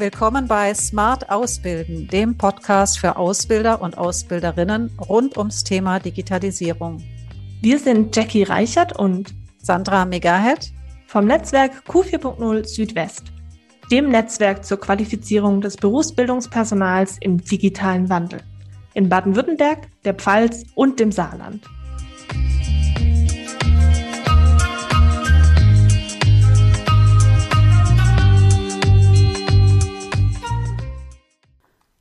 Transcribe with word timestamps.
Willkommen 0.00 0.48
bei 0.48 0.72
Smart 0.72 1.28
Ausbilden, 1.28 2.08
dem 2.08 2.38
Podcast 2.38 2.98
für 2.98 3.16
Ausbilder 3.16 3.82
und 3.82 3.98
Ausbilderinnen 3.98 4.96
rund 4.98 5.36
ums 5.36 5.62
Thema 5.62 5.98
Digitalisierung. 5.98 7.04
Wir 7.60 7.78
sind 7.78 8.16
Jackie 8.16 8.44
Reichert 8.44 8.98
und 8.98 9.34
Sandra 9.58 10.06
Megahead 10.06 10.72
vom 11.06 11.26
Netzwerk 11.26 11.82
Q4.0 11.86 12.66
Südwest, 12.66 13.24
dem 13.92 14.08
Netzwerk 14.08 14.64
zur 14.64 14.80
Qualifizierung 14.80 15.60
des 15.60 15.76
Berufsbildungspersonals 15.76 17.18
im 17.20 17.36
digitalen 17.36 18.08
Wandel 18.08 18.40
in 18.94 19.10
Baden-Württemberg, 19.10 19.86
der 20.06 20.14
Pfalz 20.14 20.64
und 20.76 20.98
dem 20.98 21.12
Saarland. 21.12 21.68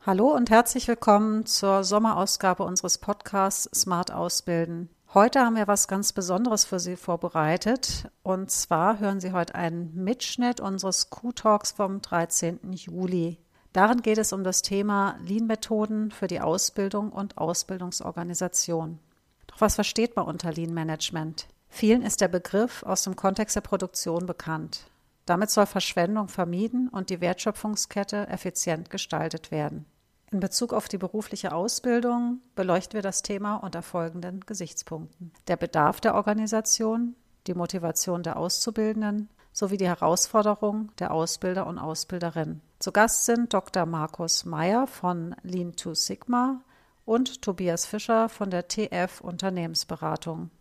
Hallo 0.09 0.34
und 0.36 0.49
herzlich 0.49 0.88
willkommen 0.88 1.45
zur 1.45 1.84
Sommerausgabe 1.84 2.63
unseres 2.63 2.98
Podcasts 2.98 3.70
Smart 3.80 4.12
Ausbilden. 4.12 4.90
Heute 5.13 5.41
haben 5.41 5.55
wir 5.55 5.68
was 5.68 5.88
ganz 5.88 6.13
Besonderes 6.13 6.66
für 6.66 6.80
Sie 6.80 6.95
vorbereitet. 6.95 8.09
Und 8.23 8.49
zwar 8.49 8.98
hören 8.98 9.20
Sie 9.20 9.34
heute 9.34 9.54
einen 9.54 9.94
Mitschnitt 9.94 10.62
unseres 10.62 11.12
Q-Talks 11.12 11.73
vom 11.73 12.02
13. 12.02 12.73
Juli. 12.73 13.38
Darin 13.72 14.02
geht 14.02 14.18
es 14.18 14.34
um 14.34 14.44
das 14.44 14.63
Thema 14.63 15.16
Lean-Methoden 15.27 16.10
für 16.10 16.26
die 16.26 16.41
Ausbildung 16.41 17.12
und 17.12 17.38
Ausbildungsorganisation. 17.38 18.98
Doch 19.46 19.62
was 19.62 19.76
versteht 19.76 20.16
man 20.16 20.26
unter 20.26 20.52
Lean-Management? 20.52 21.49
Vielen 21.68 22.02
ist 22.02 22.21
der 22.21 22.30
Begriff 22.30 22.82
aus 22.82 23.04
dem 23.04 23.16
Kontext 23.16 23.55
der 23.55 23.62
Produktion 23.62 24.26
bekannt. 24.26 24.90
Damit 25.27 25.52
soll 25.52 25.68
Verschwendung 25.68 26.29
vermieden 26.29 26.88
und 26.88 27.12
die 27.12 27.21
Wertschöpfungskette 27.21 28.27
effizient 28.29 28.90
gestaltet 28.90 29.51
werden. 29.51 29.85
In 30.32 30.40
Bezug 30.40 30.74
auf 30.74 30.88
die 30.88 30.99
berufliche 30.99 31.54
Ausbildung 31.54 32.41
beleuchten 32.55 32.94
wir 32.94 33.02
das 33.02 33.24
Thema 33.24 33.55
unter 33.55 33.82
folgenden 33.82 34.41
Gesichtspunkten. 34.41 35.32
Der 35.48 35.58
Bedarf 35.58 36.02
der 36.02 36.13
Organisation, 36.13 37.16
die 37.48 37.55
Motivation 37.55 38.22
der 38.22 38.38
Auszubildenden 38.38 39.30
sowie 39.52 39.77
die 39.77 39.88
Herausforderung 39.88 40.91
der 41.00 41.12
Ausbilder 41.12 41.66
und 41.66 41.80
Ausbilderinnen. 41.80 42.62
Zu 42.77 42.91
Gast 42.91 43.26
sind 43.26 43.54
Dr. 43.54 43.88
Markus 43.88 44.46
Meyer 44.46 44.85
von 44.85 45.35
Lean 45.41 45.76
to 45.76 45.96
Sigma 45.96 46.62
und 47.05 47.41
Tobias 47.41 47.88
Fischer 47.88 48.30
von 48.30 48.52
der 48.52 48.68
TF 48.68 49.22
Unternehmensberatung. 49.22 50.52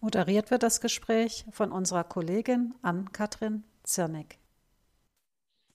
Moderiert 0.00 0.50
wird 0.50 0.62
das 0.62 0.80
Gespräch 0.80 1.44
von 1.50 1.72
unserer 1.72 2.04
Kollegin 2.04 2.74
Ann-Kathrin 2.80 3.64
Zirnig. 3.84 4.39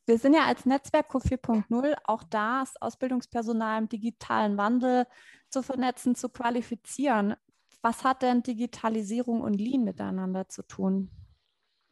Wir 0.08 0.20
sind 0.20 0.36
ja 0.36 0.46
als 0.46 0.66
Netzwerk 0.66 1.10
Q4.0 1.10 1.96
auch 2.04 2.24
da, 2.24 2.60
das 2.60 2.80
Ausbildungspersonal 2.80 3.82
im 3.82 3.90
digitalen 3.90 4.56
Wandel 4.56 5.08
zu 5.50 5.64
vernetzen, 5.64 6.16
zu 6.16 6.30
qualifizieren. 6.30 7.36
Was 7.82 8.04
hat 8.04 8.22
denn 8.22 8.44
Digitalisierung 8.44 9.42
und 9.42 9.56
Lean 9.56 9.84
miteinander 9.84 10.48
zu 10.48 10.62
tun? 10.62 11.10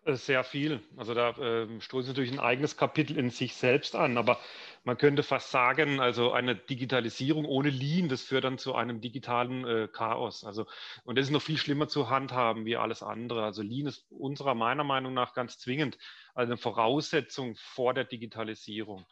Äh, 0.06 0.16
sehr 0.16 0.44
viel. 0.44 0.82
Also 0.98 1.14
da 1.14 1.30
äh, 1.32 1.80
stoßen 1.80 2.09
natürlich 2.09 2.32
ein 2.32 2.40
eigenes 2.40 2.76
Kapitel 2.78 3.18
in 3.18 3.30
sich 3.30 3.56
selbst 3.56 3.96
an, 3.96 4.18
aber 4.18 4.40
man 4.84 4.98
könnte 4.98 5.23
fast 5.23 5.50
sagen, 5.52 6.02
also 6.02 6.34
eine 6.34 6.56
Digitalisierung 6.56 7.46
ohne 7.46 7.70
Lean, 7.70 8.09
das 8.09 8.22
führt 8.24 8.44
dann 8.44 8.58
zu 8.58 8.76
einem 8.76 9.00
digitalen 9.00 9.66
äh, 9.66 9.88
Chaos. 9.88 10.44
Also 10.44 10.66
und 11.06 11.18
das 11.18 11.28
ist 11.28 11.31
noch 11.31 11.42
viel 11.42 11.58
schlimmer 11.58 11.88
zu 11.88 12.09
handhaben 12.09 12.66
wie 12.66 12.76
alles 12.76 13.02
andere. 13.02 13.46
Also 13.46 13.62
Lean 13.62 13.88
ist 13.88 14.06
unserer 14.09 14.56
meiner 14.56 14.84
Meinung 14.84 15.14
nach 15.14 15.34
ganz 15.34 15.58
zwingend 15.58 15.98
eine 16.36 16.58
Voraussetzung 16.58 17.56
vor 17.56 17.94
der 17.94 18.04
Digitalisierung. 18.04 19.06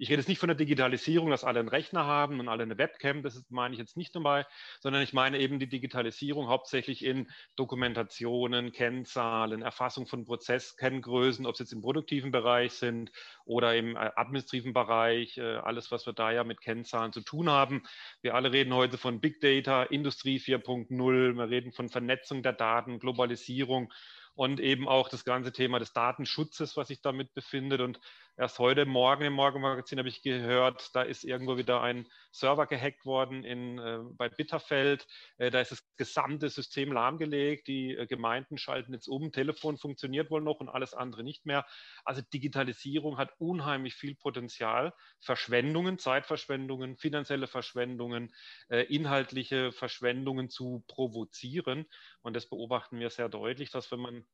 Ich 0.00 0.10
rede 0.10 0.20
jetzt 0.20 0.28
nicht 0.28 0.38
von 0.38 0.46
der 0.46 0.56
Digitalisierung, 0.56 1.30
dass 1.30 1.42
alle 1.42 1.58
einen 1.58 1.68
Rechner 1.68 2.06
haben 2.06 2.38
und 2.38 2.48
alle 2.48 2.62
eine 2.62 2.78
Webcam, 2.78 3.24
das 3.24 3.44
meine 3.48 3.74
ich 3.74 3.80
jetzt 3.80 3.96
nicht 3.96 4.14
dabei, 4.14 4.46
sondern 4.78 5.02
ich 5.02 5.12
meine 5.12 5.40
eben 5.40 5.58
die 5.58 5.68
Digitalisierung 5.68 6.46
hauptsächlich 6.46 7.04
in 7.04 7.28
Dokumentationen, 7.56 8.70
Kennzahlen, 8.70 9.60
Erfassung 9.60 10.06
von 10.06 10.24
Prozesskenngrößen, 10.24 11.46
ob 11.46 11.54
es 11.54 11.58
jetzt 11.58 11.72
im 11.72 11.82
produktiven 11.82 12.30
Bereich 12.30 12.74
sind 12.74 13.10
oder 13.44 13.74
im 13.74 13.96
äh, 13.96 14.10
administrativen 14.14 14.72
Bereich, 14.72 15.36
äh, 15.36 15.56
alles, 15.56 15.90
was 15.90 16.06
wir 16.06 16.12
da 16.12 16.30
ja 16.30 16.44
mit 16.44 16.60
Kennzahlen 16.60 17.12
zu 17.12 17.20
tun 17.20 17.50
haben. 17.50 17.82
Wir 18.22 18.36
alle 18.36 18.52
reden 18.52 18.74
heute 18.74 18.98
von 18.98 19.20
Big 19.20 19.40
Data, 19.40 19.82
Industrie 19.82 20.38
4.0, 20.38 21.34
wir 21.34 21.50
reden 21.50 21.72
von 21.72 21.88
Vernetzung 21.88 22.44
der 22.44 22.52
Daten, 22.52 23.00
Globalisierung 23.00 23.92
und 24.38 24.60
eben 24.60 24.86
auch 24.86 25.08
das 25.08 25.24
ganze 25.24 25.50
Thema 25.50 25.80
des 25.80 25.92
Datenschutzes, 25.92 26.76
was 26.76 26.86
sich 26.86 27.00
damit 27.00 27.34
befindet. 27.34 27.80
Und 27.80 27.98
erst 28.38 28.60
heute 28.60 28.86
Morgen 28.86 29.24
im 29.24 29.32
Morgenmagazin 29.32 29.98
habe 29.98 30.08
ich 30.08 30.22
gehört, 30.22 30.94
da 30.94 31.02
ist 31.02 31.24
irgendwo 31.24 31.56
wieder 31.56 31.82
ein 31.82 32.06
Server 32.30 32.66
gehackt 32.66 33.04
worden 33.04 33.42
in, 33.42 33.78
äh, 33.78 33.98
bei 34.12 34.28
Bitterfeld. 34.28 35.06
Äh, 35.38 35.50
da 35.50 35.60
ist 35.60 35.72
das 35.72 35.84
gesamte 35.96 36.48
System 36.48 36.92
lahmgelegt. 36.92 37.66
Die 37.66 37.96
äh, 37.96 38.06
Gemeinden 38.06 38.56
schalten 38.56 38.92
jetzt 38.92 39.08
um. 39.08 39.32
Telefon 39.32 39.76
funktioniert 39.76 40.30
wohl 40.30 40.40
noch 40.40 40.60
und 40.60 40.68
alles 40.68 40.94
andere 40.94 41.24
nicht 41.24 41.46
mehr. 41.46 41.66
Also 42.04 42.22
Digitalisierung 42.32 43.18
hat 43.18 43.32
unheimlich 43.38 43.94
viel 43.94 44.14
Potenzial. 44.14 44.94
Verschwendungen, 45.20 45.98
Zeitverschwendungen, 45.98 46.96
finanzielle 46.96 47.48
Verschwendungen, 47.48 48.32
äh, 48.68 48.82
inhaltliche 48.82 49.72
Verschwendungen 49.72 50.48
zu 50.48 50.84
provozieren. 50.86 51.86
Und 52.22 52.36
das 52.36 52.48
beobachten 52.48 53.00
wir 53.00 53.10
sehr 53.10 53.28
deutlich, 53.28 53.70
dass 53.72 53.90
wenn 53.90 54.00
man 54.00 54.26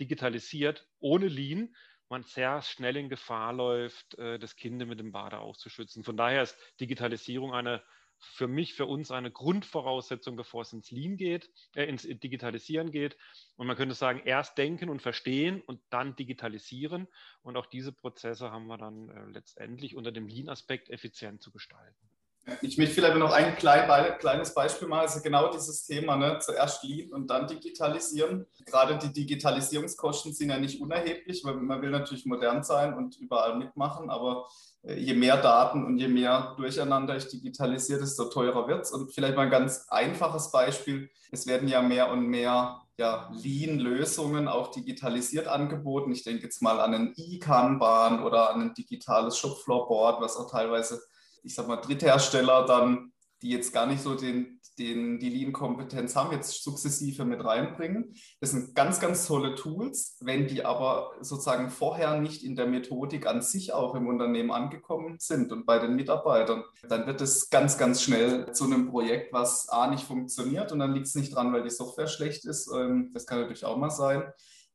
digitalisiert 0.00 0.88
ohne 0.98 1.28
Lean, 1.28 1.74
man 2.12 2.22
sehr 2.22 2.62
schnell 2.62 2.96
in 2.96 3.08
Gefahr 3.08 3.52
läuft, 3.52 4.16
äh, 4.18 4.38
das 4.38 4.54
Kind 4.54 4.86
mit 4.86 5.00
dem 5.00 5.12
Bade 5.12 5.38
auszuschützen. 5.38 6.04
Von 6.04 6.16
daher 6.16 6.42
ist 6.42 6.56
Digitalisierung 6.78 7.52
eine 7.52 7.82
für 8.22 8.46
mich, 8.46 8.74
für 8.74 8.86
uns 8.86 9.10
eine 9.10 9.32
Grundvoraussetzung, 9.32 10.36
bevor 10.36 10.62
es 10.62 10.72
ins 10.72 10.90
Lean 10.92 11.16
geht, 11.16 11.50
äh, 11.74 11.84
ins 11.86 12.02
Digitalisieren 12.02 12.92
geht. 12.92 13.16
Und 13.56 13.66
man 13.66 13.76
könnte 13.76 13.94
sagen, 13.94 14.22
erst 14.24 14.56
denken 14.58 14.90
und 14.90 15.02
verstehen 15.02 15.60
und 15.62 15.80
dann 15.90 16.14
digitalisieren. 16.14 17.08
Und 17.42 17.56
auch 17.56 17.66
diese 17.66 17.92
Prozesse 17.92 18.52
haben 18.52 18.66
wir 18.66 18.78
dann 18.78 19.08
äh, 19.08 19.24
letztendlich 19.32 19.96
unter 19.96 20.12
dem 20.12 20.28
Lean-Aspekt 20.28 20.90
effizient 20.90 21.42
zu 21.42 21.50
gestalten. 21.50 22.11
Ich 22.60 22.76
möchte 22.76 22.94
vielleicht 22.94 23.16
noch 23.16 23.32
ein 23.32 23.54
klein, 23.56 24.18
kleines 24.18 24.52
Beispiel 24.52 24.88
machen. 24.88 25.02
Also 25.02 25.20
genau 25.20 25.52
dieses 25.52 25.86
Thema, 25.86 26.16
ne? 26.16 26.38
zuerst 26.40 26.82
Lean 26.82 27.12
und 27.12 27.28
dann 27.28 27.46
digitalisieren. 27.46 28.46
Gerade 28.66 28.98
die 28.98 29.12
Digitalisierungskosten 29.12 30.32
sind 30.32 30.50
ja 30.50 30.58
nicht 30.58 30.80
unerheblich, 30.80 31.44
weil 31.44 31.54
man 31.54 31.80
will 31.80 31.90
natürlich 31.90 32.26
modern 32.26 32.64
sein 32.64 32.94
und 32.94 33.16
überall 33.18 33.56
mitmachen, 33.56 34.10
aber 34.10 34.48
äh, 34.82 34.94
je 34.94 35.14
mehr 35.14 35.36
Daten 35.36 35.84
und 35.84 35.98
je 35.98 36.08
mehr 36.08 36.54
Durcheinander 36.56 37.16
ich 37.16 37.28
digitalisiere, 37.28 38.00
desto 38.00 38.24
teurer 38.24 38.66
wird 38.66 38.82
es. 38.82 38.90
Und 38.90 39.12
vielleicht 39.14 39.36
mal 39.36 39.42
ein 39.42 39.50
ganz 39.50 39.86
einfaches 39.88 40.50
Beispiel. 40.50 41.10
Es 41.30 41.46
werden 41.46 41.68
ja 41.68 41.80
mehr 41.80 42.10
und 42.10 42.26
mehr 42.26 42.82
ja, 42.98 43.30
Lean-Lösungen 43.32 44.48
auch 44.48 44.72
digitalisiert 44.72 45.46
angeboten. 45.46 46.12
Ich 46.12 46.24
denke 46.24 46.44
jetzt 46.44 46.60
mal 46.60 46.80
an 46.80 46.94
ein 46.94 47.14
E-Kanban 47.16 48.22
oder 48.24 48.50
an 48.50 48.60
ein 48.60 48.74
digitales 48.74 49.38
Shopfloor-Board, 49.38 50.20
was 50.20 50.36
auch 50.36 50.50
teilweise 50.50 51.00
ich 51.42 51.54
sag 51.54 51.68
mal, 51.68 51.76
Dritthersteller 51.76 52.66
dann, 52.66 53.12
die 53.42 53.50
jetzt 53.50 53.72
gar 53.72 53.86
nicht 53.86 54.02
so 54.02 54.14
den, 54.14 54.60
den, 54.78 55.18
die 55.18 55.28
Lean-Kompetenz 55.28 56.14
haben, 56.14 56.32
jetzt 56.32 56.62
sukzessive 56.62 57.24
mit 57.24 57.44
reinbringen. 57.44 58.14
Das 58.40 58.52
sind 58.52 58.74
ganz, 58.74 59.00
ganz 59.00 59.26
tolle 59.26 59.56
Tools. 59.56 60.16
Wenn 60.20 60.46
die 60.46 60.64
aber 60.64 61.12
sozusagen 61.20 61.68
vorher 61.68 62.20
nicht 62.20 62.44
in 62.44 62.54
der 62.54 62.66
Methodik 62.66 63.26
an 63.26 63.42
sich 63.42 63.72
auch 63.72 63.94
im 63.96 64.06
Unternehmen 64.06 64.52
angekommen 64.52 65.16
sind 65.18 65.52
und 65.52 65.66
bei 65.66 65.78
den 65.80 65.96
Mitarbeitern, 65.96 66.62
dann 66.88 67.06
wird 67.06 67.20
es 67.20 67.50
ganz, 67.50 67.76
ganz 67.76 68.02
schnell 68.02 68.52
zu 68.52 68.64
einem 68.64 68.88
Projekt, 68.88 69.32
was 69.32 69.68
A 69.68 69.88
nicht 69.88 70.04
funktioniert 70.04 70.70
und 70.70 70.78
dann 70.78 70.94
liegt 70.94 71.08
es 71.08 71.16
nicht 71.16 71.34
dran, 71.34 71.52
weil 71.52 71.64
die 71.64 71.70
Software 71.70 72.06
schlecht 72.08 72.44
ist. 72.44 72.70
Ähm, 72.72 73.10
das 73.12 73.26
kann 73.26 73.40
natürlich 73.40 73.64
auch 73.64 73.76
mal 73.76 73.90
sein 73.90 74.22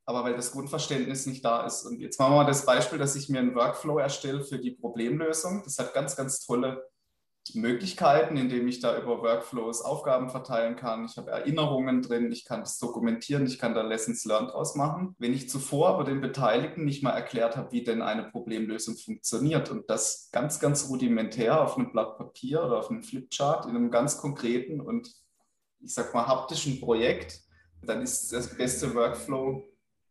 aber 0.07 0.23
weil 0.23 0.35
das 0.35 0.53
Grundverständnis 0.53 1.25
nicht 1.25 1.43
da 1.43 1.65
ist. 1.65 1.85
Und 1.85 1.99
jetzt 1.99 2.17
machen 2.17 2.31
wir 2.31 2.37
mal 2.37 2.45
das 2.45 2.65
Beispiel, 2.65 2.97
dass 2.97 3.17
ich 3.17 3.27
mir 3.27 3.39
einen 3.39 3.55
Workflow 3.55 3.99
erstelle 3.99 4.41
für 4.41 4.57
die 4.57 4.71
Problemlösung. 4.71 5.61
Das 5.65 5.77
hat 5.79 5.93
ganz, 5.93 6.15
ganz 6.15 6.39
tolle 6.39 6.87
Möglichkeiten, 7.53 8.37
indem 8.37 8.69
ich 8.69 8.79
da 8.79 8.97
über 8.97 9.21
Workflows 9.21 9.81
Aufgaben 9.81 10.29
verteilen 10.29 10.77
kann. 10.77 11.05
Ich 11.05 11.17
habe 11.17 11.31
Erinnerungen 11.31 12.01
drin, 12.01 12.31
ich 12.31 12.45
kann 12.45 12.61
das 12.61 12.77
dokumentieren, 12.79 13.45
ich 13.45 13.59
kann 13.59 13.73
da 13.73 13.81
Lessons 13.81 14.23
learned 14.23 14.51
draus 14.51 14.75
machen. 14.75 15.13
Wenn 15.19 15.33
ich 15.33 15.49
zuvor 15.49 15.89
aber 15.89 16.05
den 16.05 16.21
Beteiligten 16.21 16.85
nicht 16.85 17.03
mal 17.03 17.11
erklärt 17.11 17.57
habe, 17.57 17.73
wie 17.73 17.83
denn 17.83 18.01
eine 18.01 18.23
Problemlösung 18.23 18.95
funktioniert 18.95 19.69
und 19.69 19.89
das 19.89 20.29
ganz, 20.31 20.61
ganz 20.61 20.87
rudimentär 20.89 21.61
auf 21.61 21.77
einem 21.77 21.91
Blatt 21.91 22.17
Papier 22.17 22.63
oder 22.63 22.79
auf 22.79 22.89
einem 22.89 23.03
Flipchart 23.03 23.65
in 23.65 23.75
einem 23.75 23.91
ganz 23.91 24.17
konkreten 24.17 24.79
und 24.79 25.11
ich 25.79 25.93
sag 25.93 26.13
mal 26.13 26.27
haptischen 26.27 26.79
Projekt, 26.79 27.41
dann 27.81 28.01
ist 28.01 28.31
das 28.31 28.57
beste 28.57 28.95
Workflow 28.95 29.63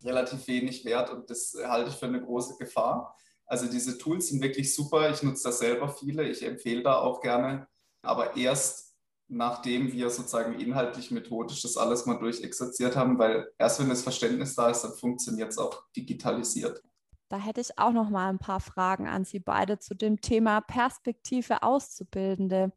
relativ 0.07 0.47
wenig 0.47 0.85
wert 0.85 1.11
und 1.11 1.29
das 1.29 1.57
halte 1.67 1.91
ich 1.91 1.97
für 1.97 2.07
eine 2.07 2.23
große 2.23 2.57
Gefahr. 2.59 3.17
Also 3.47 3.67
diese 3.67 3.99
Tools 3.99 4.29
sind 4.29 4.43
wirklich 4.43 4.75
super. 4.75 5.11
Ich 5.11 5.23
nutze 5.23 5.45
das 5.45 5.59
selber 5.59 5.89
viele. 5.89 6.29
Ich 6.29 6.43
empfehle 6.43 6.83
da 6.83 6.97
auch 6.97 7.21
gerne. 7.21 7.69
Aber 8.03 8.37
erst 8.37 8.87
nachdem 9.29 9.93
wir 9.93 10.11
sozusagen 10.11 10.59
inhaltlich, 10.59 11.11
methodisch 11.11 11.63
das 11.63 11.77
alles 11.77 12.07
mal 12.07 12.19
durchexerziert 12.19 12.97
haben, 12.97 13.19
weil 13.19 13.51
erst 13.59 13.81
wenn 13.81 13.89
das 13.89 14.03
Verständnis 14.03 14.55
da 14.55 14.71
ist, 14.71 14.83
dann 14.83 14.95
funktioniert 14.95 15.51
es 15.51 15.59
auch 15.59 15.85
digitalisiert. 15.97 16.83
Da 17.29 17.39
hätte 17.39 17.61
ich 17.61 17.77
auch 17.77 17.93
noch 17.93 18.09
mal 18.09 18.29
ein 18.29 18.39
paar 18.39 18.61
Fragen 18.61 19.09
an 19.09 19.25
Sie 19.25 19.41
beide 19.41 19.79
zu 19.81 19.95
dem 19.95 20.21
Thema 20.21 20.61
Perspektive 20.61 21.65
Auszubildende. 21.65 22.73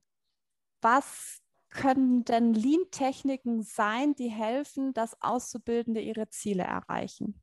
Was 0.81 1.41
können 1.69 2.25
denn 2.25 2.53
Lean-Techniken 2.53 3.61
sein, 3.61 4.15
die 4.15 4.29
helfen, 4.29 4.93
dass 4.93 5.21
Auszubildende 5.21 6.01
ihre 6.01 6.29
Ziele 6.29 6.63
erreichen? 6.63 7.41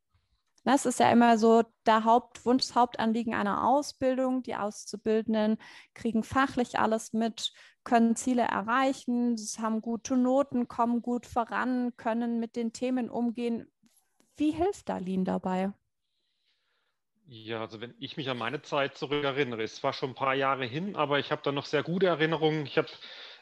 Das 0.65 0.85
ist 0.85 0.99
ja 0.99 1.13
immer 1.13 1.39
so 1.39 1.63
der 1.87 2.03
Hauptwunsch, 2.03 2.65
das 2.65 2.75
Hauptanliegen 2.75 3.35
einer 3.35 3.69
Ausbildung. 3.69 4.43
Die 4.43 4.57
Auszubildenden 4.57 5.59
kriegen 5.95 6.25
fachlich 6.25 6.81
alles 6.81 7.13
mit, 7.13 7.53
können 7.85 8.17
Ziele 8.17 8.43
erreichen, 8.43 9.37
haben 9.61 9.81
gute 9.81 10.17
Noten, 10.17 10.67
kommen 10.67 11.03
gut 11.03 11.25
voran, 11.25 11.97
können 11.97 12.41
mit 12.41 12.57
den 12.57 12.73
Themen 12.73 13.09
umgehen. 13.09 13.71
Wie 14.37 14.51
hilft 14.51 14.89
da 14.89 14.99
Lean 14.99 15.25
dabei? 15.25 15.73
Ja, 17.29 17.61
also 17.61 17.81
wenn 17.81 17.95
ich 17.99 18.17
mich 18.17 18.29
an 18.29 18.39
meine 18.39 18.63
Zeit 18.63 18.97
zurückerinnere, 18.97 19.63
es 19.63 19.83
war 19.83 19.93
schon 19.93 20.11
ein 20.11 20.15
paar 20.15 20.35
Jahre 20.35 20.65
hin, 20.65 20.95
aber 20.97 21.19
ich 21.19 21.33
habe 21.33 21.43
da 21.45 21.51
noch 21.53 21.67
sehr 21.67 21.83
gute 21.83 22.07
Erinnerungen. 22.07 22.67
Ich 22.67 22.79
habe 22.79 22.89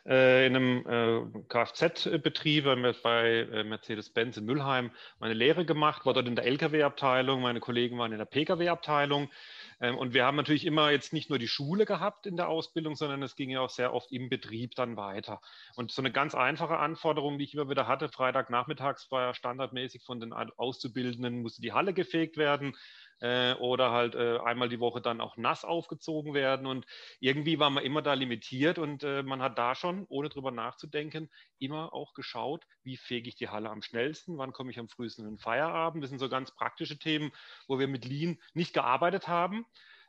äh, 0.06 0.46
in 0.46 0.56
einem 0.56 0.86
äh, 0.86 1.42
Kfz-Betrieb 1.48 2.64
bei 3.02 3.48
äh, 3.50 3.64
Mercedes-Benz 3.64 4.36
in 4.36 4.44
Mülheim 4.44 4.90
meine 5.18 5.34
Lehre 5.34 5.64
gemacht, 5.64 6.04
war 6.04 6.12
dort 6.12 6.28
in 6.28 6.36
der 6.36 6.46
Lkw-Abteilung, 6.46 7.40
meine 7.40 7.60
Kollegen 7.60 7.98
waren 7.98 8.12
in 8.12 8.18
der 8.18 8.26
Pkw-Abteilung. 8.26 9.30
Ähm, 9.80 9.96
und 9.96 10.14
wir 10.14 10.24
haben 10.24 10.36
natürlich 10.36 10.66
immer 10.66 10.90
jetzt 10.90 11.12
nicht 11.12 11.30
nur 11.30 11.38
die 11.38 11.48
Schule 11.48 11.86
gehabt 11.86 12.26
in 12.26 12.36
der 12.36 12.48
Ausbildung, 12.48 12.96
sondern 12.96 13.22
es 13.22 13.34
ging 13.34 13.50
ja 13.50 13.60
auch 13.60 13.70
sehr 13.70 13.94
oft 13.94 14.12
im 14.12 14.28
Betrieb 14.28 14.74
dann 14.74 14.96
weiter. 14.96 15.40
Und 15.74 15.90
so 15.90 16.02
eine 16.02 16.12
ganz 16.12 16.34
einfache 16.34 16.78
Anforderung, 16.78 17.38
die 17.38 17.44
ich 17.44 17.54
immer 17.54 17.70
wieder 17.70 17.88
hatte, 17.88 18.08
Freitagnachmittags 18.08 19.10
war 19.10 19.22
ja 19.22 19.34
standardmäßig 19.34 20.02
von 20.02 20.20
den 20.20 20.32
Auszubildenden, 20.32 21.42
musste 21.42 21.62
die 21.62 21.72
Halle 21.72 21.94
gefegt 21.94 22.36
werden 22.36 22.76
äh, 23.24 23.54
oder 23.54 23.90
halt 23.90 24.14
äh, 24.14 24.38
einmal 24.40 24.68
die 24.68 24.80
Woche 24.80 25.00
dann 25.00 25.22
auch 25.22 25.38
nass 25.38 25.64
aufgezogen 25.64 26.34
werden. 26.34 26.66
Und 26.66 26.84
irgendwie 27.20 27.58
war 27.58 27.70
man 27.70 27.82
immer 27.82 28.02
da 28.02 28.12
limitiert 28.12 28.78
und 28.78 29.02
äh, 29.02 29.22
man 29.22 29.40
hat 29.40 29.56
da 29.56 29.74
schon, 29.74 30.04
ohne 30.10 30.28
drüber 30.28 30.50
nachzudenken, 30.50 31.30
immer 31.58 31.94
auch 31.94 32.12
geschaut, 32.12 32.66
wie 32.82 32.98
fege 32.98 33.28
ich 33.28 33.34
die 33.34 33.48
Halle 33.48 33.70
am 33.70 33.80
schnellsten, 33.80 34.36
wann 34.36 34.52
komme 34.52 34.70
ich 34.70 34.78
am 34.78 34.90
frühesten 34.90 35.24
in 35.24 35.32
den 35.32 35.38
Feierabend. 35.38 36.04
Das 36.04 36.10
sind 36.10 36.18
so 36.18 36.28
ganz 36.28 36.54
praktische 36.54 36.98
Themen, 36.98 37.32
wo 37.66 37.78
wir 37.78 37.88
mit 37.88 38.04
Lean 38.04 38.38
nicht 38.52 38.74
gearbeitet 38.74 39.26
haben. 39.26 39.64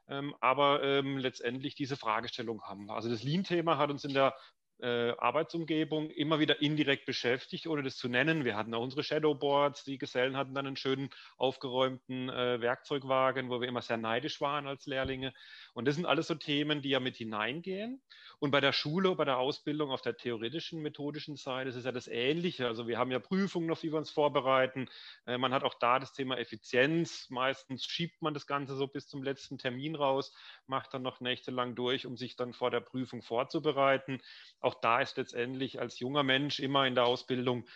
Ähm, 0.08 0.36
aber 0.42 0.84
ähm, 0.84 1.18
letztendlich 1.18 1.74
diese 1.74 1.96
Fragestellung 1.96 2.62
haben. 2.64 2.92
Also 2.92 3.10
das 3.10 3.24
Lean-Thema 3.24 3.78
hat 3.78 3.90
uns 3.90 4.04
in 4.04 4.14
der 4.14 4.36
äh, 4.82 5.12
Arbeitsumgebung 5.18 6.10
immer 6.10 6.40
wieder 6.40 6.62
indirekt 6.62 7.06
beschäftigt, 7.06 7.68
ohne 7.68 7.84
das 7.84 7.98
zu 7.98 8.10
nennen. 8.10 8.46
Wir 8.46 8.56
hatten 8.56 8.74
auch 8.74 8.82
unsere 8.82 9.04
Shadowboards, 9.04 9.84
die 9.84 9.98
Gesellen 9.98 10.36
hatten 10.36 10.54
dann 10.54 10.68
einen 10.68 10.76
schönen 10.76 11.10
aufgeräumten 11.38 12.30
äh, 12.30 12.60
Werkzeugwagen, 12.62 13.50
wo 13.50 13.62
wir 13.62 13.68
immer 13.68 13.82
sehr 13.82 13.98
neidisch 13.98 14.42
waren 14.42 14.68
als 14.68 14.86
Lehrlinge. 14.86 15.34
Und 15.74 15.86
das 15.86 15.96
sind 15.96 16.06
alles 16.06 16.28
so 16.28 16.36
Themen, 16.36 16.82
die 16.82 16.90
ja 16.90 17.00
mit 17.00 17.16
hineingehen. 17.16 18.02
Und 18.40 18.52
bei 18.52 18.60
der 18.60 18.74
Schule, 18.74 19.16
bei 19.16 19.26
der 19.26 19.38
Ausbildung 19.38 19.92
auf 19.92 20.02
der 20.02 20.18
theoretischen, 20.18 20.82
methodischen 20.82 21.36
Seite 21.36 21.70
ist 21.70 21.76
es 21.76 21.86
ja 21.86 21.92
das 21.92 22.08
Ähnliche. 22.08 22.68
Also 22.68 22.88
wir 22.88 22.98
haben 22.98 23.12
ja 23.12 23.20
Prüfungen, 23.20 23.72
auf 23.72 23.80
die 23.80 23.92
wir 23.92 23.98
uns 23.98 24.12
vorbereiten. 24.12 24.90
Äh, 25.26 25.38
man 25.38 25.54
hat 25.54 25.64
auch 25.64 25.76
da 25.76 26.00
das 26.00 26.14
Thema 26.14 26.38
Effizienz. 26.38 27.30
Meistens 27.30 27.86
schiebt 27.86 28.22
man 28.22 28.34
das 28.34 28.48
Ganze 28.48 28.76
so 28.76 28.88
bis 28.88 29.08
zum 29.08 29.24
letzten 29.24 29.58
Termin 29.58 29.96
raus, 29.96 30.34
macht 30.68 30.94
dann 30.94 31.02
noch 31.02 31.22
nächtelang 31.22 31.76
durch, 31.76 32.06
um 32.06 32.18
sich 32.18 32.36
dann 32.36 32.54
vor 32.54 32.72
der 32.72 32.82
Prüfung 32.82 33.22
vorzubereiten. 33.22 34.22
Auch 34.66 34.82
da 34.82 35.00
ist 35.00 35.18
letztendlich 35.18 35.80
als 35.80 36.00
junger 36.00 36.24
Mensch 36.24 36.60
immer 36.60 36.88
in 36.88 36.96
der 36.96 37.06
Ausbildung 37.06 37.68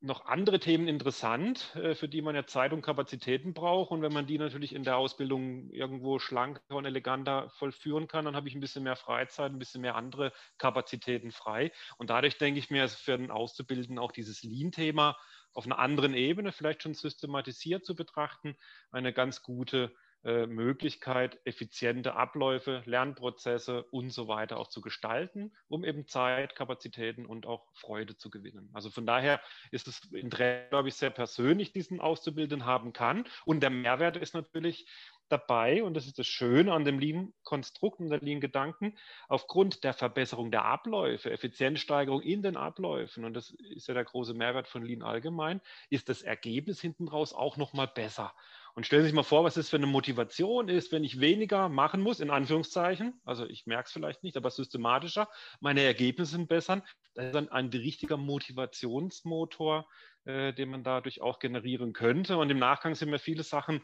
noch 0.00 0.26
andere 0.26 0.60
Themen 0.60 0.86
interessant, 0.86 1.74
äh, 1.74 1.96
für 1.96 2.08
die 2.08 2.22
man 2.22 2.36
ja 2.36 2.46
Zeit 2.46 2.72
und 2.72 2.82
Kapazitäten 2.82 3.52
braucht. 3.52 3.90
Und 3.90 4.00
wenn 4.00 4.12
man 4.12 4.24
die 4.24 4.38
natürlich 4.38 4.76
in 4.76 4.84
der 4.84 4.96
Ausbildung 4.96 5.70
irgendwo 5.70 6.20
schlanker 6.20 6.76
und 6.76 6.84
eleganter 6.84 7.50
vollführen 7.50 8.06
kann, 8.06 8.26
dann 8.26 8.36
habe 8.36 8.46
ich 8.46 8.54
ein 8.54 8.60
bisschen 8.60 8.84
mehr 8.84 8.94
Freizeit, 8.94 9.50
ein 9.50 9.58
bisschen 9.58 9.80
mehr 9.80 9.96
andere 9.96 10.32
Kapazitäten 10.56 11.32
frei. 11.32 11.72
Und 11.96 12.10
dadurch 12.10 12.38
denke 12.38 12.60
ich 12.60 12.70
mir, 12.70 12.84
ist 12.84 12.94
für 12.94 13.18
den 13.18 13.32
Auszubildenden 13.32 13.98
auch 13.98 14.12
dieses 14.12 14.44
Lean-Thema 14.44 15.16
auf 15.52 15.66
einer 15.66 15.80
anderen 15.80 16.14
Ebene, 16.14 16.52
vielleicht 16.52 16.84
schon 16.84 16.94
systematisiert 16.94 17.84
zu 17.84 17.96
betrachten, 17.96 18.56
eine 18.92 19.12
ganz 19.12 19.42
gute 19.42 19.92
äh, 20.24 20.46
Möglichkeit, 20.46 21.38
effiziente 21.44 22.14
Abläufe, 22.14 22.82
Lernprozesse 22.86 23.84
und 23.84 24.10
so 24.10 24.26
weiter 24.26 24.58
auch 24.58 24.68
zu 24.68 24.80
gestalten, 24.80 25.52
um 25.68 25.84
eben 25.84 26.06
Zeit, 26.06 26.56
Kapazitäten 26.56 27.24
und 27.24 27.46
auch 27.46 27.68
Freude 27.74 28.16
zu 28.16 28.28
gewinnen. 28.28 28.68
Also 28.72 28.90
von 28.90 29.06
daher 29.06 29.40
ist 29.70 29.86
es 29.86 30.04
Interesse, 30.12 30.68
glaube 30.70 30.88
ich, 30.88 30.94
sehr 30.94 31.10
persönlich, 31.10 31.72
diesen 31.72 32.00
Auszubildenden 32.00 32.66
haben 32.66 32.92
kann. 32.92 33.24
Und 33.44 33.60
der 33.60 33.70
Mehrwert 33.70 34.16
ist 34.16 34.34
natürlich, 34.34 34.86
dabei, 35.28 35.82
und 35.82 35.94
das 35.94 36.06
ist 36.06 36.18
das 36.18 36.26
Schöne 36.26 36.72
an 36.72 36.84
dem 36.84 36.98
Lean-Konstrukt 36.98 38.00
und 38.00 38.10
der 38.10 38.20
Lean-Gedanken, 38.20 38.96
aufgrund 39.28 39.84
der 39.84 39.92
Verbesserung 39.92 40.50
der 40.50 40.64
Abläufe, 40.64 41.30
Effizienzsteigerung 41.30 42.22
in 42.22 42.42
den 42.42 42.56
Abläufen, 42.56 43.24
und 43.24 43.34
das 43.34 43.50
ist 43.50 43.88
ja 43.88 43.94
der 43.94 44.04
große 44.04 44.34
Mehrwert 44.34 44.68
von 44.68 44.84
Lean 44.84 45.02
allgemein, 45.02 45.60
ist 45.90 46.08
das 46.08 46.22
Ergebnis 46.22 46.80
hinten 46.80 47.08
raus 47.08 47.32
auch 47.32 47.56
nochmal 47.56 47.88
besser. 47.88 48.34
Und 48.74 48.84
stellen 48.84 49.02
Sie 49.02 49.08
sich 49.08 49.14
mal 49.14 49.24
vor, 49.24 49.42
was 49.42 49.54
das 49.54 49.68
für 49.68 49.76
eine 49.76 49.86
Motivation 49.86 50.68
ist, 50.68 50.92
wenn 50.92 51.02
ich 51.02 51.18
weniger 51.18 51.68
machen 51.68 52.00
muss, 52.00 52.20
in 52.20 52.30
Anführungszeichen, 52.30 53.20
also 53.24 53.44
ich 53.44 53.66
merke 53.66 53.86
es 53.86 53.92
vielleicht 53.92 54.22
nicht, 54.22 54.36
aber 54.36 54.50
systematischer, 54.50 55.28
meine 55.58 55.82
Ergebnisse 55.82 56.32
sind 56.32 56.48
besser. 56.48 56.84
Das 57.14 57.26
ist 57.26 57.34
dann 57.34 57.48
ein 57.48 57.70
richtiger 57.70 58.16
Motivationsmotor, 58.16 59.88
äh, 60.26 60.52
den 60.52 60.68
man 60.68 60.84
dadurch 60.84 61.20
auch 61.20 61.40
generieren 61.40 61.92
könnte. 61.92 62.36
Und 62.36 62.50
im 62.50 62.60
Nachgang 62.60 62.94
sind 62.94 63.10
mir 63.10 63.18
viele 63.18 63.42
Sachen 63.42 63.82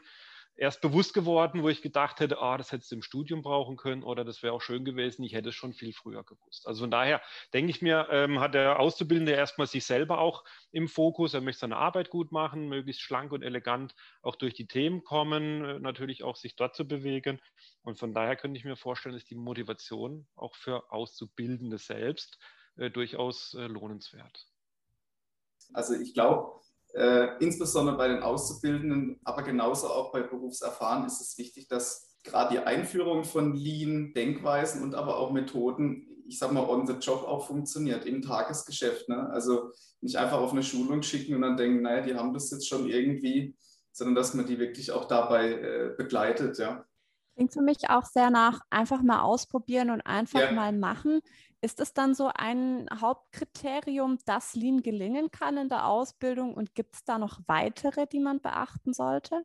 erst 0.57 0.81
bewusst 0.81 1.13
geworden, 1.13 1.63
wo 1.63 1.69
ich 1.69 1.81
gedacht 1.81 2.19
hätte, 2.19 2.39
ah, 2.39 2.57
das 2.57 2.71
hättest 2.71 2.91
du 2.91 2.95
im 2.95 3.01
Studium 3.01 3.41
brauchen 3.41 3.75
können 3.75 4.03
oder 4.03 4.23
das 4.23 4.41
wäre 4.41 4.53
auch 4.53 4.61
schön 4.61 4.85
gewesen, 4.85 5.23
ich 5.23 5.33
hätte 5.33 5.49
es 5.49 5.55
schon 5.55 5.73
viel 5.73 5.93
früher 5.93 6.23
gewusst. 6.23 6.67
Also 6.67 6.83
von 6.83 6.91
daher 6.91 7.21
denke 7.53 7.71
ich 7.71 7.81
mir, 7.81 8.07
ähm, 8.11 8.39
hat 8.39 8.53
der 8.53 8.79
Auszubildende 8.79 9.33
erstmal 9.33 9.67
sich 9.67 9.85
selber 9.85 10.19
auch 10.19 10.43
im 10.71 10.87
Fokus, 10.87 11.33
er 11.33 11.41
möchte 11.41 11.61
seine 11.61 11.77
Arbeit 11.77 12.09
gut 12.09 12.31
machen, 12.31 12.69
möglichst 12.69 13.01
schlank 13.01 13.31
und 13.31 13.43
elegant 13.43 13.95
auch 14.21 14.35
durch 14.35 14.53
die 14.53 14.67
Themen 14.67 15.03
kommen, 15.03 15.65
äh, 15.65 15.79
natürlich 15.79 16.23
auch 16.23 16.35
sich 16.35 16.55
dort 16.55 16.75
zu 16.75 16.87
bewegen. 16.87 17.41
Und 17.83 17.99
von 17.99 18.13
daher 18.13 18.35
könnte 18.35 18.57
ich 18.57 18.65
mir 18.65 18.77
vorstellen, 18.77 19.15
ist 19.15 19.29
die 19.29 19.35
Motivation 19.35 20.27
auch 20.35 20.55
für 20.55 20.91
Auszubildende 20.91 21.77
selbst 21.77 22.39
äh, 22.77 22.89
durchaus 22.89 23.53
äh, 23.53 23.67
lohnenswert. 23.67 24.47
Also 25.73 25.95
ich 25.95 26.13
glaube, 26.13 26.61
äh, 26.95 27.37
insbesondere 27.39 27.97
bei 27.97 28.07
den 28.07 28.23
Auszubildenden, 28.23 29.19
aber 29.23 29.43
genauso 29.43 29.87
auch 29.87 30.11
bei 30.11 30.21
Berufserfahrenen 30.21 31.07
ist 31.07 31.19
es 31.19 31.37
wichtig, 31.37 31.67
dass 31.67 32.15
gerade 32.23 32.55
die 32.55 32.59
Einführung 32.59 33.23
von 33.23 33.53
Lean, 33.53 34.13
Denkweisen 34.13 34.81
und 34.81 34.95
aber 34.95 35.17
auch 35.17 35.31
Methoden, 35.31 36.07
ich 36.27 36.39
sag 36.39 36.51
mal, 36.51 36.67
on 36.67 36.87
the 36.87 36.93
job 36.93 37.23
auch 37.23 37.45
funktioniert 37.47 38.05
im 38.05 38.21
Tagesgeschäft. 38.21 39.09
Ne? 39.09 39.29
Also 39.29 39.71
nicht 40.01 40.15
einfach 40.17 40.39
auf 40.39 40.53
eine 40.53 40.63
Schulung 40.63 41.03
schicken 41.03 41.35
und 41.35 41.41
dann 41.41 41.57
denken, 41.57 41.81
naja, 41.81 42.01
die 42.01 42.15
haben 42.15 42.33
das 42.33 42.49
jetzt 42.51 42.67
schon 42.67 42.87
irgendwie, 42.87 43.55
sondern 43.91 44.15
dass 44.15 44.33
man 44.33 44.45
die 44.45 44.57
wirklich 44.57 44.91
auch 44.91 45.05
dabei 45.05 45.51
äh, 45.51 45.93
begleitet, 45.97 46.57
ja. 46.57 46.85
Klingt 47.35 47.51
für 47.51 47.61
mich 47.61 47.89
auch 47.89 48.05
sehr 48.05 48.29
nach 48.29 48.61
einfach 48.69 49.01
mal 49.01 49.21
ausprobieren 49.21 49.89
und 49.89 49.99
einfach 50.01 50.39
ja. 50.39 50.51
mal 50.53 50.71
machen. 50.71 51.19
Ist 51.65 51.79
es 51.79 51.95
dann 51.95 52.13
so 52.13 52.29
ein 52.31 52.87
Hauptkriterium, 53.01 54.19
dass 54.27 54.53
Lean 54.53 54.83
gelingen 54.83 55.31
kann 55.31 55.57
in 55.57 55.67
der 55.67 55.87
Ausbildung 55.87 56.53
und 56.53 56.75
gibt 56.75 56.93
es 56.93 57.03
da 57.03 57.17
noch 57.17 57.39
weitere, 57.47 58.05
die 58.05 58.19
man 58.19 58.39
beachten 58.39 58.93
sollte? 58.93 59.43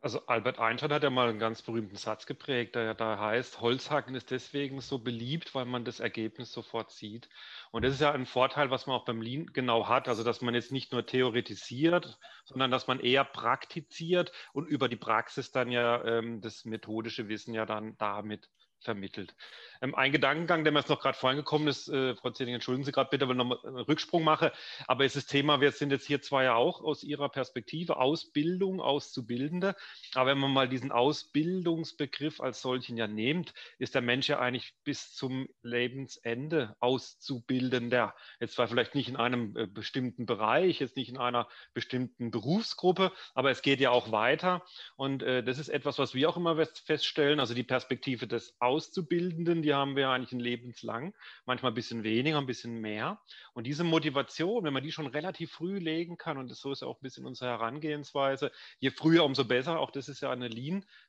Also 0.00 0.24
Albert 0.26 0.60
Einstein 0.60 0.92
hat 0.92 1.02
ja 1.02 1.10
mal 1.10 1.28
einen 1.28 1.40
ganz 1.40 1.62
berühmten 1.62 1.96
Satz 1.96 2.24
geprägt, 2.26 2.76
der 2.76 2.94
da 2.94 3.18
heißt, 3.18 3.60
Holzhacken 3.60 4.14
ist 4.14 4.30
deswegen 4.30 4.80
so 4.80 5.00
beliebt, 5.00 5.56
weil 5.56 5.64
man 5.64 5.84
das 5.84 5.98
Ergebnis 5.98 6.52
sofort 6.52 6.92
sieht. 6.92 7.28
Und 7.72 7.84
das 7.84 7.94
ist 7.94 8.00
ja 8.00 8.12
ein 8.12 8.24
Vorteil, 8.24 8.70
was 8.70 8.86
man 8.86 8.94
auch 8.94 9.04
beim 9.04 9.20
Lean 9.20 9.46
genau 9.46 9.88
hat, 9.88 10.06
also 10.06 10.22
dass 10.22 10.40
man 10.40 10.54
jetzt 10.54 10.70
nicht 10.70 10.92
nur 10.92 11.04
theoretisiert, 11.04 12.16
sondern 12.44 12.70
dass 12.70 12.86
man 12.86 13.00
eher 13.00 13.24
praktiziert 13.24 14.30
und 14.52 14.68
über 14.68 14.88
die 14.88 14.94
Praxis 14.94 15.50
dann 15.50 15.72
ja 15.72 16.04
ähm, 16.04 16.40
das 16.40 16.64
methodische 16.64 17.26
Wissen 17.26 17.54
ja 17.54 17.66
dann 17.66 17.96
damit 17.98 18.48
vermittelt. 18.80 19.34
Ähm, 19.80 19.94
ein 19.94 20.12
Gedankengang, 20.12 20.64
der 20.64 20.72
mir 20.72 20.80
jetzt 20.80 20.88
noch 20.88 21.00
gerade 21.00 21.16
vorhin 21.16 21.38
gekommen 21.38 21.68
ist, 21.68 21.88
äh, 21.88 22.14
Frau 22.16 22.30
Zeding, 22.30 22.54
entschuldigen 22.54 22.84
Sie 22.84 22.92
gerade 22.92 23.10
bitte, 23.10 23.28
wenn 23.28 23.38
ich 23.38 23.44
noch 23.44 23.64
einen 23.64 23.76
Rücksprung 23.76 24.24
mache, 24.24 24.52
aber 24.86 25.04
es 25.04 25.16
ist 25.16 25.26
das 25.26 25.32
Thema, 25.32 25.60
wir 25.60 25.72
sind 25.72 25.90
jetzt 25.90 26.06
hier 26.06 26.22
zwar 26.22 26.44
ja 26.44 26.54
auch 26.54 26.82
aus 26.82 27.02
Ihrer 27.02 27.28
Perspektive 27.28 27.96
Ausbildung, 27.96 28.80
Auszubildende, 28.80 29.76
aber 30.14 30.30
wenn 30.30 30.38
man 30.38 30.52
mal 30.52 30.68
diesen 30.68 30.92
Ausbildungsbegriff 30.92 32.40
als 32.40 32.60
solchen 32.62 32.96
ja 32.96 33.06
nimmt, 33.06 33.52
ist 33.78 33.94
der 33.94 34.02
Mensch 34.02 34.28
ja 34.28 34.38
eigentlich 34.38 34.74
bis 34.84 35.12
zum 35.14 35.48
Lebensende 35.62 36.76
Auszubildender. 36.80 38.14
Jetzt 38.40 38.54
zwar 38.54 38.68
vielleicht 38.68 38.94
nicht 38.94 39.08
in 39.08 39.16
einem 39.16 39.56
äh, 39.56 39.66
bestimmten 39.66 40.26
Bereich, 40.26 40.80
jetzt 40.80 40.96
nicht 40.96 41.10
in 41.10 41.18
einer 41.18 41.48
bestimmten 41.74 42.30
Berufsgruppe, 42.30 43.12
aber 43.34 43.50
es 43.50 43.62
geht 43.62 43.80
ja 43.80 43.90
auch 43.90 44.12
weiter 44.12 44.64
und 44.96 45.22
äh, 45.22 45.42
das 45.42 45.58
ist 45.58 45.68
etwas, 45.68 45.98
was 45.98 46.14
wir 46.14 46.28
auch 46.28 46.36
immer 46.36 46.64
feststellen, 46.66 47.40
also 47.40 47.54
die 47.54 47.62
Perspektive 47.62 48.26
des 48.26 48.56
Auszubildenden, 48.68 49.62
die 49.62 49.74
haben 49.74 49.96
wir 49.96 50.10
eigentlich 50.10 50.32
ein 50.32 50.40
lebenslang, 50.40 51.14
manchmal 51.46 51.72
ein 51.72 51.74
bisschen 51.74 52.04
weniger, 52.04 52.38
ein 52.38 52.46
bisschen 52.46 52.80
mehr. 52.80 53.20
Und 53.54 53.66
diese 53.66 53.84
Motivation, 53.84 54.64
wenn 54.64 54.72
man 54.72 54.82
die 54.82 54.92
schon 54.92 55.06
relativ 55.06 55.52
früh 55.52 55.78
legen 55.78 56.16
kann, 56.16 56.38
und 56.38 56.50
das 56.50 56.60
so 56.60 56.70
ist 56.70 56.82
auch 56.82 56.98
ein 56.98 57.02
bisschen 57.02 57.26
unsere 57.26 57.50
Herangehensweise, 57.50 58.52
je 58.78 58.90
früher, 58.90 59.24
umso 59.24 59.44
besser, 59.44 59.80
auch 59.80 59.90
das 59.90 60.08
ist 60.08 60.20
ja 60.20 60.30
eine 60.30 60.48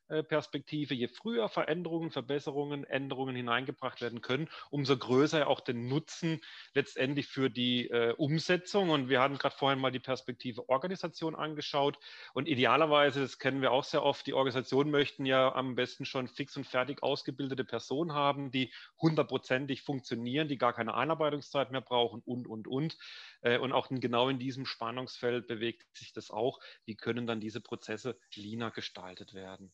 Lean-Perspektive, 0.09 0.93
je 0.93 1.07
früher 1.07 1.49
Veränderungen, 1.49 2.11
Verbesserungen, 2.11 2.83
Änderungen 2.83 3.35
hineingebracht 3.35 4.01
werden 4.01 4.21
können, 4.21 4.49
umso 4.69 4.97
größer 4.97 5.47
auch 5.47 5.59
den 5.59 5.87
Nutzen 5.87 6.41
letztendlich 6.73 7.27
für 7.27 7.49
die 7.49 7.89
äh, 7.89 8.13
Umsetzung. 8.13 8.89
Und 8.89 9.09
wir 9.09 9.21
hatten 9.21 9.37
gerade 9.37 9.55
vorhin 9.55 9.79
mal 9.79 9.91
die 9.91 9.99
Perspektive 9.99 10.67
Organisation 10.69 11.35
angeschaut. 11.35 11.99
Und 12.33 12.47
idealerweise, 12.47 13.21
das 13.21 13.39
kennen 13.39 13.61
wir 13.61 13.71
auch 13.71 13.83
sehr 13.83 14.03
oft, 14.03 14.25
die 14.27 14.33
Organisationen 14.33 14.91
möchten 14.91 15.25
ja 15.25 15.53
am 15.53 15.75
besten 15.75 16.05
schon 16.05 16.27
fix 16.27 16.57
und 16.57 16.65
fertig 16.65 17.03
ausgebildete 17.03 17.63
Personen 17.63 18.13
haben, 18.13 18.51
die 18.51 18.73
hundertprozentig 18.99 19.81
funktionieren, 19.83 20.47
die 20.47 20.57
gar 20.57 20.73
keine 20.73 20.95
Einarbeitungszeit 20.95 21.71
mehr 21.71 21.81
brauchen 21.81 22.21
und, 22.25 22.47
und, 22.47 22.67
und. 22.67 22.97
Äh, 23.41 23.57
und 23.59 23.71
auch 23.71 23.89
genau 23.89 24.29
in 24.29 24.39
diesem 24.39 24.65
Spannungsfeld 24.65 25.47
bewegt 25.47 25.85
sich 25.95 26.13
das 26.13 26.31
auch. 26.31 26.59
Wie 26.85 26.95
können 26.95 27.27
dann 27.27 27.39
diese 27.39 27.61
Prozesse 27.61 28.17
leaner 28.35 28.71
gestaltet 28.71 29.33
werden? 29.33 29.71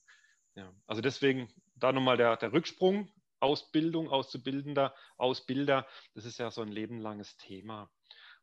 Ja, 0.55 0.73
also 0.87 1.01
deswegen 1.01 1.49
da 1.75 1.91
nochmal 1.91 2.17
der, 2.17 2.37
der 2.37 2.53
Rücksprung. 2.53 3.09
Ausbildung, 3.39 4.09
Auszubildender, 4.09 4.95
Ausbilder, 5.17 5.85
das 6.13 6.25
ist 6.25 6.39
ja 6.39 6.49
so 6.49 6.61
ein 6.61 6.69
lebenlanges 6.69 7.37
Thema. 7.37 7.91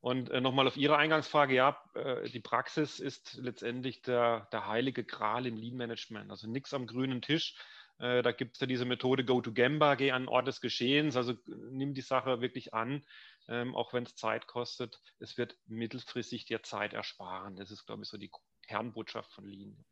Und 0.00 0.30
äh, 0.30 0.40
nochmal 0.40 0.66
auf 0.66 0.76
Ihre 0.76 0.96
Eingangsfrage, 0.96 1.54
ja, 1.54 1.80
äh, 1.94 2.28
die 2.28 2.40
Praxis 2.40 2.98
ist 2.98 3.34
letztendlich 3.34 4.02
der, 4.02 4.48
der 4.52 4.66
heilige 4.66 5.04
Gral 5.04 5.46
im 5.46 5.56
Lean-Management. 5.56 6.30
Also 6.30 6.48
nichts 6.48 6.74
am 6.74 6.86
grünen 6.86 7.22
Tisch. 7.22 7.56
Äh, 7.98 8.22
da 8.22 8.32
gibt 8.32 8.56
es 8.56 8.60
ja 8.60 8.66
diese 8.66 8.84
Methode 8.84 9.24
Go 9.24 9.40
to 9.40 9.52
Gemba, 9.52 9.94
geh 9.94 10.10
an 10.10 10.26
Ort 10.26 10.48
des 10.48 10.60
Geschehens. 10.60 11.16
Also 11.16 11.34
nimm 11.46 11.94
die 11.94 12.00
Sache 12.00 12.40
wirklich 12.40 12.74
an, 12.74 13.04
ähm, 13.46 13.76
auch 13.76 13.92
wenn 13.92 14.02
es 14.02 14.16
Zeit 14.16 14.48
kostet. 14.48 15.00
Es 15.20 15.38
wird 15.38 15.56
mittelfristig 15.66 16.46
dir 16.46 16.64
Zeit 16.64 16.94
ersparen. 16.94 17.54
Das 17.54 17.70
ist, 17.70 17.86
glaube 17.86 18.02
ich, 18.02 18.08
so 18.08 18.18
die 18.18 18.32
Kernbotschaft 18.66 19.32
von 19.32 19.46
Lean. 19.46 19.84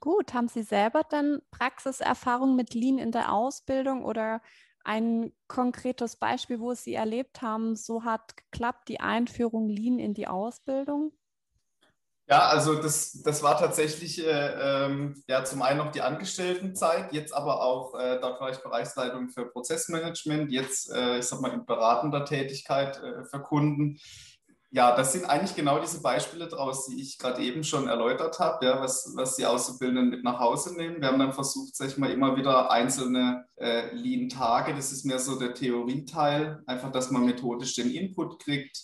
Gut, 0.00 0.34
haben 0.34 0.48
Sie 0.48 0.62
selber 0.62 1.02
dann 1.08 1.40
Praxiserfahrung 1.50 2.56
mit 2.56 2.74
Lean 2.74 2.98
in 2.98 3.12
der 3.12 3.32
Ausbildung 3.32 4.04
oder 4.04 4.40
ein 4.84 5.32
konkretes 5.48 6.16
Beispiel, 6.16 6.60
wo 6.60 6.74
Sie 6.74 6.94
erlebt 6.94 7.42
haben, 7.42 7.76
so 7.76 8.04
hat 8.04 8.36
geklappt 8.36 8.88
die 8.88 9.00
Einführung 9.00 9.68
Lean 9.68 9.98
in 9.98 10.14
die 10.14 10.28
Ausbildung? 10.28 11.12
Ja, 12.30 12.48
also 12.48 12.74
das, 12.74 13.22
das 13.22 13.42
war 13.42 13.58
tatsächlich 13.58 14.22
äh, 14.22 14.84
ähm, 14.84 15.22
ja 15.26 15.44
zum 15.44 15.62
einen 15.62 15.78
noch 15.78 15.92
die 15.92 16.02
Angestelltenzeit, 16.02 17.10
jetzt 17.14 17.32
aber 17.32 17.62
auch, 17.62 17.94
äh, 17.98 18.20
dort 18.20 18.38
war 18.38 18.50
ich 18.50 18.58
Bereichsleitung 18.58 19.30
für 19.30 19.46
Prozessmanagement, 19.46 20.52
jetzt, 20.52 20.92
äh, 20.92 21.18
ich 21.18 21.24
sag 21.24 21.40
mal, 21.40 21.52
in 21.52 21.64
beratender 21.64 22.26
Tätigkeit 22.26 23.02
äh, 23.02 23.24
für 23.24 23.40
Kunden. 23.40 23.98
Ja, 24.70 24.94
das 24.94 25.12
sind 25.12 25.24
eigentlich 25.24 25.56
genau 25.56 25.80
diese 25.80 26.02
Beispiele 26.02 26.46
draus, 26.46 26.86
die 26.86 27.00
ich 27.00 27.16
gerade 27.16 27.42
eben 27.42 27.64
schon 27.64 27.88
erläutert 27.88 28.38
habe, 28.38 28.66
ja, 28.66 28.80
was, 28.82 29.12
was 29.16 29.36
die 29.36 29.46
Auszubildenden 29.46 30.10
mit 30.10 30.24
nach 30.24 30.40
Hause 30.40 30.76
nehmen. 30.76 31.00
Wir 31.00 31.08
haben 31.08 31.18
dann 31.18 31.32
versucht, 31.32 31.74
sag 31.74 31.88
ich 31.88 31.96
mal, 31.96 32.10
immer 32.10 32.36
wieder 32.36 32.70
einzelne 32.70 33.46
äh, 33.56 33.94
Lean-Tage, 33.94 34.74
das 34.74 34.92
ist 34.92 35.06
mehr 35.06 35.18
so 35.18 35.38
der 35.38 35.54
Theorieteil, 35.54 36.62
einfach, 36.66 36.92
dass 36.92 37.10
man 37.10 37.24
methodisch 37.24 37.76
den 37.76 37.90
Input 37.90 38.40
kriegt, 38.40 38.78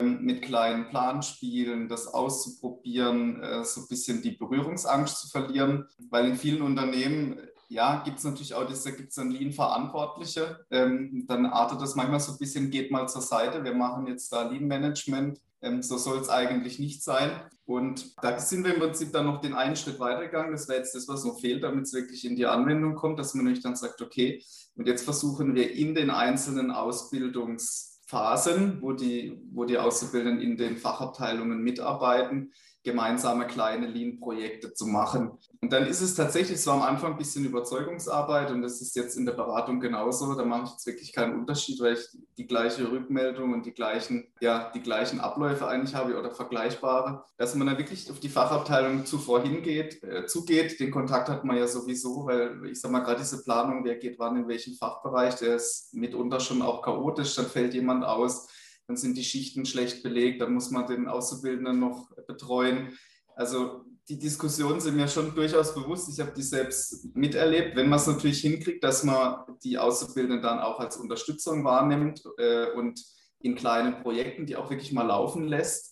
ähm, 0.00 0.22
mit 0.22 0.42
kleinen 0.42 0.88
Planspielen, 0.88 1.88
das 1.88 2.08
auszuprobieren, 2.08 3.40
äh, 3.40 3.64
so 3.64 3.82
ein 3.82 3.88
bisschen 3.88 4.22
die 4.22 4.32
Berührungsangst 4.32 5.20
zu 5.20 5.28
verlieren, 5.28 5.86
weil 6.10 6.26
in 6.26 6.36
vielen 6.36 6.62
Unternehmen 6.62 7.40
ja, 7.68 8.02
gibt 8.04 8.18
es 8.18 8.24
natürlich 8.24 8.54
auch, 8.54 8.64
da 8.64 8.90
gibt 8.90 9.10
es 9.10 9.14
dann 9.14 9.30
Lean-Verantwortliche. 9.30 10.64
Ähm, 10.70 11.24
dann 11.28 11.46
artet 11.46 11.80
das 11.80 11.94
manchmal 11.94 12.20
so 12.20 12.32
ein 12.32 12.38
bisschen, 12.38 12.70
geht 12.70 12.90
mal 12.90 13.08
zur 13.08 13.22
Seite, 13.22 13.62
wir 13.62 13.74
machen 13.74 14.06
jetzt 14.06 14.32
da 14.32 14.48
Lean-Management. 14.48 15.38
Ähm, 15.60 15.82
so 15.82 15.98
soll 15.98 16.18
es 16.18 16.30
eigentlich 16.30 16.78
nicht 16.78 17.02
sein. 17.02 17.30
Und 17.66 18.14
da 18.22 18.38
sind 18.38 18.64
wir 18.64 18.74
im 18.74 18.80
Prinzip 18.80 19.12
dann 19.12 19.26
noch 19.26 19.42
den 19.42 19.54
einen 19.54 19.76
Schritt 19.76 20.00
weitergegangen. 20.00 20.52
Das 20.52 20.68
wäre 20.68 20.78
jetzt 20.78 20.94
das, 20.94 21.08
was 21.08 21.24
noch 21.24 21.40
fehlt, 21.40 21.62
damit 21.62 21.84
es 21.84 21.92
wirklich 21.92 22.24
in 22.24 22.36
die 22.36 22.46
Anwendung 22.46 22.94
kommt, 22.94 23.18
dass 23.18 23.34
man 23.34 23.44
nämlich 23.44 23.62
dann 23.62 23.76
sagt, 23.76 24.00
okay, 24.00 24.42
und 24.76 24.86
jetzt 24.86 25.04
versuchen 25.04 25.54
wir 25.54 25.70
in 25.72 25.94
den 25.94 26.08
einzelnen 26.10 26.70
Ausbildungsphasen, 26.70 28.80
wo 28.80 28.92
die, 28.92 29.38
wo 29.52 29.64
die 29.64 29.76
Auszubildenden 29.76 30.40
in 30.40 30.56
den 30.56 30.78
Fachabteilungen 30.78 31.60
mitarbeiten, 31.60 32.52
gemeinsame 32.84 33.46
kleine 33.46 33.86
Lean-Projekte 33.86 34.72
zu 34.72 34.86
machen. 34.86 35.32
Und 35.60 35.72
dann 35.72 35.86
ist 35.86 36.00
es 36.00 36.14
tatsächlich 36.14 36.60
so 36.60 36.70
am 36.70 36.82
Anfang 36.82 37.12
ein 37.12 37.18
bisschen 37.18 37.44
Überzeugungsarbeit 37.44 38.50
und 38.50 38.62
das 38.62 38.80
ist 38.80 38.94
jetzt 38.94 39.16
in 39.16 39.26
der 39.26 39.32
Beratung 39.32 39.80
genauso. 39.80 40.34
Da 40.34 40.44
mache 40.44 40.64
ich 40.64 40.70
jetzt 40.70 40.86
wirklich 40.86 41.12
keinen 41.12 41.34
Unterschied, 41.34 41.80
weil 41.80 41.94
ich 41.94 42.06
die 42.36 42.46
gleiche 42.46 42.90
Rückmeldung 42.90 43.52
und 43.52 43.66
die 43.66 43.72
gleichen, 43.72 44.28
ja, 44.40 44.70
die 44.74 44.80
gleichen 44.80 45.20
Abläufe 45.20 45.66
eigentlich 45.66 45.94
habe 45.94 46.18
oder 46.18 46.30
vergleichbare, 46.30 47.24
dass 47.36 47.54
man 47.54 47.66
dann 47.66 47.78
wirklich 47.78 48.10
auf 48.10 48.20
die 48.20 48.28
Fachabteilung 48.28 49.04
zuvor 49.04 49.42
hingeht, 49.42 50.02
äh, 50.04 50.26
zugeht. 50.26 50.78
Den 50.78 50.92
Kontakt 50.92 51.28
hat 51.28 51.44
man 51.44 51.56
ja 51.56 51.66
sowieso, 51.66 52.26
weil 52.26 52.64
ich 52.66 52.80
sage 52.80 52.92
mal, 52.92 53.00
gerade 53.00 53.20
diese 53.20 53.42
Planung, 53.42 53.84
wer 53.84 53.96
geht 53.96 54.18
wann 54.18 54.36
in 54.36 54.48
welchen 54.48 54.74
Fachbereich, 54.74 55.34
der 55.36 55.56
ist 55.56 55.92
mitunter 55.94 56.38
schon 56.38 56.62
auch 56.62 56.82
chaotisch, 56.82 57.34
dann 57.34 57.46
fällt 57.46 57.74
jemand 57.74 58.04
aus 58.04 58.48
dann 58.88 58.96
sind 58.96 59.16
die 59.18 59.24
Schichten 59.24 59.66
schlecht 59.66 60.02
belegt, 60.02 60.40
dann 60.40 60.54
muss 60.54 60.70
man 60.70 60.86
den 60.86 61.06
Auszubildenden 61.06 61.78
noch 61.78 62.10
betreuen. 62.26 62.98
Also 63.36 63.84
die 64.08 64.18
Diskussionen 64.18 64.80
sind 64.80 64.96
mir 64.96 65.06
schon 65.06 65.34
durchaus 65.34 65.74
bewusst. 65.74 66.08
Ich 66.08 66.18
habe 66.20 66.32
die 66.34 66.42
selbst 66.42 67.14
miterlebt. 67.14 67.76
Wenn 67.76 67.90
man 67.90 67.98
es 67.98 68.06
natürlich 68.06 68.40
hinkriegt, 68.40 68.82
dass 68.82 69.04
man 69.04 69.44
die 69.62 69.76
Auszubildenden 69.76 70.40
dann 70.40 70.58
auch 70.58 70.80
als 70.80 70.96
Unterstützung 70.96 71.64
wahrnimmt 71.64 72.22
äh, 72.38 72.70
und 72.72 72.98
in 73.40 73.54
kleinen 73.54 74.02
Projekten, 74.02 74.46
die 74.46 74.56
auch 74.56 74.70
wirklich 74.70 74.92
mal 74.92 75.06
laufen 75.06 75.46
lässt, 75.46 75.87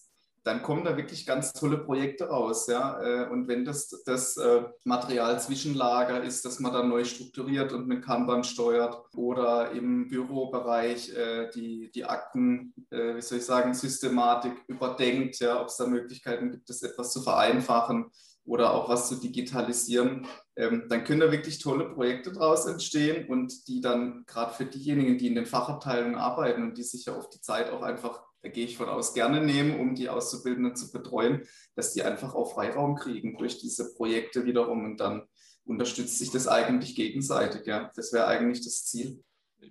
dann 0.47 0.63
kommen 0.63 0.85
da 0.85 0.97
wirklich 0.97 1.27
ganz 1.27 1.53
tolle 1.53 1.77
Projekte 1.77 2.29
raus. 2.29 2.69
Ja? 2.69 3.03
Äh, 3.03 3.29
und 3.29 3.49
wenn 3.49 3.65
das 3.65 4.05
das 4.07 4.37
äh, 4.37 4.63
Material 4.85 5.41
Zwischenlager 5.41 6.23
ist, 6.23 6.45
dass 6.45 6.61
man 6.61 6.73
dann 6.73 6.89
neu 6.89 7.05
strukturiert 7.05 7.73
und 7.73 7.89
mit 7.89 8.05
Kanban 8.05 8.45
steuert 8.45 8.97
oder 9.17 9.73
im 9.73 10.07
Bürobereich 10.07 11.13
äh, 11.13 11.51
die, 11.53 11.91
die 11.93 12.05
Akten, 12.05 12.73
wie 12.91 13.21
soll 13.21 13.39
ich 13.39 13.45
sagen, 13.45 13.75
Systematik 13.75 14.53
überdenkt, 14.69 15.41
ja? 15.41 15.61
ob 15.61 15.67
es 15.67 15.77
da 15.77 15.87
Möglichkeiten 15.87 16.53
gibt, 16.53 16.71
das 16.71 16.83
etwas 16.83 17.13
zu 17.13 17.23
vereinfachen 17.23 18.13
oder 18.45 18.73
auch 18.73 18.89
was 18.89 19.09
zu 19.09 19.17
digitalisieren, 19.17 20.27
ähm, 20.55 20.85
dann 20.89 21.03
können 21.03 21.21
da 21.21 21.33
wirklich 21.33 21.59
tolle 21.59 21.93
Projekte 21.93 22.33
daraus 22.33 22.67
entstehen 22.67 23.29
und 23.29 23.67
die 23.67 23.81
dann 23.81 24.25
gerade 24.27 24.55
für 24.55 24.65
diejenigen, 24.65 25.19
die 25.19 25.27
in 25.27 25.35
den 25.35 25.47
Fachabteilungen 25.47 26.15
arbeiten 26.15 26.63
und 26.63 26.79
die 26.79 26.85
sich 26.85 27.07
ja 27.07 27.17
auf 27.17 27.29
die 27.29 27.41
Zeit 27.41 27.71
auch 27.71 27.83
einfach 27.83 28.23
gehe 28.51 28.67
ich 28.67 28.77
von 28.77 28.89
aus, 28.89 29.15
gerne 29.15 29.41
nehmen, 29.41 29.79
um 29.79 29.95
die 29.95 30.09
Auszubildenden 30.09 30.77
zu 30.77 30.91
betreuen, 30.93 31.47
dass 31.75 31.93
die 31.93 32.03
einfach 32.03 32.35
auch 32.35 32.55
Freiraum 32.55 32.97
kriegen 32.97 33.37
durch 33.39 33.59
diese 33.59 33.95
Projekte 33.95 34.45
wiederum 34.45 34.85
und 34.85 34.99
dann 34.99 35.27
unterstützt 35.65 36.19
sich 36.19 36.31
das 36.31 36.49
eigentlich 36.49 36.95
gegenseitig. 36.95 37.67
Ja. 37.67 37.91
Das 37.97 38.13
wäre 38.13 38.27
eigentlich 38.27 38.65
das 38.65 38.85
Ziel. 38.85 39.23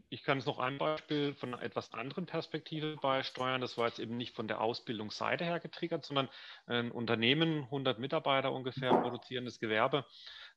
Ich 0.09 0.23
kann 0.23 0.39
es 0.39 0.45
noch 0.45 0.59
ein 0.59 0.77
Beispiel 0.77 1.35
von 1.35 1.53
einer 1.53 1.63
etwas 1.63 1.93
anderen 1.93 2.25
Perspektive 2.25 2.97
beisteuern. 2.97 3.61
Das 3.61 3.77
war 3.77 3.87
jetzt 3.87 3.99
eben 3.99 4.17
nicht 4.17 4.35
von 4.35 4.47
der 4.47 4.59
Ausbildungsseite 4.59 5.45
her 5.45 5.59
getriggert, 5.59 6.05
sondern 6.05 6.27
ein 6.65 6.91
Unternehmen, 6.91 7.63
100 7.65 7.99
Mitarbeiter 7.99 8.51
ungefähr, 8.51 8.93
produzierendes 8.93 9.59
Gewerbe, 9.59 9.99
äh, 9.99 10.03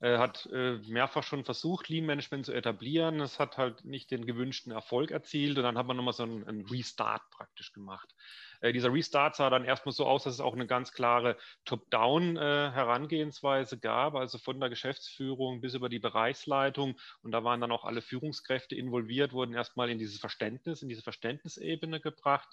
hat 0.01 0.49
äh, 0.53 0.79
mehrfach 0.87 1.25
schon 1.25 1.45
versucht, 1.45 1.89
Lean 1.89 2.07
Management 2.07 2.47
zu 2.47 2.53
etablieren. 2.53 3.21
Es 3.21 3.41
hat 3.41 3.59
halt 3.59 3.85
nicht 3.85 4.11
den 4.11 4.27
gewünschten 4.27 4.73
Erfolg 4.73 5.11
erzielt 5.11 5.59
und 5.59 5.65
dann 5.65 5.77
hat 5.77 5.87
man 5.87 5.97
nochmal 5.97 6.13
so 6.13 6.23
einen, 6.23 6.47
einen 6.47 6.67
Restart 6.67 7.23
praktisch 7.31 7.73
gemacht. 7.73 8.15
Äh, 8.61 8.73
dieser 8.73 8.93
Restart 8.93 9.37
sah 9.37 9.51
dann 9.51 9.65
erstmal 9.65 9.93
so 9.93 10.07
aus, 10.07 10.25
dass 10.25 10.35
es 10.35 10.41
auch 10.41 10.55
eine 10.55 10.67
ganz 10.67 10.93
klare 10.93 11.37
Top-Down-Herangehensweise 11.65 13.77
äh, 13.77 13.79
gab, 13.79 14.15
also 14.15 14.39
von 14.39 14.61
der 14.61 14.69
Geschäftsführung 14.69 15.61
bis 15.61 15.75
über 15.75 15.89
die 15.89 15.99
Bereichsleitung. 15.99 16.99
Und 17.23 17.33
da 17.33 17.45
waren 17.45 17.61
dann 17.61 17.73
auch 17.73 17.85
alle 17.85 18.03
Führungskräfte 18.03 18.75
involviert, 18.75 19.33
wurden 19.33 19.55
erstmal 19.55 19.91
in 19.91 19.99
dieses 19.99 20.19
Verständnis, 20.19 20.83
in 20.83 20.89
diese 20.89 21.03
Verständnisebene 21.03 22.01
gebracht. 22.01 22.49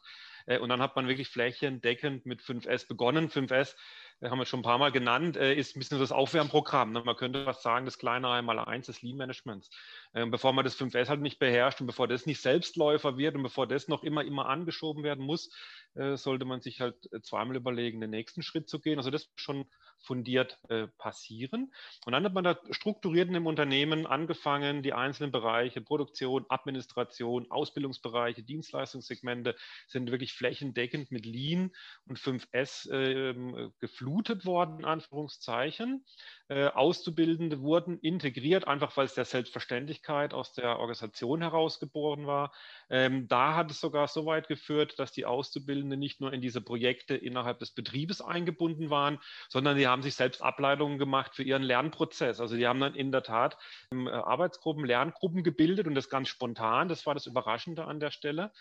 Äh, 0.46 0.60
und 0.60 0.70
dann 0.70 0.82
hat 0.82 0.96
man 0.96 1.08
wirklich 1.08 1.30
flächendeckend 1.30 2.26
mit 2.26 2.42
5S 2.42 2.88
begonnen. 2.88 3.30
5S 3.30 3.76
haben 4.22 4.40
wir 4.40 4.46
schon 4.46 4.62
ein 4.62 4.64
paar 4.64 4.78
Mal 4.78 4.92
genannt, 4.92 5.38
äh, 5.38 5.54
ist 5.54 5.76
ein 5.76 5.80
bisschen 5.80 6.00
das 6.00 6.12
Aufwärmprogramm. 6.12 6.94
Ne? 6.94 7.02
Man 7.04 7.16
könnte 7.16 7.44
fast 7.44 7.62
sagen, 7.62 7.86
das 7.86 7.98
kleine 7.98 8.30
einmal 8.30 8.60
eins 8.60 8.88
des 8.88 9.02
Lean-Managements. 9.02 9.70
Ähm, 10.14 10.32
bevor 10.32 10.54
man 10.54 10.64
das 10.64 10.80
5S 10.80 11.10
halt 11.10 11.22
nicht 11.22 11.40
beherrscht 11.40 11.82
und 11.82 11.88
bevor 11.88 12.08
das 12.08 12.26
nicht 12.26 12.42
Selbstläufer 12.42 13.18
wird 13.18 13.36
und 13.36 13.44
bevor 13.44 13.68
das 13.68 13.88
noch 13.88 14.04
immer, 14.04 14.24
immer 14.24 14.48
angeschoben 14.48 15.04
werden 15.04 15.26
muss, 15.26 15.50
äh, 15.96 16.16
sollte 16.16 16.46
man 16.46 16.62
sich 16.62 16.82
halt 16.82 16.96
zweimal 17.24 17.56
überlegen, 17.56 18.02
den 18.02 18.10
nächsten 18.10 18.42
Schritt 18.42 18.70
zu 18.70 18.80
gehen. 18.80 18.98
Also 18.98 19.12
das 19.12 19.30
schon 19.36 19.66
fundiert 20.00 20.60
äh, 20.70 20.88
passieren. 20.98 21.74
Und 22.06 22.14
dann 22.14 22.24
hat 22.24 22.34
man 22.34 22.44
da 22.44 22.60
strukturiert 22.72 23.28
in 23.28 23.34
dem 23.34 23.48
Unternehmen 23.48 24.06
angefangen, 24.06 24.84
die 24.84 24.94
einzelnen 24.94 25.32
Bereiche, 25.32 25.82
Produktion, 25.82 26.46
Administration, 26.50 27.50
Ausbildungsbereiche, 27.50 28.44
Dienstleistungssegmente 28.44 29.56
sind 29.88 30.12
wirklich 30.12 30.34
flächendeckend 30.34 31.12
mit 31.12 31.26
Lean 31.26 31.72
und 32.06 32.20
5S 32.20 32.92
äh, 32.92 33.70
geflutet 34.06 34.46
worden, 34.46 34.80
in 34.80 34.86
Anführungszeichen. 34.86 36.06
Äh, 36.48 36.68
Auszubildende 36.68 37.62
wurden 37.62 37.98
integriert, 38.00 38.68
einfach 38.68 38.96
weil 38.98 39.06
es 39.06 39.16
der 39.16 39.26
Selbstverständlichkeit 39.26 40.34
aus 40.34 40.54
der 40.54 40.78
Organisation 40.78 41.42
herausgeboren 41.42 42.28
war. 42.28 42.54
Ähm, 42.90 43.28
da 43.28 43.56
hat 43.56 43.72
es 43.72 43.80
sogar 43.80 44.08
so 44.08 44.28
weit 44.28 44.48
geführt, 44.48 45.00
dass 45.00 45.12
die 45.12 45.26
Auszubildenden 45.26 46.00
nicht 46.00 46.22
nur 46.22 46.32
in 46.34 46.42
diese 46.42 46.62
Projekte 46.62 47.16
innerhalb 47.16 47.58
des 47.60 47.72
Betriebes 47.72 48.22
eingebunden 48.22 48.92
waren, 48.92 49.20
sondern 49.50 49.76
die 49.76 49.88
haben 49.88 50.04
sich 50.04 50.14
selbst 50.14 50.44
Ableitungen 50.44 51.00
gemacht 51.00 51.36
für 51.36 51.44
ihren 51.44 51.64
Lernprozess. 51.64 52.40
Also 52.40 52.56
die 52.56 52.68
haben 52.68 52.80
dann 52.80 52.94
in 52.94 53.12
der 53.12 53.24
Tat 53.24 53.58
ähm, 53.92 54.08
Arbeitsgruppen, 54.08 54.86
Lerngruppen 54.86 55.44
gebildet 55.44 55.88
und 55.88 55.96
das 55.96 56.10
ganz 56.10 56.28
spontan. 56.30 56.90
Das 56.90 57.08
war 57.08 57.16
das 57.16 57.26
Überraschende 57.26 57.86
an 57.86 58.00
der 58.00 58.12
Stelle. 58.12 58.52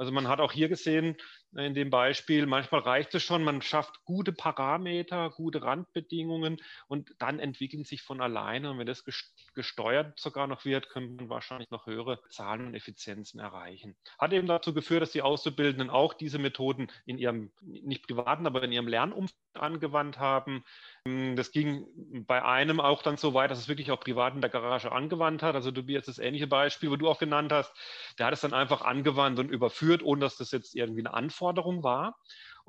Also 0.00 0.12
man 0.12 0.28
hat 0.28 0.40
auch 0.40 0.50
hier 0.50 0.70
gesehen 0.70 1.14
äh, 1.54 1.66
in 1.66 1.74
dem 1.74 1.90
Beispiel, 1.90 2.46
manchmal 2.46 2.80
reicht 2.80 3.14
es 3.14 3.22
schon, 3.22 3.44
man 3.44 3.60
schafft 3.60 4.02
gute 4.04 4.32
Parameter, 4.32 5.28
gute 5.28 5.62
Randbedingungen 5.62 6.56
und 6.88 7.14
dann 7.18 7.38
entwickeln 7.38 7.84
sich 7.84 8.00
von 8.00 8.22
alleine. 8.22 8.70
Und 8.70 8.78
wenn 8.78 8.86
das 8.86 9.04
gesteuert 9.54 10.18
sogar 10.18 10.46
noch 10.46 10.64
wird, 10.64 10.88
können 10.88 11.20
wir 11.20 11.28
wahrscheinlich 11.28 11.70
noch 11.70 11.84
höhere 11.84 12.18
Zahlen 12.30 12.68
und 12.68 12.74
Effizienzen 12.74 13.40
erreichen. 13.40 13.94
Hat 14.18 14.32
eben 14.32 14.46
dazu 14.46 14.72
geführt, 14.72 15.02
dass 15.02 15.12
die 15.12 15.20
Auszubildenden 15.20 15.90
auch 15.90 16.14
diese 16.14 16.38
Methoden 16.38 16.90
in 17.04 17.18
ihrem, 17.18 17.52
nicht 17.60 18.06
privaten, 18.06 18.46
aber 18.46 18.62
in 18.62 18.72
ihrem 18.72 18.88
Lernumfeld 18.88 19.36
angewandt 19.58 20.18
haben. 20.18 20.64
Ähm, 21.06 21.36
das 21.36 21.50
ging 21.52 21.86
bei 22.26 22.42
einem 22.44 22.80
auch 22.80 23.02
dann 23.02 23.16
so 23.16 23.34
weit, 23.34 23.50
dass 23.50 23.58
es 23.58 23.68
wirklich 23.68 23.90
auch 23.90 24.00
privat 24.00 24.34
in 24.34 24.40
der 24.40 24.50
Garage 24.50 24.92
angewandt 24.92 25.42
hat. 25.42 25.54
Also 25.54 25.70
du 25.70 25.82
jetzt 25.82 26.08
das 26.08 26.18
ähnliche 26.18 26.46
Beispiel, 26.46 26.90
wo 26.90 26.96
du 26.96 27.08
auch 27.08 27.18
genannt 27.18 27.52
hast, 27.52 27.72
der 28.18 28.26
hat 28.26 28.34
es 28.34 28.40
dann 28.40 28.54
einfach 28.54 28.82
angewandt 28.82 29.38
und 29.38 29.50
überführt, 29.50 30.02
ohne 30.02 30.20
dass 30.20 30.36
das 30.36 30.50
jetzt 30.52 30.74
irgendwie 30.74 31.00
eine 31.00 31.14
Anforderung 31.14 31.82
war. 31.82 32.18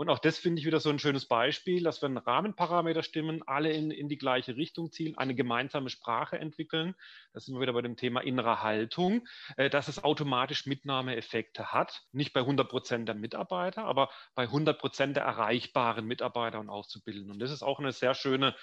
Und 0.02 0.10
auch 0.10 0.18
das 0.18 0.40
finde 0.40 0.60
ich 0.60 0.66
wieder 0.66 0.80
so 0.80 0.90
ein 0.90 0.98
schönes 0.98 1.28
Beispiel, 1.28 1.84
dass 1.84 2.02
wenn 2.02 2.18
Rahmenparameter 2.18 3.04
stimmen, 3.04 3.44
alle 3.46 3.72
in, 3.72 3.92
in 3.92 4.10
die 4.10 4.18
gleiche 4.18 4.56
Richtung 4.56 4.92
zielen, 4.92 5.16
eine 5.16 5.36
gemeinsame 5.36 5.92
Sprache 5.92 6.40
entwickeln. 6.40 6.96
Da 7.34 7.40
sind 7.40 7.54
wir 7.54 7.62
wieder 7.62 7.74
bei 7.74 7.84
dem 7.84 7.98
Thema 7.98 8.22
innere 8.22 8.64
Haltung, 8.64 9.28
äh, 9.58 9.70
dass 9.70 9.90
es 9.90 10.04
automatisch 10.04 10.66
Mitnahmeeffekte 10.66 11.72
hat. 11.72 12.02
Nicht 12.14 12.34
bei 12.34 12.40
100 12.40 12.68
Prozent 12.68 13.10
der 13.10 13.14
Mitarbeiter, 13.14 13.84
aber 13.84 14.10
bei 14.34 14.42
100 14.42 14.80
Prozent 14.80 15.18
der 15.18 15.24
erreichbaren 15.24 16.08
Mitarbeiter 16.08 16.60
und 16.60 16.72
Auszubildenden. 16.72 17.34
Und 17.34 17.40
das 17.40 17.52
ist 17.52 17.62
auch 17.62 17.78
eine 17.78 17.92
sehr 17.92 18.16
schöne 18.16 18.56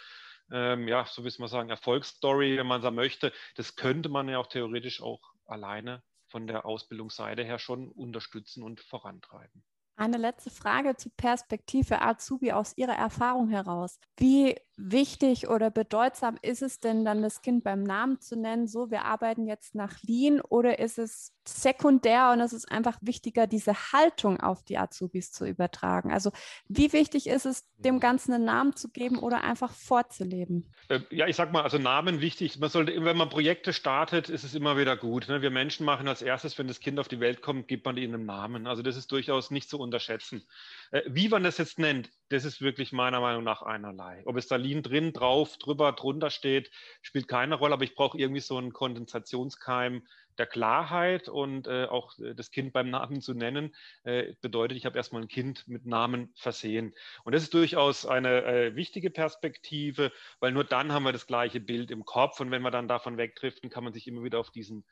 ähm, 0.50 0.88
ja, 0.88 1.06
so 1.06 1.24
es 1.24 1.38
mal 1.38 1.46
sagen, 1.46 1.70
Erfolgsstory, 1.70 2.56
wenn 2.56 2.66
man 2.66 2.82
so 2.82 2.90
möchte. 2.90 3.32
Das 3.54 3.76
könnte 3.76 4.08
man 4.08 4.28
ja 4.28 4.38
auch 4.38 4.48
theoretisch 4.48 5.00
auch 5.00 5.20
alleine 5.46 6.02
von 6.26 6.48
der 6.48 6.66
Ausbildungsseite 6.66 7.44
her 7.44 7.60
schon 7.60 7.92
unterstützen 7.92 8.64
und 8.64 8.80
vorantreiben. 8.80 9.62
Eine 9.98 10.16
letzte 10.16 10.50
Frage 10.50 10.94
zur 10.94 11.10
Perspektive 11.16 12.00
Azubi 12.00 12.52
aus 12.52 12.72
Ihrer 12.76 12.94
Erfahrung 12.94 13.48
heraus. 13.48 13.98
Wie 14.16 14.54
wichtig 14.78 15.48
oder 15.48 15.70
bedeutsam 15.70 16.38
ist 16.40 16.62
es 16.62 16.78
denn 16.78 17.04
dann, 17.04 17.20
das 17.20 17.42
Kind 17.42 17.64
beim 17.64 17.82
Namen 17.82 18.20
zu 18.20 18.36
nennen, 18.36 18.68
so 18.68 18.92
wir 18.92 19.04
arbeiten 19.04 19.48
jetzt 19.48 19.74
nach 19.74 20.00
Lean 20.02 20.40
oder 20.40 20.78
ist 20.78 20.98
es 20.98 21.34
sekundär 21.44 22.30
und 22.32 22.40
es 22.40 22.52
ist 22.52 22.70
einfach 22.70 22.96
wichtiger, 23.00 23.46
diese 23.46 23.74
Haltung 23.92 24.38
auf 24.40 24.62
die 24.62 24.78
Azubis 24.78 25.32
zu 25.32 25.46
übertragen? 25.46 26.12
Also 26.12 26.30
wie 26.68 26.92
wichtig 26.92 27.26
ist 27.26 27.44
es, 27.44 27.64
dem 27.76 27.98
Ganzen 27.98 28.32
einen 28.32 28.44
Namen 28.44 28.76
zu 28.76 28.90
geben 28.90 29.18
oder 29.18 29.42
einfach 29.42 29.72
vorzuleben? 29.72 30.72
Äh, 30.88 31.00
ja, 31.10 31.26
ich 31.26 31.34
sag 31.34 31.52
mal, 31.52 31.62
also 31.62 31.78
Namen 31.78 32.20
wichtig. 32.20 32.58
Man 32.60 32.70
sollte, 32.70 33.04
wenn 33.04 33.16
man 33.16 33.30
Projekte 33.30 33.72
startet, 33.72 34.28
ist 34.28 34.44
es 34.44 34.54
immer 34.54 34.76
wieder 34.76 34.96
gut. 34.96 35.28
Ne? 35.28 35.42
Wir 35.42 35.50
Menschen 35.50 35.84
machen 35.84 36.06
als 36.06 36.22
erstes, 36.22 36.56
wenn 36.56 36.68
das 36.68 36.78
Kind 36.78 37.00
auf 37.00 37.08
die 37.08 37.18
Welt 37.18 37.42
kommt, 37.42 37.66
gibt 37.66 37.84
man 37.84 37.96
ihnen 37.96 38.14
einen 38.14 38.26
Namen. 38.26 38.66
Also 38.68 38.82
das 38.82 38.96
ist 38.96 39.10
durchaus 39.10 39.50
nicht 39.50 39.68
zu 39.68 39.80
unterschätzen. 39.88 40.46
Äh, 40.90 41.02
wie 41.06 41.28
man 41.28 41.42
das 41.42 41.58
jetzt 41.58 41.78
nennt, 41.78 42.10
das 42.28 42.44
ist 42.44 42.60
wirklich 42.60 42.92
meiner 42.92 43.20
Meinung 43.20 43.44
nach 43.44 43.62
einerlei. 43.62 44.22
Ob 44.26 44.36
es 44.36 44.46
da 44.46 44.56
Lean 44.56 44.82
drin, 44.82 45.12
drauf, 45.12 45.56
drüber, 45.58 45.92
drunter 45.92 46.30
steht, 46.30 46.70
spielt 47.02 47.28
keine 47.28 47.56
Rolle, 47.56 47.74
aber 47.74 47.84
ich 47.84 47.94
brauche 47.94 48.18
irgendwie 48.18 48.40
so 48.40 48.56
einen 48.56 48.72
Kondensationskeim 48.72 50.02
der 50.38 50.46
Klarheit 50.46 51.28
und 51.28 51.66
äh, 51.66 51.86
auch 51.86 52.16
äh, 52.18 52.34
das 52.34 52.50
Kind 52.50 52.72
beim 52.72 52.90
Namen 52.90 53.20
zu 53.20 53.34
nennen, 53.34 53.74
äh, 54.04 54.34
bedeutet, 54.40 54.78
ich 54.78 54.86
habe 54.86 54.96
erstmal 54.96 55.22
ein 55.22 55.28
Kind 55.28 55.66
mit 55.66 55.84
Namen 55.84 56.32
versehen. 56.36 56.94
Und 57.24 57.34
das 57.34 57.42
ist 57.42 57.54
durchaus 57.54 58.06
eine 58.06 58.44
äh, 58.44 58.76
wichtige 58.76 59.10
Perspektive, 59.10 60.12
weil 60.40 60.52
nur 60.52 60.64
dann 60.64 60.92
haben 60.92 61.02
wir 61.02 61.12
das 61.12 61.26
gleiche 61.26 61.60
Bild 61.60 61.90
im 61.90 62.04
Kopf 62.04 62.40
und 62.40 62.50
wenn 62.50 62.62
wir 62.62 62.70
dann 62.70 62.88
davon 62.88 63.16
wegdriften, 63.16 63.70
kann 63.70 63.84
man 63.84 63.92
sich 63.92 64.06
immer 64.06 64.22
wieder 64.22 64.38
auf 64.38 64.50
diesen 64.50 64.84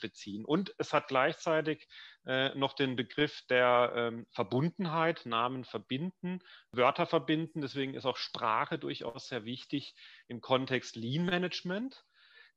beziehen. 0.00 0.44
Und 0.44 0.74
es 0.78 0.92
hat 0.92 1.08
gleichzeitig 1.08 1.88
äh, 2.26 2.54
noch 2.54 2.74
den 2.74 2.96
Begriff 2.96 3.42
der 3.48 3.92
ähm, 3.94 4.26
Verbundenheit, 4.30 5.26
Namen 5.26 5.64
verbinden, 5.64 6.40
Wörter 6.70 7.06
verbinden. 7.06 7.60
Deswegen 7.60 7.94
ist 7.94 8.06
auch 8.06 8.16
Sprache 8.16 8.78
durchaus 8.78 9.28
sehr 9.28 9.44
wichtig 9.44 9.94
im 10.28 10.40
Kontext 10.40 10.96
Lean 10.96 11.24
Management. 11.24 12.04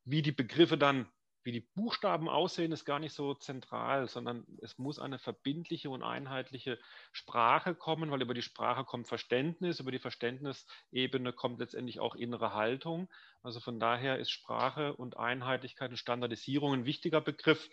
Wie 0.04 0.22
die 0.22 0.32
Begriffe 0.32 0.78
dann 0.78 1.10
wie 1.46 1.52
die 1.52 1.62
Buchstaben 1.62 2.28
aussehen, 2.28 2.72
ist 2.72 2.86
gar 2.86 3.00
nicht 3.00 3.14
so 3.14 3.36
zentral, 3.36 4.08
sondern 4.10 4.46
es 4.62 4.80
muss 4.80 4.98
eine 4.98 5.20
verbindliche 5.20 5.92
und 5.92 6.02
einheitliche 6.02 6.80
Sprache 7.12 7.76
kommen, 7.76 8.10
weil 8.10 8.24
über 8.24 8.34
die 8.34 8.42
Sprache 8.42 8.84
kommt 8.84 9.08
Verständnis, 9.08 9.80
über 9.80 9.92
die 9.92 10.00
Verständnisebene 10.00 11.34
kommt 11.34 11.60
letztendlich 11.60 12.00
auch 12.00 12.16
innere 12.16 12.54
Haltung. 12.56 13.08
Also 13.44 13.60
von 13.60 13.80
daher 13.80 14.18
ist 14.18 14.32
Sprache 14.32 14.96
und 14.96 15.18
Einheitlichkeit 15.18 15.92
und 15.92 15.98
Standardisierung 15.98 16.74
ein 16.74 16.86
wichtiger 16.86 17.22
Begriff. 17.22 17.70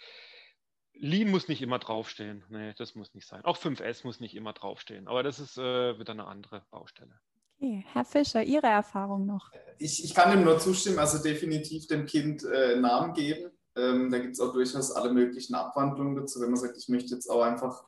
Lean 0.92 1.30
muss 1.30 1.48
nicht 1.48 1.62
immer 1.62 1.78
draufstehen. 1.78 2.44
Nee, 2.50 2.74
das 2.76 2.94
muss 2.94 3.14
nicht 3.14 3.26
sein. 3.26 3.42
Auch 3.46 3.56
5S 3.56 4.04
muss 4.04 4.20
nicht 4.20 4.36
immer 4.36 4.52
draufstehen. 4.52 5.08
Aber 5.08 5.22
das 5.22 5.40
ist 5.40 5.56
äh, 5.56 5.98
wieder 5.98 6.12
eine 6.12 6.26
andere 6.26 6.66
Baustelle. 6.70 7.18
Okay. 7.56 7.84
Herr 7.92 8.04
Fischer, 8.04 8.42
Ihre 8.42 8.66
Erfahrung 8.66 9.24
noch? 9.24 9.50
Ich, 9.78 10.04
ich 10.04 10.14
kann 10.14 10.30
dem 10.30 10.44
nur 10.44 10.58
zustimmen, 10.58 10.98
also 10.98 11.22
definitiv 11.22 11.86
dem 11.86 12.06
Kind 12.06 12.44
äh, 12.44 12.76
Namen 12.76 13.14
geben. 13.14 13.50
Ähm, 13.76 14.10
da 14.10 14.18
gibt 14.18 14.34
es 14.34 14.40
auch 14.40 14.52
durchaus 14.52 14.92
alle 14.92 15.12
möglichen 15.12 15.54
Abwandlungen 15.54 16.16
dazu, 16.16 16.40
wenn 16.40 16.50
man 16.50 16.60
sagt, 16.60 16.76
ich 16.76 16.88
möchte 16.88 17.14
jetzt 17.14 17.28
auch 17.28 17.42
einfach 17.42 17.84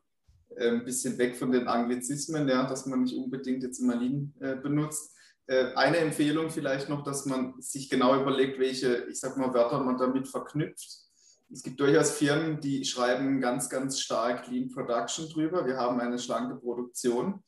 äh, 0.57 0.69
ein 0.69 0.85
bisschen 0.85 1.19
weg 1.19 1.37
von 1.37 1.53
den 1.53 1.69
Anglizismen, 1.69 2.49
ja, 2.49 2.67
dass 2.67 2.87
man 2.87 3.03
nicht 3.03 3.17
unbedingt 3.17 3.63
jetzt 3.63 3.81
immer 3.81 3.97
Lean 3.97 4.33
äh, 4.41 4.57
benutzt. 4.57 5.15
Äh, 5.47 5.75
eine 5.75 5.99
Empfehlung 5.99 6.51
vielleicht 6.51 6.89
noch, 6.89 7.03
dass 7.03 7.27
man 7.27 7.61
sich 7.61 7.91
genau 7.91 8.21
überlegt, 8.21 8.59
welche, 8.59 9.05
ich 9.11 9.21
sag 9.21 9.37
mal, 9.37 9.53
Wörter 9.53 9.81
man 9.81 9.99
damit 9.99 10.29
verknüpft. 10.29 11.05
Es 11.53 11.63
gibt 11.63 11.79
durchaus 11.79 12.13
Firmen, 12.13 12.61
die 12.61 12.85
schreiben 12.85 13.41
ganz, 13.41 13.69
ganz 13.69 14.01
stark 14.01 14.49
Lean 14.49 14.71
Production 14.71 15.29
drüber. 15.29 15.67
Wir 15.67 15.77
haben 15.77 16.01
eine 16.01 16.19
schlanke 16.19 16.57
Produktion. 16.57 17.43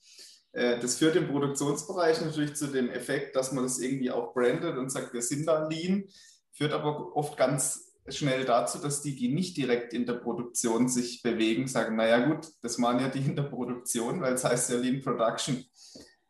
Äh, 0.53 0.79
das 0.81 0.97
führt 0.97 1.17
im 1.17 1.29
Produktionsbereich 1.29 2.21
natürlich 2.21 2.55
zu 2.55 2.67
dem 2.67 2.91
Effekt, 2.91 3.35
dass 3.35 3.53
man 3.53 3.65
das 3.65 3.79
irgendwie 3.79 4.11
auch 4.11 4.35
brandet 4.35 4.77
und 4.77 4.91
sagt, 4.91 5.15
wir 5.15 5.23
sind 5.23 5.47
da 5.47 5.67
Lean, 5.67 6.05
führt 6.53 6.73
aber 6.73 7.17
oft 7.17 7.37
ganz 7.39 7.86
schnell 8.09 8.45
dazu, 8.45 8.79
dass 8.79 9.03
die, 9.03 9.17
die 9.17 9.33
nicht 9.33 9.57
direkt 9.57 9.93
in 9.93 10.07
der 10.07 10.15
Produktion 10.15 10.89
sich 10.89 11.23
bewegen, 11.23 11.67
sagen, 11.67 11.97
naja 11.97 12.27
gut, 12.27 12.49
das 12.63 12.81
waren 12.81 13.01
ja 13.01 13.09
die 13.09 13.25
in 13.25 13.37
der 13.37 13.45
Produktion, 13.45 14.21
weil 14.21 14.35
es 14.35 14.45
heißt 14.45 14.71
ja 14.71 14.77
Lean 14.77 15.03
Production. 15.03 15.65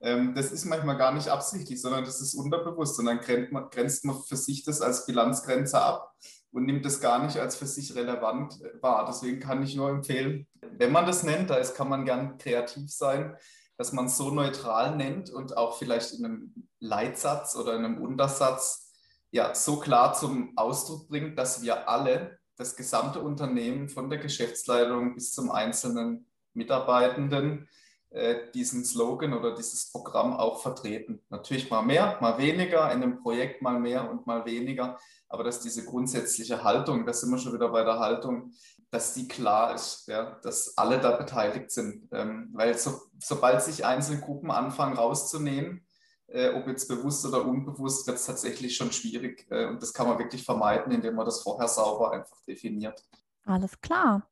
Ähm, 0.01 0.35
das 0.35 0.53
ist 0.53 0.65
manchmal 0.65 0.97
gar 0.97 1.13
nicht 1.13 1.29
absichtlich, 1.29 1.81
sondern 1.81 2.05
das 2.05 2.21
ist 2.21 2.35
unterbewusst 2.35 2.99
und 2.99 3.07
dann 3.07 3.21
grenzt 3.21 3.53
man, 3.53 3.69
grenzt 3.71 4.05
man 4.05 4.23
für 4.23 4.37
sich 4.37 4.65
das 4.65 4.81
als 4.81 5.07
Bilanzgrenze 5.07 5.81
ab 5.81 6.13
und 6.53 6.65
nimmt 6.65 6.85
das 6.85 7.01
gar 7.01 7.25
nicht 7.25 7.39
als 7.39 7.57
für 7.57 7.67
sich 7.67 7.95
relevant 7.95 8.59
wahr. 8.81 9.07
Deswegen 9.09 9.41
kann 9.41 9.63
ich 9.63 9.77
nur 9.77 9.91
empfehlen, 9.91 10.47
wenn 10.79 10.93
man 10.93 11.07
das 11.07 11.23
nennt, 11.23 11.51
da 11.51 11.57
ist, 11.57 11.75
kann 11.75 11.89
man 11.89 12.05
gern 12.05 12.39
kreativ 12.39 12.91
sein, 12.91 13.37
dass 13.79 13.93
man 13.93 14.07
es 14.07 14.17
so 14.17 14.31
neutral 14.31 14.97
nennt 14.97 15.31
und 15.31 15.57
auch 15.57 15.79
vielleicht 15.79 16.15
in 16.15 16.25
einem 16.25 16.55
Leitsatz 16.81 17.57
oder 17.57 17.75
in 17.75 17.85
einem 17.85 18.01
Untersatz 18.01 18.86
ja 19.31 19.55
so 19.55 19.79
klar 19.79 20.15
zum 20.15 20.57
Ausdruck 20.57 21.09
bringt, 21.09 21.39
dass 21.39 21.63
wir 21.63 21.89
alle, 21.89 22.39
das 22.57 22.75
gesamte 22.75 23.21
Unternehmen 23.21 23.89
von 23.89 24.09
der 24.09 24.19
Geschäftsleitung 24.19 25.15
bis 25.15 25.35
zum 25.35 25.51
einzelnen 25.51 26.27
Mitarbeitenden, 26.55 27.69
äh, 28.11 28.51
diesen 28.55 28.85
Slogan 28.85 29.35
oder 29.35 29.55
dieses 29.55 29.91
Programm 29.91 30.33
auch 30.33 30.63
vertreten. 30.63 31.21
Natürlich 31.29 31.71
mal 31.71 31.83
mehr, 31.83 32.17
mal 32.21 32.39
weniger, 32.39 32.91
in 32.93 33.03
einem 33.03 33.21
Projekt 33.21 33.61
mal 33.63 33.79
mehr 33.79 34.11
und 34.11 34.27
mal 34.27 34.47
weniger, 34.47 34.99
aber 35.29 35.45
dass 35.45 35.61
diese 35.61 35.85
grundsätzliche 35.85 36.65
Haltung, 36.65 37.05
da 37.05 37.13
sind 37.13 37.31
wir 37.31 37.39
schon 37.39 37.53
wieder 37.53 37.69
bei 37.69 37.85
der 37.85 37.99
Haltung, 37.99 38.53
dass 38.91 39.15
die 39.15 39.29
klar 39.29 39.75
ist, 39.75 40.07
ja, 40.09 40.39
dass 40.43 40.79
alle 40.79 41.01
da 41.01 41.11
beteiligt 41.17 41.71
sind. 41.71 42.09
Ähm, 42.13 42.51
weil 42.53 42.79
so, 42.79 43.01
sobald 43.19 43.63
sich 43.63 43.85
einzelne 43.85 44.21
Gruppen 44.21 44.51
anfangen 44.51 44.97
rauszunehmen, 44.97 45.86
äh, 46.29 46.51
ob 46.51 46.67
jetzt 46.67 46.89
bewusst 46.89 47.25
oder 47.25 47.45
unbewusst, 47.45 48.07
wird 48.07 48.17
es 48.17 48.27
tatsächlich 48.27 48.77
schon 48.77 48.93
schwierig. 48.93 49.47
Äh, 49.51 49.67
und 49.67 49.83
das 49.83 49.93
kann 49.93 50.09
man 50.09 50.19
wirklich 50.19 50.45
vermeiden, 50.45 50.93
indem 50.93 51.15
man 51.15 51.27
das 51.27 51.43
vorher 51.43 51.69
sauber 51.69 52.13
einfach 52.13 52.41
definiert. 52.45 53.03
Alles 53.45 53.81
klar. 53.81 54.29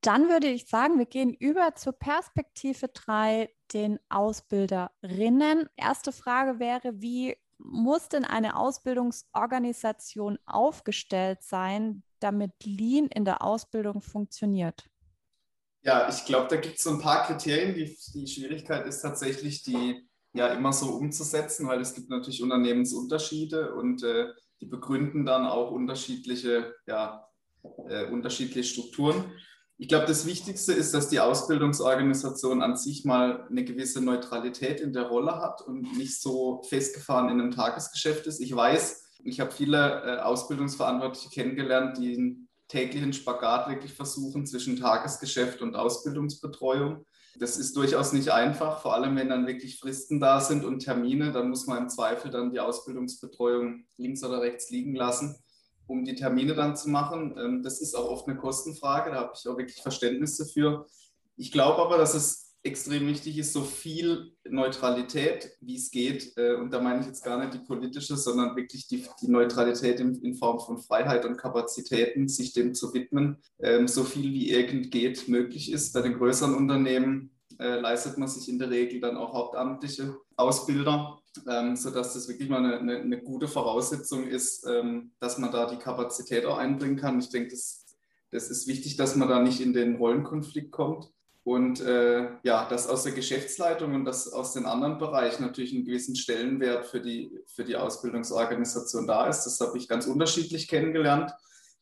Dann 0.00 0.28
würde 0.30 0.46
ich 0.46 0.66
sagen, 0.66 0.98
wir 0.98 1.06
gehen 1.06 1.34
über 1.34 1.74
zur 1.74 1.92
Perspektive 1.92 2.88
3, 2.88 3.54
den 3.74 3.98
Ausbilderinnen. 4.08 5.68
Erste 5.76 6.12
Frage 6.12 6.58
wäre, 6.58 7.02
wie 7.02 7.36
muss 7.58 8.08
denn 8.08 8.24
eine 8.24 8.56
Ausbildungsorganisation 8.56 10.38
aufgestellt 10.46 11.42
sein, 11.42 12.02
damit 12.20 12.52
Lean 12.64 13.08
in 13.08 13.26
der 13.26 13.42
Ausbildung 13.44 14.00
funktioniert? 14.00 14.88
Ja, 15.82 16.08
ich 16.08 16.24
glaube, 16.24 16.48
da 16.48 16.56
gibt 16.56 16.76
es 16.76 16.82
so 16.82 16.90
ein 16.90 17.00
paar 17.00 17.26
Kriterien. 17.26 17.74
Die, 17.74 17.96
die 18.14 18.26
Schwierigkeit 18.26 18.86
ist 18.86 19.02
tatsächlich, 19.02 19.62
die 19.62 20.08
ja 20.32 20.48
immer 20.48 20.72
so 20.72 20.90
umzusetzen, 20.90 21.66
weil 21.66 21.80
es 21.80 21.94
gibt 21.94 22.10
natürlich 22.10 22.42
Unternehmensunterschiede 22.42 23.74
und 23.74 24.02
äh, 24.02 24.28
die 24.60 24.66
begründen 24.66 25.24
dann 25.24 25.46
auch 25.46 25.70
unterschiedliche, 25.70 26.74
ja, 26.86 27.26
äh, 27.88 28.06
unterschiedliche 28.06 28.64
Strukturen. 28.64 29.32
Ich 29.78 29.88
glaube, 29.88 30.06
das 30.06 30.26
Wichtigste 30.26 30.74
ist, 30.74 30.92
dass 30.92 31.08
die 31.08 31.20
Ausbildungsorganisation 31.20 32.62
an 32.62 32.76
sich 32.76 33.06
mal 33.06 33.46
eine 33.48 33.64
gewisse 33.64 34.04
Neutralität 34.04 34.78
in 34.80 34.92
der 34.92 35.04
Rolle 35.04 35.40
hat 35.40 35.62
und 35.62 35.96
nicht 35.96 36.20
so 36.20 36.62
festgefahren 36.68 37.30
in 37.30 37.40
einem 37.40 37.50
Tagesgeschäft 37.50 38.26
ist. 38.26 38.40
Ich 38.40 38.54
weiß, 38.54 39.10
ich 39.24 39.40
habe 39.40 39.50
viele 39.50 40.02
äh, 40.04 40.20
Ausbildungsverantwortliche 40.20 41.30
kennengelernt, 41.30 41.96
die 41.96 42.14
einen 42.14 42.48
täglichen 42.68 43.12
Spagat 43.12 43.68
wirklich 43.68 43.94
versuchen 43.94 44.46
zwischen 44.46 44.76
Tagesgeschäft 44.76 45.62
und 45.62 45.74
Ausbildungsbetreuung. 45.74 47.04
Das 47.38 47.56
ist 47.56 47.76
durchaus 47.76 48.12
nicht 48.12 48.30
einfach, 48.30 48.82
vor 48.82 48.94
allem 48.94 49.16
wenn 49.16 49.28
dann 49.28 49.46
wirklich 49.46 49.78
Fristen 49.78 50.20
da 50.20 50.40
sind 50.40 50.64
und 50.64 50.80
Termine, 50.80 51.32
dann 51.32 51.48
muss 51.48 51.66
man 51.66 51.78
im 51.78 51.88
Zweifel 51.88 52.30
dann 52.30 52.50
die 52.50 52.60
Ausbildungsbetreuung 52.60 53.84
links 53.96 54.24
oder 54.24 54.40
rechts 54.40 54.70
liegen 54.70 54.94
lassen, 54.94 55.36
um 55.86 56.04
die 56.04 56.16
Termine 56.16 56.54
dann 56.54 56.76
zu 56.76 56.90
machen. 56.90 57.36
Ähm, 57.38 57.62
das 57.62 57.80
ist 57.80 57.94
auch 57.94 58.10
oft 58.10 58.28
eine 58.28 58.36
Kostenfrage, 58.36 59.10
da 59.10 59.16
habe 59.16 59.32
ich 59.34 59.48
auch 59.48 59.56
wirklich 59.56 59.80
Verständnis 59.80 60.36
dafür. 60.36 60.86
Ich 61.36 61.52
glaube 61.52 61.80
aber, 61.80 61.98
dass 61.98 62.14
es 62.14 62.49
extrem 62.62 63.06
wichtig 63.06 63.38
ist, 63.38 63.52
so 63.52 63.62
viel 63.62 64.32
Neutralität, 64.44 65.50
wie 65.60 65.76
es 65.76 65.90
geht, 65.90 66.32
äh, 66.36 66.54
und 66.54 66.72
da 66.72 66.80
meine 66.80 67.00
ich 67.00 67.06
jetzt 67.06 67.24
gar 67.24 67.38
nicht 67.38 67.54
die 67.54 67.66
politische, 67.66 68.16
sondern 68.16 68.54
wirklich 68.54 68.86
die, 68.86 69.06
die 69.22 69.30
Neutralität 69.30 69.98
in, 70.00 70.14
in, 70.22 70.34
Form 70.34 70.60
von 70.60 70.78
Freiheit 70.78 71.24
und 71.24 71.38
Kapazitäten, 71.38 72.28
sich 72.28 72.52
dem 72.52 72.74
zu 72.74 72.92
widmen, 72.92 73.38
ähm, 73.60 73.88
so 73.88 74.04
viel 74.04 74.32
wie 74.32 74.50
irgend 74.50 74.90
geht 74.90 75.28
möglich 75.28 75.72
ist. 75.72 75.92
Bei 75.94 76.02
den 76.02 76.18
größeren 76.18 76.54
Unternehmen 76.54 77.30
äh, 77.58 77.80
leistet 77.80 78.18
man 78.18 78.28
sich 78.28 78.48
in 78.48 78.58
der 78.58 78.70
Regel 78.70 79.00
dann 79.00 79.16
auch 79.16 79.32
hauptamtliche 79.32 80.16
Ausbilder, 80.36 81.18
ähm, 81.48 81.76
sodass 81.76 82.12
das 82.12 82.28
wirklich 82.28 82.50
mal 82.50 82.64
eine, 82.64 82.78
eine, 82.78 82.96
eine 82.98 83.22
gute 83.22 83.48
Voraussetzung 83.48 84.26
ist, 84.26 84.66
ähm, 84.66 85.12
dass 85.18 85.38
man 85.38 85.50
da 85.50 85.66
die 85.66 85.78
Kapazität 85.78 86.44
auch 86.44 86.58
einbringen 86.58 86.96
kann. 86.96 87.20
Ich 87.20 87.30
denke, 87.30 87.50
das, 87.50 87.86
das 88.30 88.50
ist 88.50 88.66
wichtig, 88.66 88.96
dass 88.96 89.16
man 89.16 89.28
da 89.28 89.40
nicht 89.40 89.60
in 89.60 89.72
den 89.72 89.96
Rollenkonflikt 89.96 90.72
kommt. 90.72 91.10
Und 91.42 91.80
äh, 91.80 92.28
ja, 92.42 92.68
dass 92.68 92.86
aus 92.86 93.04
der 93.04 93.12
Geschäftsleitung 93.12 93.94
und 93.94 94.04
das 94.04 94.30
aus 94.30 94.52
den 94.52 94.66
anderen 94.66 94.98
Bereichen 94.98 95.42
natürlich 95.42 95.74
einen 95.74 95.86
gewissen 95.86 96.14
Stellenwert 96.14 96.86
für 96.86 97.00
die, 97.00 97.32
für 97.46 97.64
die 97.64 97.76
Ausbildungsorganisation 97.76 99.06
da 99.06 99.26
ist. 99.26 99.44
Das 99.44 99.58
habe 99.60 99.78
ich 99.78 99.88
ganz 99.88 100.06
unterschiedlich 100.06 100.68
kennengelernt. 100.68 101.32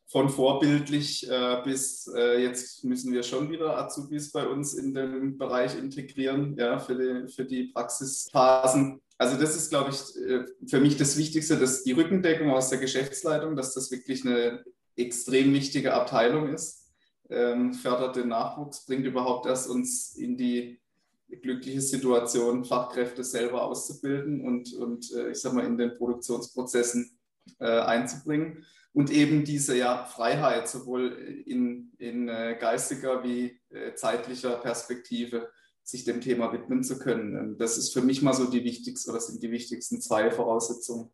Von 0.07 0.31
vorbildlich 0.31 1.29
äh, 1.29 1.61
bis 1.65 2.11
äh, 2.17 2.41
jetzt 2.43 2.83
müssen 2.85 3.13
wir 3.13 3.23
schon 3.23 3.51
wieder 3.51 3.77
Azubis 3.77 4.33
bei 4.33 4.47
uns 4.47 4.73
in 4.73 4.95
dem 4.95 5.37
Bereich 5.37 5.77
integrieren, 5.77 6.57
ja, 6.57 6.79
für 6.79 6.95
die, 6.95 7.31
für 7.31 7.45
die 7.45 7.65
Praxisphasen. 7.65 9.03
Also 9.19 9.37
das 9.37 9.55
ist, 9.55 9.69
glaube 9.69 9.91
ich, 9.91 10.17
äh, 10.23 10.47
für 10.67 10.81
mich 10.81 10.97
das 10.97 11.19
Wichtigste, 11.19 11.59
dass 11.59 11.83
die 11.83 11.93
Rückendeckung 11.93 12.51
aus 12.53 12.71
der 12.71 12.79
Geschäftsleitung, 12.79 13.55
dass 13.55 13.75
das 13.75 13.91
wirklich 13.91 14.25
eine 14.25 14.65
extrem 14.97 15.53
wichtige 15.53 15.93
Abteilung 15.93 16.49
ist 16.49 16.78
ähm, 17.29 17.75
fördert 17.75 18.17
den 18.17 18.29
Nachwuchs, 18.29 18.87
bringt 18.87 19.07
überhaupt 19.07 19.47
erst 19.47 19.69
uns 19.69 20.15
in 20.17 20.37
die 20.37 20.81
glückliche 21.43 21.81
Situation, 21.81 22.65
Fachkräfte 22.65 23.23
selber 23.23 23.65
auszubilden 23.65 24.41
und, 24.41 24.73
und 24.75 25.13
äh, 25.13 25.31
ich 25.31 25.39
sag 25.39 25.53
mal, 25.53 25.67
in 25.67 25.77
den 25.77 25.95
Produktionsprozessen 25.97 27.19
äh, 27.59 27.81
einzubringen. 27.81 28.65
Und 28.95 29.11
eben 29.11 29.45
diese 29.45 29.77
ja, 29.77 30.07
Freiheit, 30.07 30.69
sowohl 30.69 31.13
in, 31.47 31.93
in 31.99 32.29
äh, 32.29 32.57
geistiger 32.59 33.23
wie 33.23 33.61
äh, 33.69 33.95
zeitlicher 33.95 34.57
Perspektive, 34.57 35.51
sich 35.83 36.05
dem 36.05 36.21
Thema 36.21 36.53
widmen 36.53 36.83
zu 36.83 36.99
können. 36.99 37.57
Das 37.57 37.79
ist 37.79 37.95
für 37.95 38.03
mich 38.03 38.21
mal 38.21 38.35
so 38.35 38.51
die 38.51 38.65
wichtigsten 38.65 39.11
oder 39.11 39.21
sind 39.21 39.43
die 39.43 39.51
wichtigsten 39.51 40.01
zwei 40.03 40.31
Voraussetzungen 40.31 41.11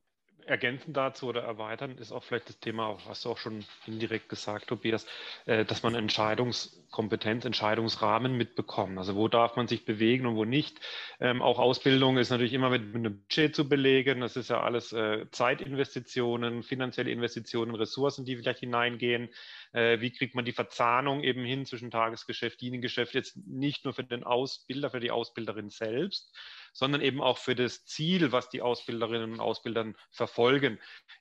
ergänzend 0.46 0.96
dazu 0.96 1.26
oder 1.26 1.42
erweitern 1.42 1.96
ist 1.98 2.12
auch 2.12 2.22
vielleicht 2.22 2.48
das 2.48 2.58
Thema, 2.58 2.98
hast 3.08 3.24
du 3.24 3.30
auch 3.30 3.38
schon 3.38 3.64
indirekt 3.86 4.28
gesagt, 4.28 4.68
Tobias, 4.68 5.06
äh, 5.46 5.64
dass 5.64 5.82
man 5.82 5.94
Entscheidungskompetenz, 5.94 7.44
Entscheidungsrahmen 7.44 8.36
mitbekommt. 8.36 8.98
Also 8.98 9.16
wo 9.16 9.28
darf 9.28 9.56
man 9.56 9.68
sich 9.68 9.84
bewegen 9.84 10.26
und 10.26 10.36
wo 10.36 10.44
nicht. 10.44 10.80
Ähm, 11.20 11.42
auch 11.42 11.58
Ausbildung 11.58 12.18
ist 12.18 12.30
natürlich 12.30 12.52
immer 12.52 12.70
mit 12.70 12.94
einem 12.94 13.20
Budget 13.20 13.54
zu 13.54 13.68
belegen. 13.68 14.20
Das 14.20 14.36
ist 14.36 14.50
ja 14.50 14.60
alles 14.60 14.92
äh, 14.92 15.26
Zeitinvestitionen, 15.30 16.62
finanzielle 16.62 17.10
Investitionen, 17.10 17.74
Ressourcen, 17.74 18.24
die 18.24 18.36
vielleicht 18.36 18.60
hineingehen. 18.60 19.28
Äh, 19.72 20.00
wie 20.00 20.10
kriegt 20.10 20.34
man 20.34 20.44
die 20.44 20.52
Verzahnung 20.52 21.22
eben 21.22 21.44
hin 21.44 21.66
zwischen 21.66 21.90
Tagesgeschäft, 21.90 22.60
Dienengeschäft, 22.60 23.14
jetzt 23.14 23.36
nicht 23.46 23.84
nur 23.84 23.94
für 23.94 24.04
den 24.04 24.24
Ausbilder, 24.24 24.90
für 24.90 25.00
die 25.00 25.10
Ausbilderin 25.10 25.70
selbst, 25.70 26.32
sondern 26.74 27.00
eben 27.00 27.22
auch 27.22 27.38
für 27.38 27.54
das 27.54 27.86
Ziel, 27.86 28.32
was 28.32 28.50
die 28.50 28.60
Ausbilderinnen 28.60 29.32
und 29.32 29.40
Ausbildern 29.40 29.96
verfolgen. 30.10 30.78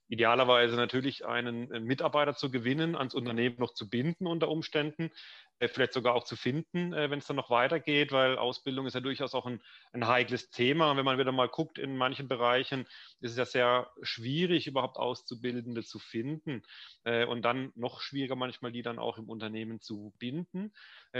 Idealerweise 0.09 0.75
natürlich 0.75 1.25
einen 1.25 1.69
Mitarbeiter 1.85 2.35
zu 2.35 2.51
gewinnen, 2.51 2.95
ans 2.95 3.13
Unternehmen 3.13 3.55
noch 3.59 3.73
zu 3.73 3.89
binden 3.89 4.27
unter 4.27 4.49
Umständen, 4.49 5.11
äh, 5.52 5.52
vielleicht 5.67 5.93
sogar 5.93 6.13
auch 6.13 6.23
zu 6.23 6.35
finden, 6.35 6.93
äh, 6.93 7.09
wenn 7.09 7.19
es 7.19 7.27
dann 7.27 7.35
noch 7.35 7.49
weitergeht, 7.49 8.11
weil 8.11 8.37
Ausbildung 8.37 8.85
ist 8.85 8.93
ja 8.93 8.99
durchaus 8.99 9.33
auch 9.33 9.45
ein, 9.45 9.61
ein 9.91 10.07
heikles 10.07 10.49
Thema. 10.49 10.91
Und 10.91 10.97
wenn 10.97 11.05
man 11.05 11.17
wieder 11.17 11.31
mal 11.31 11.47
guckt, 11.47 11.77
in 11.77 11.97
manchen 11.97 12.27
Bereichen 12.27 12.85
ist 13.19 13.31
es 13.31 13.37
ja 13.37 13.45
sehr 13.45 13.91
schwierig, 14.01 14.67
überhaupt 14.67 14.97
Auszubildende 14.97 15.83
zu 15.83 15.99
finden 15.99 16.63
äh, 17.03 17.25
und 17.25 17.43
dann 17.43 17.71
noch 17.75 18.01
schwieriger 18.01 18.35
manchmal, 18.35 18.71
die 18.71 18.81
dann 18.81 18.99
auch 18.99 19.17
im 19.17 19.29
Unternehmen 19.29 19.79
zu 19.79 20.13
binden. 20.19 20.73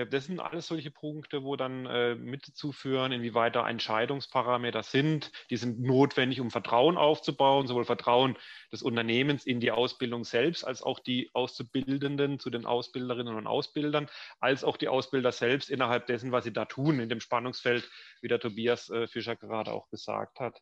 Das 0.10 0.26
sind 0.26 0.40
alles 0.40 0.66
solche 0.66 0.90
Punkte, 0.90 1.44
wo 1.44 1.56
dann 1.56 1.84
mitzuführen, 2.24 3.12
inwieweit 3.12 3.56
da 3.56 3.70
Entscheidungsparameter 3.70 4.82
sind. 4.82 5.32
Die 5.52 5.58
sind 5.58 5.82
notwendig, 5.82 6.42
um 6.42 6.50
Vertrauen 6.50 6.98
aufzubauen, 6.98 7.68
sowohl 7.68 7.86
Vertrauen 7.86 8.36
des 8.72 8.82
Unternehmens 8.82 9.46
in 9.46 9.60
die 9.60 9.70
Ausbildung 9.70 10.24
selbst, 10.24 10.64
als 10.64 10.82
auch 10.82 11.00
die 11.00 11.30
Auszubildenden 11.34 12.40
zu 12.40 12.50
den 12.50 12.66
Ausbilderinnen 12.66 13.36
und 13.36 13.46
Ausbildern, 13.46 14.10
als 14.40 14.64
auch 14.64 14.78
die 14.78 14.88
Ausbilder 14.88 15.32
selbst 15.32 15.70
innerhalb 15.70 16.08
dessen, 16.08 16.32
was 16.32 16.44
sie 16.44 16.54
da 16.54 16.66
tun, 16.66 17.00
in 17.00 17.10
dem 17.10 17.20
Spannungsfeld, 17.20 17.90
wie 18.22 18.28
der 18.28 18.40
Tobias 18.40 18.90
äh, 18.90 19.08
Fischer 19.08 19.36
gerade 19.36 19.72
auch 19.72 19.90
gesagt 19.90 20.40
hat. 20.40 20.62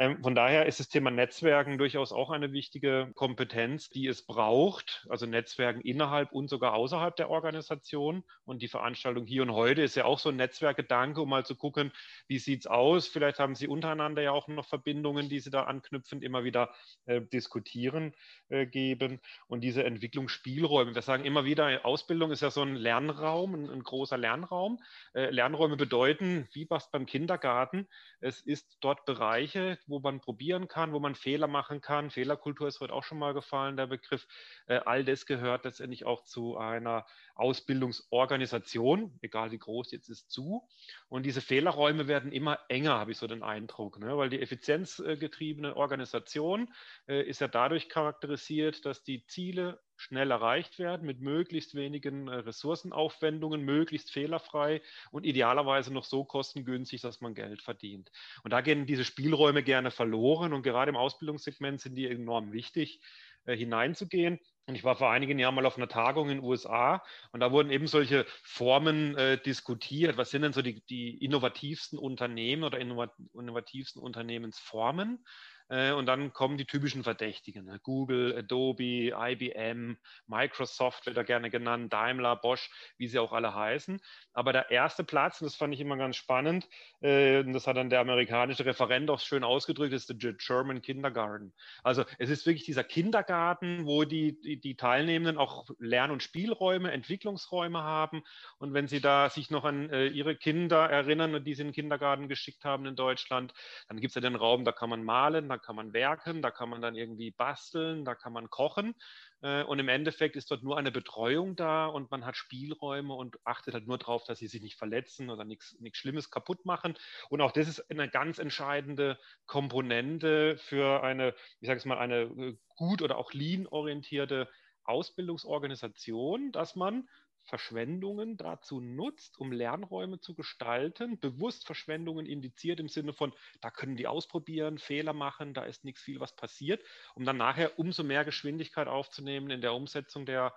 Ähm, 0.00 0.22
von 0.22 0.36
daher 0.36 0.66
ist 0.66 0.78
das 0.78 0.88
Thema 0.88 1.10
Netzwerken 1.10 1.76
durchaus 1.76 2.12
auch 2.12 2.30
eine 2.30 2.52
wichtige 2.52 3.10
Kompetenz, 3.14 3.90
die 3.90 4.06
es 4.06 4.24
braucht. 4.24 5.04
Also 5.08 5.26
Netzwerken 5.26 5.80
innerhalb 5.80 6.30
und 6.30 6.48
sogar 6.48 6.74
außerhalb 6.74 7.16
der 7.16 7.30
Organisation. 7.30 8.22
Und 8.44 8.62
die 8.62 8.68
Veranstaltung 8.68 9.26
hier 9.26 9.42
und 9.42 9.52
heute 9.52 9.82
ist 9.82 9.96
ja 9.96 10.04
auch 10.04 10.20
so 10.20 10.28
ein 10.28 10.36
Netzwerkgedanke, 10.36 11.20
um 11.20 11.28
mal 11.28 11.44
zu 11.44 11.56
gucken, 11.56 11.92
wie 12.28 12.38
sieht 12.38 12.60
es 12.60 12.66
aus. 12.68 13.08
Vielleicht 13.08 13.40
haben 13.40 13.56
Sie 13.56 13.66
untereinander 13.66 14.22
ja 14.22 14.30
auch 14.30 14.46
noch 14.46 14.66
Verbindungen, 14.66 15.28
die 15.28 15.40
Sie 15.40 15.50
da 15.50 15.64
anknüpfend 15.64 16.22
immer 16.22 16.44
wieder 16.44 16.72
äh, 17.06 17.20
diskutieren 17.20 18.14
äh, 18.50 18.66
geben. 18.66 19.20
Und 19.48 19.62
diese 19.62 19.82
Entwicklungsspielräume. 19.82 20.94
Wir 20.94 21.02
sagen 21.02 21.24
immer 21.24 21.44
wieder, 21.44 21.84
Ausbildung 21.84 22.30
ist 22.30 22.42
ja 22.42 22.52
so 22.52 22.62
ein 22.62 22.76
Lernraum, 22.76 23.54
ein, 23.54 23.68
ein 23.68 23.82
großer 23.82 24.16
Lernraum. 24.16 24.80
Äh, 25.12 25.30
Lernräume 25.30 25.76
bedeuten, 25.76 26.46
wie 26.52 26.70
was 26.70 26.88
beim 26.92 27.04
Kindergarten, 27.04 27.88
es 28.20 28.40
ist 28.40 28.78
dort 28.80 29.04
Bereiche, 29.04 29.78
wo 29.88 29.98
man 30.00 30.20
probieren 30.20 30.68
kann, 30.68 30.92
wo 30.92 31.00
man 31.00 31.14
Fehler 31.14 31.46
machen 31.46 31.80
kann. 31.80 32.10
Fehlerkultur 32.10 32.68
ist 32.68 32.80
heute 32.80 32.92
auch 32.92 33.04
schon 33.04 33.18
mal 33.18 33.34
gefallen, 33.34 33.76
der 33.76 33.86
Begriff. 33.86 34.26
Äh, 34.66 34.80
all 34.84 35.04
das 35.04 35.26
gehört 35.26 35.64
letztendlich 35.64 36.04
auch 36.04 36.24
zu 36.24 36.56
einer 36.56 37.06
Ausbildungsorganisation, 37.34 39.18
egal 39.22 39.50
wie 39.50 39.58
groß 39.58 39.92
jetzt 39.92 40.08
ist, 40.08 40.30
zu. 40.30 40.68
Und 41.08 41.24
diese 41.24 41.40
Fehlerräume 41.40 42.08
werden 42.08 42.32
immer 42.32 42.58
enger, 42.68 42.98
habe 42.98 43.12
ich 43.12 43.18
so 43.18 43.26
den 43.26 43.42
Eindruck, 43.42 43.98
ne? 43.98 44.16
weil 44.16 44.30
die 44.30 44.40
effizienzgetriebene 44.40 45.76
Organisation 45.76 46.72
äh, 47.06 47.22
ist 47.22 47.40
ja 47.40 47.48
dadurch 47.48 47.88
charakterisiert, 47.88 48.84
dass 48.84 49.02
die 49.02 49.24
Ziele 49.26 49.80
schnell 49.98 50.30
erreicht 50.30 50.78
werden 50.78 51.06
mit 51.06 51.20
möglichst 51.20 51.74
wenigen 51.74 52.28
äh, 52.28 52.36
Ressourcenaufwendungen, 52.36 53.60
möglichst 53.60 54.10
fehlerfrei 54.10 54.80
und 55.10 55.26
idealerweise 55.26 55.92
noch 55.92 56.04
so 56.04 56.24
kostengünstig, 56.24 57.02
dass 57.02 57.20
man 57.20 57.34
Geld 57.34 57.62
verdient. 57.62 58.10
Und 58.44 58.52
da 58.52 58.60
gehen 58.60 58.86
diese 58.86 59.04
Spielräume 59.04 59.62
gerne 59.62 59.90
verloren 59.90 60.52
und 60.52 60.62
gerade 60.62 60.88
im 60.88 60.96
Ausbildungssegment 60.96 61.80
sind 61.80 61.96
die 61.96 62.06
enorm 62.06 62.52
wichtig 62.52 63.00
äh, 63.44 63.56
hineinzugehen. 63.56 64.38
Und 64.66 64.74
ich 64.74 64.84
war 64.84 64.96
vor 64.96 65.10
einigen 65.10 65.38
Jahren 65.38 65.54
mal 65.54 65.64
auf 65.64 65.78
einer 65.78 65.88
Tagung 65.88 66.28
in 66.28 66.36
den 66.36 66.44
USA 66.44 67.02
und 67.32 67.40
da 67.40 67.50
wurden 67.50 67.70
eben 67.70 67.86
solche 67.86 68.26
Formen 68.42 69.16
äh, 69.16 69.40
diskutiert. 69.40 70.18
Was 70.18 70.30
sind 70.30 70.42
denn 70.42 70.52
so 70.52 70.60
die, 70.60 70.84
die 70.86 71.16
innovativsten 71.24 71.98
Unternehmen 71.98 72.64
oder 72.64 72.78
innovativsten 72.78 74.02
Unternehmensformen? 74.02 75.24
Äh, 75.68 75.92
und 75.92 76.06
dann 76.06 76.32
kommen 76.32 76.56
die 76.56 76.64
typischen 76.64 77.04
Verdächtigen. 77.04 77.64
Ne? 77.66 77.78
Google, 77.82 78.36
Adobe, 78.36 79.12
IBM, 79.14 79.96
Microsoft 80.26 81.06
wird 81.06 81.16
da 81.16 81.22
gerne 81.22 81.50
genannt, 81.50 81.92
Daimler, 81.92 82.36
Bosch, 82.36 82.70
wie 82.96 83.08
sie 83.08 83.18
auch 83.18 83.32
alle 83.32 83.54
heißen. 83.54 84.00
Aber 84.32 84.52
der 84.52 84.70
erste 84.70 85.04
Platz, 85.04 85.40
und 85.40 85.46
das 85.46 85.56
fand 85.56 85.74
ich 85.74 85.80
immer 85.80 85.96
ganz 85.96 86.16
spannend, 86.16 86.68
äh, 87.00 87.40
und 87.40 87.52
das 87.52 87.66
hat 87.66 87.76
dann 87.76 87.90
der 87.90 88.00
amerikanische 88.00 88.64
Referent 88.64 89.10
auch 89.10 89.20
schön 89.20 89.44
ausgedrückt, 89.44 89.92
ist 89.92 90.08
der 90.08 90.32
German 90.34 90.82
Kindergarten. 90.82 91.52
Also 91.82 92.04
es 92.18 92.30
ist 92.30 92.46
wirklich 92.46 92.64
dieser 92.64 92.84
Kindergarten, 92.84 93.86
wo 93.86 94.04
die, 94.04 94.40
die, 94.40 94.60
die 94.60 94.76
Teilnehmenden 94.76 95.38
auch 95.38 95.66
Lern- 95.78 96.10
und 96.10 96.22
Spielräume, 96.22 96.92
Entwicklungsräume 96.92 97.82
haben. 97.82 98.22
Und 98.58 98.74
wenn 98.74 98.86
sie 98.86 99.00
da 99.00 99.28
sich 99.28 99.50
noch 99.50 99.64
an 99.64 99.90
äh, 99.90 100.06
ihre 100.06 100.36
Kinder 100.36 100.88
erinnern, 100.88 101.44
die 101.44 101.54
sie 101.54 101.62
in 101.62 101.68
den 101.68 101.74
Kindergarten 101.74 102.28
geschickt 102.28 102.64
haben 102.64 102.86
in 102.86 102.96
Deutschland, 102.96 103.52
dann 103.88 104.00
gibt 104.00 104.10
es 104.10 104.14
ja 104.14 104.20
den 104.20 104.36
Raum, 104.36 104.64
da 104.64 104.72
kann 104.72 104.90
man 104.90 105.04
malen, 105.04 105.48
da 105.58 105.64
kann 105.64 105.76
man 105.76 105.92
werken, 105.92 106.40
da 106.40 106.50
kann 106.50 106.68
man 106.68 106.80
dann 106.80 106.94
irgendwie 106.94 107.30
basteln, 107.30 108.04
da 108.04 108.14
kann 108.14 108.32
man 108.32 108.48
kochen. 108.48 108.94
Äh, 109.42 109.64
und 109.64 109.78
im 109.78 109.88
Endeffekt 109.88 110.36
ist 110.36 110.50
dort 110.50 110.62
nur 110.62 110.78
eine 110.78 110.92
Betreuung 110.92 111.56
da 111.56 111.86
und 111.86 112.10
man 112.10 112.24
hat 112.24 112.36
Spielräume 112.36 113.14
und 113.14 113.38
achtet 113.44 113.74
halt 113.74 113.86
nur 113.86 113.98
darauf, 113.98 114.24
dass 114.24 114.38
sie 114.38 114.46
sich 114.46 114.62
nicht 114.62 114.76
verletzen 114.76 115.30
oder 115.30 115.44
nichts 115.44 115.76
Schlimmes 115.92 116.30
kaputt 116.30 116.64
machen. 116.64 116.94
Und 117.28 117.40
auch 117.40 117.52
das 117.52 117.68
ist 117.68 117.90
eine 117.90 118.08
ganz 118.08 118.38
entscheidende 118.38 119.18
Komponente 119.46 120.56
für 120.58 121.02
eine, 121.02 121.34
ich 121.60 121.66
sage 121.66 121.78
es 121.78 121.84
mal, 121.84 121.98
eine 121.98 122.22
äh, 122.22 122.56
gut 122.76 123.02
oder 123.02 123.18
auch 123.18 123.32
lean-orientierte 123.32 124.48
Ausbildungsorganisation, 124.84 126.52
dass 126.52 126.76
man 126.76 127.08
Verschwendungen 127.48 128.36
dazu 128.36 128.80
nutzt, 128.80 129.38
um 129.38 129.52
Lernräume 129.52 130.20
zu 130.20 130.34
gestalten, 130.34 131.18
bewusst 131.18 131.66
Verschwendungen 131.66 132.26
indiziert 132.26 132.78
im 132.78 132.88
Sinne 132.88 133.12
von, 133.12 133.32
da 133.60 133.70
können 133.70 133.96
die 133.96 134.06
ausprobieren, 134.06 134.78
Fehler 134.78 135.14
machen, 135.14 135.54
da 135.54 135.64
ist 135.64 135.84
nichts 135.84 136.02
viel, 136.02 136.20
was 136.20 136.36
passiert, 136.36 136.84
um 137.14 137.24
dann 137.24 137.38
nachher 137.38 137.78
umso 137.78 138.04
mehr 138.04 138.24
Geschwindigkeit 138.24 138.86
aufzunehmen 138.86 139.50
in 139.50 139.60
der 139.60 139.74
Umsetzung 139.74 140.26
der 140.26 140.54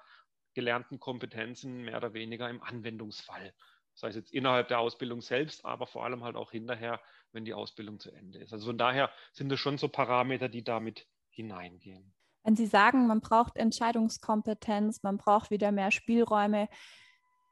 gelernten 0.54 1.00
Kompetenzen, 1.00 1.84
mehr 1.84 1.98
oder 1.98 2.14
weniger 2.14 2.50
im 2.50 2.62
Anwendungsfall. 2.62 3.54
Das 3.94 4.04
heißt 4.04 4.18
jetzt 4.18 4.34
innerhalb 4.34 4.68
der 4.68 4.80
Ausbildung 4.80 5.22
selbst, 5.22 5.66
aber 5.66 5.88
vor 5.88 6.04
allem 6.06 6.24
halt 6.24 6.36
auch 6.36 6.52
hinterher, 6.52 7.02
wenn 7.32 7.46
die 7.46 7.54
Ausbildung 7.54 8.00
zu 8.00 8.12
Ende 8.12 8.40
ist. 8.40 8.54
Also 8.54 8.68
von 8.68 8.78
daher 8.78 9.12
sind 9.32 9.52
es 9.52 9.60
schon 9.60 9.78
so 9.78 9.88
Parameter, 9.88 10.50
die 10.50 10.64
damit 10.64 11.08
hineingehen. 11.30 12.14
Wenn 12.44 12.56
Sie 12.56 12.66
sagen, 12.66 13.08
man 13.08 13.22
braucht 13.22 13.58
Entscheidungskompetenz, 13.58 15.04
man 15.04 15.18
braucht 15.18 15.52
wieder 15.52 15.72
mehr 15.72 15.92
Spielräume. 15.92 16.68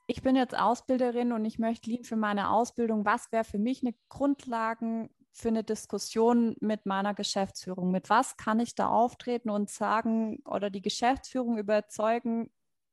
Ich 0.08 0.22
bin 0.24 0.36
jetzt 0.36 0.58
Ausbilderin 0.58 1.32
und 1.32 1.46
ich 1.46 1.60
möchte 1.60 1.90
Lean 1.90 2.04
für 2.04 2.16
meine 2.16 2.50
Ausbildung. 2.50 3.06
Was 3.06 3.32
wäre 3.32 3.44
für 3.44 3.60
mich 3.60 3.84
eine 3.84 3.94
Grundlage 4.10 5.10
für 5.32 5.50
eine 5.50 5.64
Diskussion 5.64 6.56
mit 6.60 6.86
meiner 6.86 7.14
Geschäftsführung? 7.14 7.92
Mit 7.92 8.10
was 8.10 8.36
kann 8.36 8.60
ich 8.60 8.74
da 8.74 8.88
auftreten 8.90 9.52
und 9.52 9.70
sagen 9.70 10.40
oder 10.46 10.70
die 10.70 10.82
Geschäftsführung 10.82 11.58
überzeugen, 11.58 12.52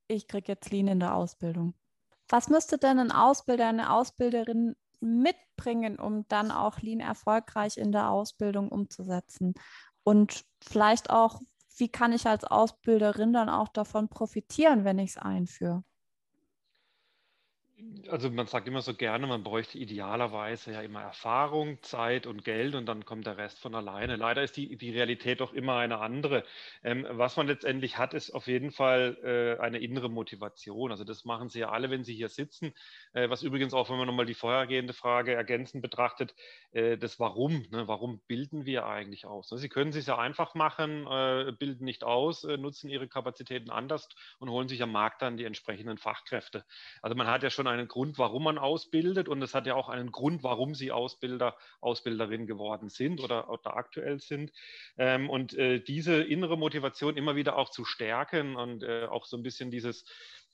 ich 0.08 0.28
kriege 0.28 0.52
jetzt 0.52 0.70
Lean 0.70 0.88
in 0.88 1.00
der 1.00 1.14
Ausbildung? 1.14 1.74
Was 2.28 2.48
müsste 2.48 2.78
denn 2.78 2.98
ein 2.98 3.12
Ausbilder, 3.12 3.68
eine 3.68 3.92
Ausbilderin 3.92 4.74
mitbringen, 5.00 5.98
um 5.98 6.26
dann 6.28 6.50
auch 6.50 6.80
Lean 6.80 7.00
erfolgreich 7.00 7.76
in 7.76 7.92
der 7.92 8.10
Ausbildung 8.10 8.68
umzusetzen? 8.68 9.54
Und 10.02 10.44
vielleicht 10.62 11.10
auch, 11.10 11.40
wie 11.76 11.88
kann 11.88 12.12
ich 12.12 12.26
als 12.26 12.44
Ausbilderin 12.44 13.32
dann 13.32 13.48
auch 13.48 13.68
davon 13.68 14.08
profitieren, 14.08 14.84
wenn 14.84 14.98
ich 14.98 15.10
es 15.10 15.18
einführe? 15.18 15.84
Also 18.08 18.30
man 18.30 18.46
sagt 18.46 18.66
immer 18.68 18.80
so 18.80 18.94
gerne, 18.94 19.26
man 19.26 19.42
bräuchte 19.42 19.78
idealerweise 19.78 20.72
ja 20.72 20.80
immer 20.80 21.02
Erfahrung, 21.02 21.82
Zeit 21.82 22.26
und 22.26 22.42
Geld 22.44 22.74
und 22.74 22.86
dann 22.86 23.04
kommt 23.04 23.26
der 23.26 23.36
Rest 23.36 23.58
von 23.58 23.74
alleine. 23.74 24.16
Leider 24.16 24.42
ist 24.42 24.56
die, 24.56 24.76
die 24.76 24.90
Realität 24.90 25.40
doch 25.40 25.52
immer 25.52 25.76
eine 25.76 25.98
andere. 25.98 26.44
Ähm, 26.82 27.06
was 27.10 27.36
man 27.36 27.46
letztendlich 27.46 27.98
hat, 27.98 28.14
ist 28.14 28.30
auf 28.30 28.46
jeden 28.46 28.70
Fall 28.70 29.18
äh, 29.22 29.62
eine 29.62 29.78
innere 29.78 30.08
Motivation. 30.08 30.90
Also 30.90 31.04
das 31.04 31.24
machen 31.26 31.50
Sie 31.50 31.60
ja 31.60 31.68
alle, 31.68 31.90
wenn 31.90 32.02
Sie 32.02 32.14
hier 32.14 32.30
sitzen. 32.30 32.72
Äh, 33.12 33.28
was 33.28 33.42
übrigens 33.42 33.74
auch, 33.74 33.90
wenn 33.90 33.98
man 33.98 34.06
nochmal 34.06 34.26
die 34.26 34.34
vorhergehende 34.34 34.94
Frage 34.94 35.34
ergänzend 35.34 35.82
betrachtet, 35.82 36.34
äh, 36.72 36.96
das 36.96 37.20
Warum. 37.20 37.66
Ne? 37.70 37.88
Warum 37.88 38.20
bilden 38.26 38.64
wir 38.64 38.86
eigentlich 38.86 39.26
aus? 39.26 39.50
Sie 39.50 39.68
können 39.68 39.90
es 39.90 39.96
sich 39.96 40.06
ja 40.06 40.16
einfach 40.16 40.54
machen, 40.54 41.06
äh, 41.06 41.52
bilden 41.52 41.84
nicht 41.84 42.04
aus, 42.04 42.44
äh, 42.44 42.56
nutzen 42.56 42.88
Ihre 42.88 43.08
Kapazitäten 43.08 43.70
anders 43.70 44.08
und 44.38 44.48
holen 44.48 44.68
sich 44.68 44.82
am 44.82 44.92
Markt 44.92 45.20
dann 45.20 45.36
die 45.36 45.44
entsprechenden 45.44 45.98
Fachkräfte. 45.98 46.64
Also 47.02 47.14
man 47.14 47.26
hat 47.26 47.42
ja 47.42 47.50
schon 47.50 47.65
einen 47.68 47.88
Grund, 47.88 48.18
warum 48.18 48.44
man 48.44 48.58
ausbildet 48.58 49.28
und 49.28 49.42
es 49.42 49.54
hat 49.54 49.66
ja 49.66 49.74
auch 49.74 49.88
einen 49.88 50.12
Grund, 50.12 50.42
warum 50.42 50.74
sie 50.74 50.92
Ausbilder, 50.92 51.56
Ausbilderin 51.80 52.46
geworden 52.46 52.88
sind 52.88 53.20
oder, 53.20 53.50
oder 53.50 53.76
aktuell 53.76 54.20
sind. 54.20 54.52
Ähm, 54.98 55.30
und 55.30 55.54
äh, 55.54 55.80
diese 55.80 56.22
innere 56.22 56.56
Motivation 56.56 57.16
immer 57.16 57.36
wieder 57.36 57.56
auch 57.56 57.70
zu 57.70 57.84
stärken 57.84 58.56
und 58.56 58.82
äh, 58.82 59.04
auch 59.04 59.26
so 59.26 59.36
ein 59.36 59.42
bisschen 59.42 59.70
dieses, 59.70 60.04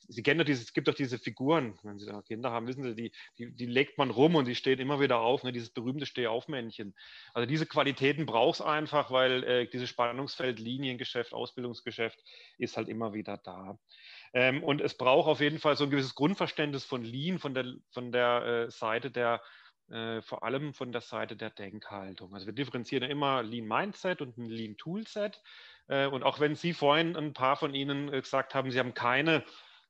Sie 0.07 0.23
kennen 0.23 0.39
doch 0.39 0.45
dieses, 0.45 0.65
es 0.65 0.73
gibt 0.73 0.87
doch 0.87 0.93
diese 0.93 1.17
Figuren, 1.17 1.77
wenn 1.83 1.97
Sie 1.97 2.05
da 2.05 2.21
Kinder 2.21 2.51
haben, 2.51 2.67
wissen 2.67 2.83
Sie, 2.83 2.95
die, 2.95 3.11
die, 3.37 3.55
die 3.55 3.65
legt 3.65 3.97
man 3.97 4.09
rum 4.09 4.35
und 4.35 4.45
die 4.45 4.55
stehen 4.55 4.79
immer 4.79 4.99
wieder 4.99 5.19
auf, 5.19 5.43
ne, 5.43 5.51
dieses 5.51 5.69
berühmte 5.69 6.05
Stehaufmännchen. 6.05 6.93
Also 7.33 7.45
diese 7.47 7.65
Qualitäten 7.65 8.25
braucht 8.25 8.59
es 8.59 8.65
einfach, 8.65 9.11
weil 9.11 9.43
äh, 9.43 9.67
dieses 9.67 9.89
Spannungsfeld, 9.89 10.59
Liniengeschäft, 10.59 11.33
Ausbildungsgeschäft 11.33 12.19
ist 12.57 12.77
halt 12.77 12.89
immer 12.89 13.13
wieder 13.13 13.37
da. 13.37 13.79
Ähm, 14.33 14.63
und 14.63 14.81
es 14.81 14.95
braucht 14.95 15.27
auf 15.27 15.39
jeden 15.39 15.59
Fall 15.59 15.75
so 15.75 15.83
ein 15.83 15.89
gewisses 15.89 16.15
Grundverständnis 16.15 16.83
von 16.83 17.03
Lean, 17.03 17.39
von 17.39 17.53
der, 17.53 17.65
von 17.91 18.11
der 18.11 18.65
äh, 18.67 18.71
Seite 18.71 19.11
der, 19.11 19.41
äh, 19.89 20.21
vor 20.21 20.43
allem 20.43 20.73
von 20.73 20.91
der 20.91 21.01
Seite 21.01 21.35
der 21.35 21.51
Denkhaltung. 21.51 22.33
Also 22.33 22.47
wir 22.47 22.53
differenzieren 22.53 23.09
immer 23.09 23.43
Lean 23.43 23.67
Mindset 23.67 24.21
und 24.21 24.37
ein 24.37 24.49
Lean 24.49 24.75
Toolset. 24.77 25.41
Äh, 25.87 26.07
und 26.07 26.23
auch 26.23 26.39
wenn 26.39 26.55
Sie 26.55 26.73
vorhin 26.73 27.15
ein 27.15 27.33
paar 27.33 27.57
von 27.57 27.75
Ihnen 27.75 28.09
gesagt 28.11 28.55
haben, 28.55 28.71
Sie 28.71 28.79
haben 28.79 28.93
keine 28.93 29.43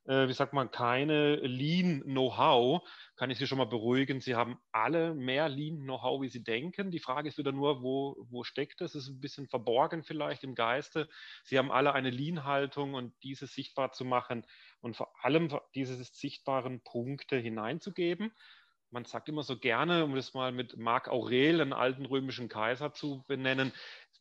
äh, 0.06 0.28
wie 0.28 0.32
sagt 0.32 0.52
man, 0.52 0.70
keine 0.70 1.36
Lean-Know-how, 1.36 2.82
kann 3.16 3.30
ich 3.30 3.38
Sie 3.38 3.46
schon 3.46 3.58
mal 3.58 3.64
beruhigen. 3.64 4.20
Sie 4.20 4.34
haben 4.34 4.58
alle 4.72 5.14
mehr 5.14 5.48
Lean-Know-how, 5.48 6.20
wie 6.22 6.28
Sie 6.28 6.42
denken. 6.42 6.90
Die 6.90 6.98
Frage 6.98 7.28
ist 7.28 7.38
wieder 7.38 7.52
nur, 7.52 7.82
wo, 7.82 8.26
wo 8.30 8.44
steckt 8.44 8.80
es? 8.80 8.94
Es 8.94 9.04
ist 9.04 9.10
ein 9.10 9.20
bisschen 9.20 9.48
verborgen 9.48 10.02
vielleicht 10.02 10.44
im 10.44 10.54
Geiste. 10.54 11.08
Sie 11.44 11.58
haben 11.58 11.70
alle 11.70 11.92
eine 11.92 12.10
Lean-Haltung 12.10 12.94
und 12.94 13.14
diese 13.22 13.46
sichtbar 13.46 13.92
zu 13.92 14.04
machen 14.04 14.46
und 14.80 14.96
vor 14.96 15.12
allem 15.24 15.48
diese 15.74 16.02
sichtbaren 16.02 16.80
Punkte 16.82 17.36
hineinzugeben. 17.36 18.32
Man 18.90 19.04
sagt 19.06 19.28
immer 19.28 19.42
so 19.42 19.58
gerne, 19.58 20.04
um 20.04 20.14
das 20.14 20.34
mal 20.34 20.52
mit 20.52 20.76
Marc 20.76 21.08
Aurel, 21.08 21.60
einen 21.60 21.72
alten 21.72 22.06
römischen 22.06 22.48
Kaiser, 22.48 22.92
zu 22.92 23.24
benennen, 23.26 23.72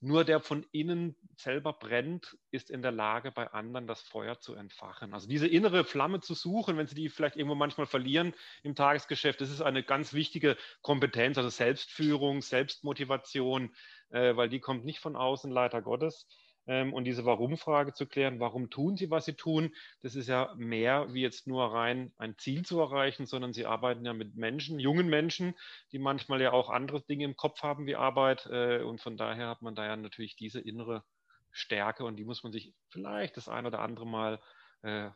nur 0.03 0.25
der 0.25 0.41
von 0.41 0.65
innen 0.73 1.15
selber 1.37 1.71
brennt, 1.71 2.37
ist 2.51 2.69
in 2.69 2.81
der 2.81 2.91
Lage, 2.91 3.31
bei 3.31 3.47
anderen 3.51 3.87
das 3.87 4.01
Feuer 4.01 4.37
zu 4.37 4.53
entfachen. 4.53 5.13
Also 5.13 5.29
diese 5.29 5.47
innere 5.47 5.85
Flamme 5.85 6.19
zu 6.19 6.33
suchen, 6.33 6.77
wenn 6.77 6.87
Sie 6.87 6.95
die 6.95 7.07
vielleicht 7.07 7.37
irgendwo 7.37 7.55
manchmal 7.55 7.87
verlieren 7.87 8.33
im 8.63 8.75
Tagesgeschäft, 8.75 9.39
das 9.39 9.49
ist 9.49 9.61
eine 9.61 9.81
ganz 9.81 10.13
wichtige 10.13 10.57
Kompetenz, 10.81 11.37
also 11.37 11.49
Selbstführung, 11.49 12.41
Selbstmotivation, 12.41 13.73
äh, 14.09 14.35
weil 14.35 14.49
die 14.49 14.59
kommt 14.59 14.83
nicht 14.83 14.99
von 14.99 15.15
außen, 15.15 15.49
leider 15.49 15.81
Gottes. 15.81 16.27
Ähm, 16.67 16.93
und 16.93 17.03
diese 17.03 17.25
Warum-Frage 17.25 17.93
zu 17.93 18.05
klären, 18.05 18.39
warum 18.39 18.69
tun 18.69 18.95
sie, 18.95 19.09
was 19.09 19.25
sie 19.25 19.33
tun, 19.33 19.73
das 20.01 20.15
ist 20.15 20.27
ja 20.27 20.53
mehr 20.55 21.13
wie 21.13 21.21
jetzt 21.21 21.47
nur 21.47 21.73
rein 21.73 22.13
ein 22.17 22.37
Ziel 22.37 22.63
zu 22.65 22.79
erreichen, 22.79 23.25
sondern 23.25 23.53
sie 23.53 23.65
arbeiten 23.65 24.05
ja 24.05 24.13
mit 24.13 24.35
Menschen, 24.35 24.79
jungen 24.79 25.07
Menschen, 25.07 25.55
die 25.91 25.99
manchmal 25.99 26.41
ja 26.41 26.51
auch 26.51 26.69
andere 26.69 27.01
Dinge 27.01 27.25
im 27.25 27.35
Kopf 27.35 27.61
haben 27.63 27.85
wie 27.85 27.95
Arbeit. 27.95 28.47
Äh, 28.47 28.81
und 28.81 29.01
von 29.01 29.17
daher 29.17 29.49
hat 29.49 29.61
man 29.61 29.75
da 29.75 29.85
ja 29.85 29.95
natürlich 29.95 30.35
diese 30.35 30.61
innere 30.61 31.03
Stärke 31.51 32.03
und 32.05 32.15
die 32.15 32.25
muss 32.25 32.43
man 32.43 32.51
sich 32.51 32.73
vielleicht 32.89 33.37
das 33.37 33.49
ein 33.49 33.65
oder 33.65 33.79
andere 33.79 34.07
Mal, 34.07 34.41
äh, 34.81 35.09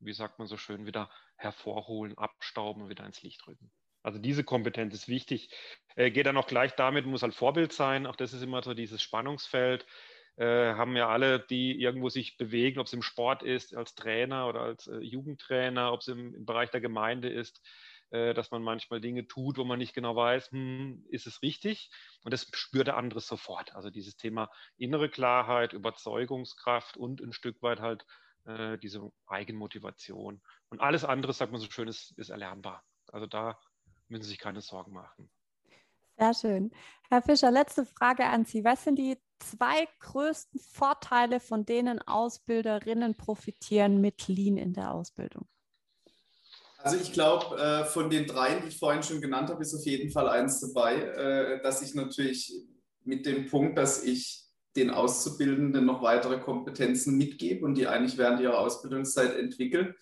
wie 0.00 0.12
sagt 0.12 0.38
man 0.38 0.48
so 0.48 0.56
schön, 0.56 0.86
wieder 0.86 1.10
hervorholen, 1.36 2.18
abstauben 2.18 2.82
und 2.82 2.88
wieder 2.88 3.06
ins 3.06 3.22
Licht 3.22 3.46
rücken. 3.46 3.70
Also 4.02 4.18
diese 4.18 4.44
Kompetenz 4.44 4.94
ist 4.94 5.08
wichtig. 5.08 5.50
Äh, 5.96 6.10
geht 6.10 6.26
dann 6.26 6.36
auch 6.36 6.46
gleich 6.46 6.74
damit, 6.74 7.06
muss 7.06 7.22
halt 7.22 7.34
Vorbild 7.34 7.72
sein. 7.72 8.06
Auch 8.06 8.16
das 8.16 8.34
ist 8.34 8.42
immer 8.42 8.62
so 8.62 8.74
dieses 8.74 9.02
Spannungsfeld 9.02 9.86
haben 10.42 10.96
ja 10.96 11.08
alle, 11.08 11.40
die 11.40 11.80
irgendwo 11.80 12.08
sich 12.08 12.36
bewegen, 12.36 12.80
ob 12.80 12.86
es 12.86 12.92
im 12.92 13.02
Sport 13.02 13.42
ist, 13.42 13.74
als 13.76 13.94
Trainer 13.94 14.48
oder 14.48 14.62
als 14.62 14.86
äh, 14.88 14.98
Jugendtrainer, 14.98 15.92
ob 15.92 16.00
es 16.00 16.08
im, 16.08 16.34
im, 16.34 16.44
Bereich 16.44 16.70
der 16.70 16.80
Gemeinde 16.80 17.28
ist, 17.28 17.60
äh, 18.10 18.34
dass 18.34 18.50
man 18.50 18.62
manchmal 18.62 19.00
Dinge 19.00 19.26
tut, 19.26 19.58
wo 19.58 19.64
man 19.64 19.78
nicht 19.78 19.94
genau 19.94 20.16
weiß, 20.16 20.50
hm, 20.50 21.04
ist 21.08 21.26
es 21.26 21.42
richtig? 21.42 21.90
Und 22.24 22.32
das 22.32 22.48
spürt 22.52 22.88
der 22.88 22.96
andere 22.96 23.20
sofort. 23.20 23.74
Also 23.74 23.90
dieses 23.90 24.16
Thema 24.16 24.50
innere 24.76 25.08
Klarheit, 25.08 25.72
Überzeugungskraft 25.72 26.96
und 26.96 27.20
ein 27.20 27.32
Stück 27.32 27.62
weit 27.62 27.80
halt 27.80 28.04
äh, 28.44 28.78
diese 28.78 29.12
Eigenmotivation. 29.26 30.42
Und 30.68 30.80
alles 30.80 31.04
andere, 31.04 31.32
sagt 31.32 31.52
man 31.52 31.60
so 31.60 31.70
schön, 31.70 31.88
ist, 31.88 32.10
ist 32.18 32.30
erlernbar. 32.30 32.84
Also 33.12 33.26
da 33.26 33.58
müssen 34.08 34.24
Sie 34.24 34.30
sich 34.30 34.38
keine 34.38 34.60
Sorgen 34.60 34.92
machen. 34.92 35.30
Sehr 36.16 36.34
schön. 36.34 36.70
Herr 37.10 37.22
Fischer, 37.22 37.50
letzte 37.50 37.84
Frage 37.84 38.24
an 38.24 38.44
Sie. 38.44 38.64
Was 38.64 38.84
sind 38.84 38.98
die 38.98 39.16
zwei 39.40 39.88
größten 40.00 40.60
Vorteile, 40.60 41.40
von 41.40 41.66
denen 41.66 42.00
Ausbilderinnen 42.00 43.14
profitieren 43.16 44.00
mit 44.00 44.28
Lean 44.28 44.56
in 44.56 44.72
der 44.72 44.94
Ausbildung? 44.94 45.46
Also 46.78 46.98
ich 46.98 47.12
glaube, 47.12 47.56
äh, 47.56 47.84
von 47.84 48.10
den 48.10 48.26
dreien, 48.26 48.62
die 48.62 48.68
ich 48.68 48.78
vorhin 48.78 49.02
schon 49.02 49.20
genannt 49.20 49.48
habe, 49.48 49.62
ist 49.62 49.74
auf 49.74 49.86
jeden 49.86 50.10
Fall 50.10 50.28
eins 50.28 50.60
dabei, 50.60 50.96
äh, 51.00 51.62
dass 51.62 51.82
ich 51.82 51.94
natürlich 51.94 52.52
mit 53.04 53.26
dem 53.26 53.46
Punkt, 53.48 53.78
dass 53.78 54.04
ich 54.04 54.44
den 54.76 54.90
Auszubildenden 54.90 55.84
noch 55.86 56.02
weitere 56.02 56.38
Kompetenzen 56.38 57.16
mitgebe 57.16 57.64
und 57.64 57.76
die 57.76 57.86
eigentlich 57.86 58.18
während 58.18 58.40
ihrer 58.40 58.58
Ausbildungszeit 58.58 59.36
entwickeln, 59.36 59.94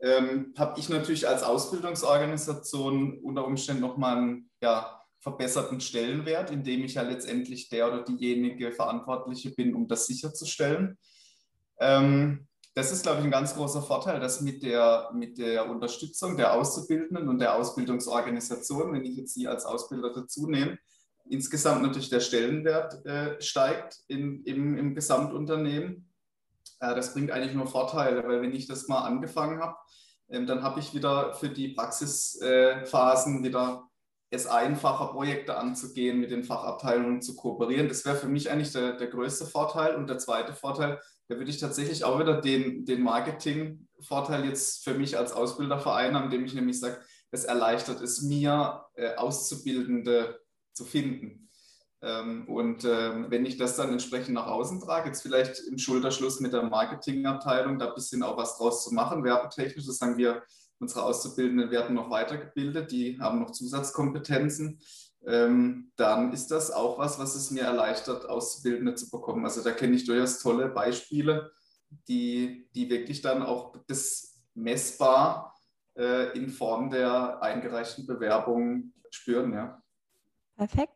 ähm, 0.00 0.52
habe 0.58 0.78
ich 0.78 0.88
natürlich 0.88 1.28
als 1.28 1.42
Ausbildungsorganisation 1.44 3.18
unter 3.20 3.46
Umständen 3.46 3.82
nochmal 3.82 4.16
einen 4.16 4.50
ja, 4.60 5.01
verbesserten 5.22 5.80
Stellenwert, 5.80 6.50
indem 6.50 6.84
ich 6.84 6.94
ja 6.94 7.02
letztendlich 7.02 7.68
der 7.68 7.86
oder 7.86 8.02
diejenige 8.02 8.72
Verantwortliche 8.72 9.50
bin, 9.50 9.74
um 9.74 9.86
das 9.86 10.06
sicherzustellen. 10.06 10.98
Ähm, 11.78 12.48
das 12.74 12.90
ist, 12.90 13.04
glaube 13.04 13.20
ich, 13.20 13.24
ein 13.24 13.30
ganz 13.30 13.54
großer 13.54 13.82
Vorteil, 13.82 14.18
dass 14.18 14.40
mit 14.40 14.62
der, 14.62 15.10
mit 15.14 15.38
der 15.38 15.70
Unterstützung 15.70 16.36
der 16.36 16.54
Auszubildenden 16.54 17.28
und 17.28 17.38
der 17.38 17.54
Ausbildungsorganisation, 17.54 18.92
wenn 18.92 19.04
ich 19.04 19.16
jetzt 19.16 19.34
Sie 19.34 19.46
als 19.46 19.64
Ausbilder 19.64 20.12
dazu 20.12 20.48
nehme, 20.48 20.78
insgesamt 21.28 21.82
natürlich 21.82 22.10
der 22.10 22.20
Stellenwert 22.20 23.06
äh, 23.06 23.40
steigt 23.40 24.00
in, 24.08 24.42
im, 24.44 24.76
im 24.76 24.94
Gesamtunternehmen. 24.94 26.10
Äh, 26.80 26.96
das 26.96 27.14
bringt 27.14 27.30
eigentlich 27.30 27.54
nur 27.54 27.68
Vorteile, 27.68 28.26
weil 28.26 28.42
wenn 28.42 28.54
ich 28.54 28.66
das 28.66 28.88
mal 28.88 29.02
angefangen 29.02 29.60
habe, 29.60 29.76
äh, 30.28 30.44
dann 30.44 30.62
habe 30.62 30.80
ich 30.80 30.94
wieder 30.94 31.34
für 31.34 31.48
die 31.48 31.68
Praxisphasen 31.68 33.44
wieder 33.44 33.88
es 34.32 34.46
einfacher, 34.46 35.08
Projekte 35.08 35.58
anzugehen, 35.58 36.18
mit 36.18 36.30
den 36.30 36.42
Fachabteilungen 36.42 37.20
zu 37.20 37.36
kooperieren. 37.36 37.88
Das 37.88 38.06
wäre 38.06 38.16
für 38.16 38.28
mich 38.28 38.50
eigentlich 38.50 38.72
der, 38.72 38.96
der 38.96 39.08
größte 39.08 39.44
Vorteil. 39.44 39.94
Und 39.94 40.08
der 40.08 40.16
zweite 40.16 40.54
Vorteil, 40.54 40.98
da 41.28 41.36
würde 41.36 41.50
ich 41.50 41.58
tatsächlich 41.58 42.04
auch 42.04 42.18
wieder 42.18 42.40
den, 42.40 42.86
den 42.86 43.02
Marketing-Vorteil 43.02 44.46
jetzt 44.46 44.84
für 44.84 44.94
mich 44.94 45.18
als 45.18 45.32
Ausbilderverein 45.32 46.14
haben, 46.14 46.24
indem 46.24 46.46
ich 46.46 46.54
nämlich 46.54 46.80
sage, 46.80 46.98
es 47.30 47.44
erleichtert 47.44 48.00
es 48.00 48.22
mir, 48.22 48.86
äh, 48.94 49.16
Auszubildende 49.16 50.40
zu 50.72 50.86
finden. 50.86 51.50
Ähm, 52.00 52.48
und 52.48 52.86
ähm, 52.86 53.26
wenn 53.28 53.44
ich 53.44 53.58
das 53.58 53.76
dann 53.76 53.92
entsprechend 53.92 54.34
nach 54.34 54.46
außen 54.46 54.80
trage, 54.80 55.08
jetzt 55.08 55.20
vielleicht 55.20 55.60
im 55.60 55.76
Schulterschluss 55.76 56.40
mit 56.40 56.54
der 56.54 56.62
Marketingabteilung, 56.62 57.78
da 57.78 57.88
ein 57.88 57.94
bisschen 57.94 58.22
auch 58.22 58.38
was 58.38 58.56
draus 58.56 58.82
zu 58.82 58.94
machen, 58.94 59.24
werbetechnisch, 59.24 59.86
das 59.86 59.98
sagen 59.98 60.16
wir, 60.16 60.42
unsere 60.82 61.04
Auszubildenden 61.04 61.70
werden 61.70 61.94
noch 61.94 62.10
weitergebildet, 62.10 62.90
die 62.90 63.18
haben 63.20 63.40
noch 63.40 63.52
Zusatzkompetenzen, 63.52 64.80
ähm, 65.24 65.92
dann 65.96 66.32
ist 66.32 66.50
das 66.50 66.70
auch 66.70 66.98
was, 66.98 67.18
was 67.18 67.34
es 67.36 67.50
mir 67.50 67.62
erleichtert, 67.62 68.28
Auszubildende 68.28 68.94
zu 68.96 69.08
bekommen. 69.08 69.44
Also 69.44 69.62
da 69.62 69.70
kenne 69.70 69.94
ich 69.94 70.04
durchaus 70.04 70.40
tolle 70.40 70.68
Beispiele, 70.68 71.52
die, 72.08 72.68
die 72.74 72.90
wirklich 72.90 73.22
dann 73.22 73.42
auch 73.42 73.76
das 73.86 74.42
messbar 74.54 75.54
äh, 75.96 76.36
in 76.36 76.48
Form 76.48 76.90
der 76.90 77.40
eingereichten 77.40 78.06
Bewerbung 78.06 78.92
spüren. 79.10 79.52
Ja. 79.52 79.82
Perfekt. 80.56 80.94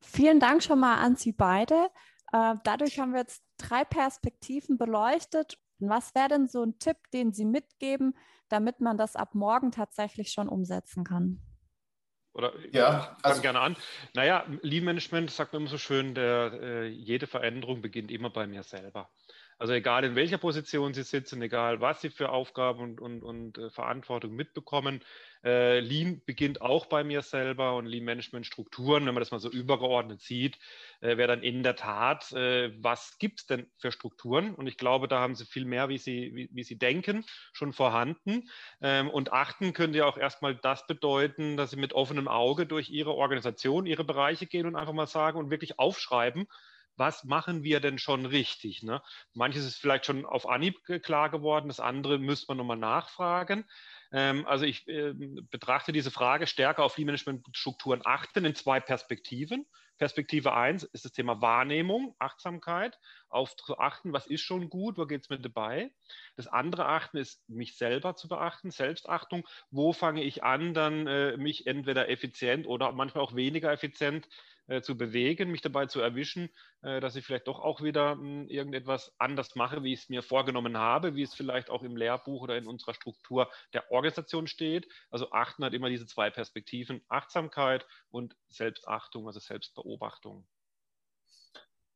Vielen 0.00 0.40
Dank 0.40 0.64
schon 0.64 0.80
mal 0.80 0.96
an 0.96 1.14
Sie 1.14 1.32
beide. 1.32 1.88
Äh, 2.32 2.56
dadurch 2.64 2.98
haben 2.98 3.12
wir 3.12 3.20
jetzt 3.20 3.44
drei 3.58 3.84
Perspektiven 3.84 4.76
beleuchtet. 4.76 5.58
Was 5.78 6.14
wäre 6.14 6.28
denn 6.28 6.48
so 6.48 6.64
ein 6.64 6.78
Tipp, 6.78 6.96
den 7.12 7.32
Sie 7.32 7.44
mitgeben, 7.44 8.16
damit 8.52 8.80
man 8.80 8.98
das 8.98 9.16
ab 9.16 9.34
morgen 9.34 9.72
tatsächlich 9.72 10.30
schon 10.30 10.48
umsetzen 10.48 11.04
kann? 11.04 11.40
Oder 12.34 12.52
ja, 12.70 13.16
ich 13.18 13.24
also, 13.24 13.42
gerne 13.42 13.60
an. 13.60 13.76
Naja, 14.14 14.46
Lean 14.62 14.84
Management 14.84 15.30
sagt 15.30 15.52
man 15.52 15.62
immer 15.62 15.70
so 15.70 15.78
schön, 15.78 16.14
der, 16.14 16.52
äh, 16.62 16.86
jede 16.86 17.26
Veränderung 17.26 17.82
beginnt 17.82 18.10
immer 18.10 18.30
bei 18.30 18.46
mir 18.46 18.62
selber. 18.62 19.10
Also 19.62 19.74
egal 19.74 20.02
in 20.02 20.16
welcher 20.16 20.38
Position 20.38 20.92
Sie 20.92 21.04
sitzen, 21.04 21.40
egal 21.40 21.80
was 21.80 22.00
Sie 22.00 22.10
für 22.10 22.30
Aufgaben 22.30 22.80
und, 22.80 23.00
und, 23.00 23.22
und 23.22 23.58
äh, 23.58 23.70
Verantwortung 23.70 24.34
mitbekommen, 24.34 25.04
äh, 25.44 25.78
Lean 25.78 26.20
beginnt 26.26 26.60
auch 26.60 26.86
bei 26.86 27.04
mir 27.04 27.22
selber 27.22 27.76
und 27.76 27.86
Lean 27.86 28.02
Management 28.02 28.44
Strukturen, 28.44 29.06
wenn 29.06 29.14
man 29.14 29.20
das 29.20 29.30
mal 29.30 29.38
so 29.38 29.48
übergeordnet 29.48 30.20
sieht, 30.20 30.58
äh, 31.00 31.16
wäre 31.16 31.28
dann 31.28 31.44
in 31.44 31.62
der 31.62 31.76
Tat, 31.76 32.32
äh, 32.32 32.72
was 32.82 33.18
gibt 33.20 33.38
es 33.38 33.46
denn 33.46 33.70
für 33.78 33.92
Strukturen? 33.92 34.52
Und 34.56 34.66
ich 34.66 34.76
glaube, 34.76 35.06
da 35.06 35.20
haben 35.20 35.36
Sie 35.36 35.44
viel 35.44 35.64
mehr, 35.64 35.88
wie 35.88 35.98
Sie, 35.98 36.34
wie, 36.34 36.48
wie 36.50 36.64
Sie 36.64 36.76
denken, 36.76 37.24
schon 37.52 37.72
vorhanden. 37.72 38.48
Ähm, 38.80 39.08
und 39.10 39.32
achten 39.32 39.74
könnte 39.74 39.98
ja 39.98 40.06
auch 40.06 40.18
erstmal 40.18 40.56
das 40.56 40.88
bedeuten, 40.88 41.56
dass 41.56 41.70
Sie 41.70 41.76
mit 41.76 41.92
offenem 41.92 42.26
Auge 42.26 42.66
durch 42.66 42.90
Ihre 42.90 43.14
Organisation, 43.14 43.86
Ihre 43.86 44.02
Bereiche 44.02 44.46
gehen 44.46 44.66
und 44.66 44.74
einfach 44.74 44.92
mal 44.92 45.06
sagen 45.06 45.38
und 45.38 45.52
wirklich 45.52 45.78
aufschreiben, 45.78 46.48
was 47.02 47.24
machen 47.24 47.64
wir 47.64 47.80
denn 47.80 47.98
schon 47.98 48.26
richtig? 48.26 48.84
Ne? 48.84 49.02
Manches 49.34 49.64
ist 49.64 49.80
vielleicht 49.80 50.06
schon 50.06 50.24
auf 50.24 50.48
Anhieb 50.48 50.84
klar 51.02 51.30
geworden, 51.30 51.66
das 51.66 51.80
andere 51.80 52.16
müsste 52.20 52.46
man 52.46 52.58
nochmal 52.58 52.76
nachfragen. 52.76 53.64
Ähm, 54.12 54.46
also 54.46 54.64
ich 54.64 54.86
äh, 54.86 55.12
betrachte 55.12 55.90
diese 55.90 56.12
Frage 56.12 56.46
stärker 56.46 56.84
auf 56.84 56.96
Lean-Management-Strukturen 56.96 58.02
achten 58.04 58.44
in 58.44 58.54
zwei 58.54 58.78
Perspektiven. 58.78 59.66
Perspektive 59.98 60.54
1 60.54 60.84
ist 60.84 61.04
das 61.04 61.10
Thema 61.10 61.42
Wahrnehmung, 61.42 62.14
Achtsamkeit, 62.20 63.00
auf 63.28 63.56
zu 63.56 63.78
achten, 63.78 64.12
was 64.12 64.28
ist 64.28 64.42
schon 64.42 64.70
gut, 64.70 64.96
wo 64.96 65.06
geht 65.06 65.22
es 65.22 65.28
mit 65.28 65.44
dabei. 65.44 65.90
Das 66.36 66.46
andere 66.46 66.86
Achten 66.86 67.16
ist, 67.16 67.48
mich 67.48 67.76
selber 67.76 68.14
zu 68.14 68.28
beachten, 68.28 68.70
Selbstachtung. 68.70 69.46
Wo 69.72 69.92
fange 69.92 70.22
ich 70.22 70.44
an, 70.44 70.72
dann 70.72 71.08
äh, 71.08 71.36
mich 71.36 71.66
entweder 71.66 72.08
effizient 72.08 72.68
oder 72.68 72.92
manchmal 72.92 73.24
auch 73.24 73.34
weniger 73.34 73.72
effizient 73.72 74.28
äh, 74.68 74.80
zu 74.80 74.96
bewegen, 74.96 75.50
mich 75.50 75.60
dabei 75.60 75.86
zu 75.86 76.00
erwischen, 76.00 76.48
äh, 76.82 77.00
dass 77.00 77.16
ich 77.16 77.24
vielleicht 77.24 77.48
doch 77.48 77.58
auch 77.58 77.82
wieder 77.82 78.14
mh, 78.14 78.22
hm, 78.22 78.48
irgendetwas 78.48 79.12
anders 79.18 79.56
mache, 79.56 79.82
wie 79.82 79.92
ich 79.92 80.02
es 80.02 80.08
mir 80.08 80.22
vorgenommen 80.22 80.76
habe, 80.76 81.14
wie 81.14 81.22
es 81.22 81.34
vielleicht 81.34 81.68
auch 81.68 81.82
im 81.82 81.96
Lehrbuch 81.96 82.42
oder 82.42 82.56
in 82.56 82.66
unserer 82.66 82.94
Struktur 82.94 83.50
der 83.72 83.90
Organisation 83.90 84.46
steht. 84.46 84.88
Also 85.10 85.32
achten 85.32 85.64
hat 85.64 85.74
immer 85.74 85.88
diese 85.88 86.06
zwei 86.06 86.30
Perspektiven, 86.30 87.02
Achtsamkeit 87.08 87.86
und 88.10 88.36
Selbstachtung, 88.48 89.26
also 89.26 89.40
Selbstbeobachtung. 89.40 90.46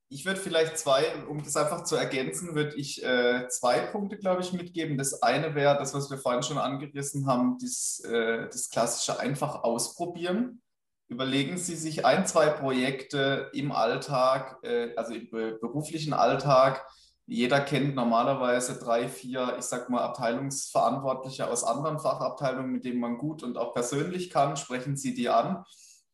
Ich 0.08 0.24
würde 0.24 0.40
vielleicht 0.40 0.78
zwei, 0.78 1.24
um 1.26 1.42
das 1.42 1.56
einfach 1.56 1.82
zu 1.82 1.96
ergänzen, 1.96 2.54
würde 2.54 2.76
ich 2.76 3.02
äh, 3.02 3.48
zwei 3.48 3.80
Punkte, 3.80 4.16
glaube 4.16 4.40
ich, 4.40 4.52
mitgeben. 4.52 4.98
Das 4.98 5.20
eine 5.22 5.56
wäre 5.56 5.76
das, 5.76 5.94
was 5.94 6.10
wir 6.10 6.18
vorhin 6.18 6.44
schon 6.44 6.58
angerissen 6.58 7.26
haben, 7.26 7.58
das, 7.60 8.00
äh, 8.04 8.46
das 8.46 8.70
klassische 8.70 9.18
einfach 9.18 9.64
ausprobieren 9.64 10.62
überlegen 11.08 11.58
Sie 11.58 11.76
sich 11.76 12.04
ein, 12.04 12.26
zwei 12.26 12.48
Projekte 12.48 13.50
im 13.52 13.72
Alltag, 13.72 14.58
äh, 14.62 14.94
also 14.96 15.14
im 15.14 15.28
beruflichen 15.30 16.12
Alltag. 16.12 16.84
Jeder 17.28 17.60
kennt 17.60 17.96
normalerweise 17.96 18.78
drei, 18.78 19.08
vier, 19.08 19.56
ich 19.58 19.64
sag 19.64 19.90
mal, 19.90 20.02
Abteilungsverantwortliche 20.02 21.48
aus 21.48 21.64
anderen 21.64 21.98
Fachabteilungen, 21.98 22.70
mit 22.70 22.84
denen 22.84 23.00
man 23.00 23.18
gut 23.18 23.42
und 23.42 23.58
auch 23.58 23.74
persönlich 23.74 24.30
kann. 24.30 24.56
Sprechen 24.56 24.96
Sie 24.96 25.12
die 25.14 25.28
an 25.28 25.64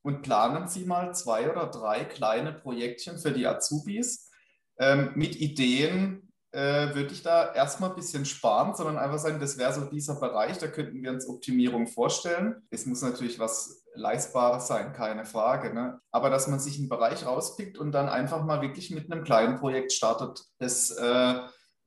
und 0.02 0.22
planen 0.22 0.68
Sie 0.68 0.84
mal 0.86 1.14
zwei 1.14 1.50
oder 1.50 1.66
drei 1.66 2.04
kleine 2.04 2.52
Projektchen 2.52 3.18
für 3.18 3.32
die 3.32 3.46
Azubis 3.46 4.30
ähm, 4.78 5.12
mit 5.14 5.36
Ideen, 5.36 6.31
äh, 6.52 6.94
würde 6.94 7.12
ich 7.12 7.22
da 7.22 7.52
erstmal 7.54 7.90
ein 7.90 7.96
bisschen 7.96 8.24
sparen, 8.26 8.74
sondern 8.74 8.98
einfach 8.98 9.18
sagen, 9.18 9.40
das 9.40 9.56
wäre 9.56 9.72
so 9.72 9.86
dieser 9.86 10.16
Bereich, 10.16 10.58
da 10.58 10.68
könnten 10.68 11.02
wir 11.02 11.10
uns 11.10 11.26
Optimierung 11.26 11.86
vorstellen. 11.86 12.62
Es 12.70 12.84
muss 12.86 13.00
natürlich 13.00 13.38
was 13.38 13.84
Leistbares 13.94 14.66
sein, 14.66 14.92
keine 14.92 15.24
Frage. 15.24 15.72
Ne? 15.72 15.98
Aber 16.10 16.30
dass 16.30 16.48
man 16.48 16.60
sich 16.60 16.78
einen 16.78 16.90
Bereich 16.90 17.24
rauspickt 17.24 17.78
und 17.78 17.92
dann 17.92 18.08
einfach 18.08 18.44
mal 18.44 18.60
wirklich 18.60 18.90
mit 18.90 19.10
einem 19.10 19.24
kleinen 19.24 19.58
Projekt 19.58 19.92
startet, 19.92 20.44
das, 20.58 20.90
äh, 20.90 21.34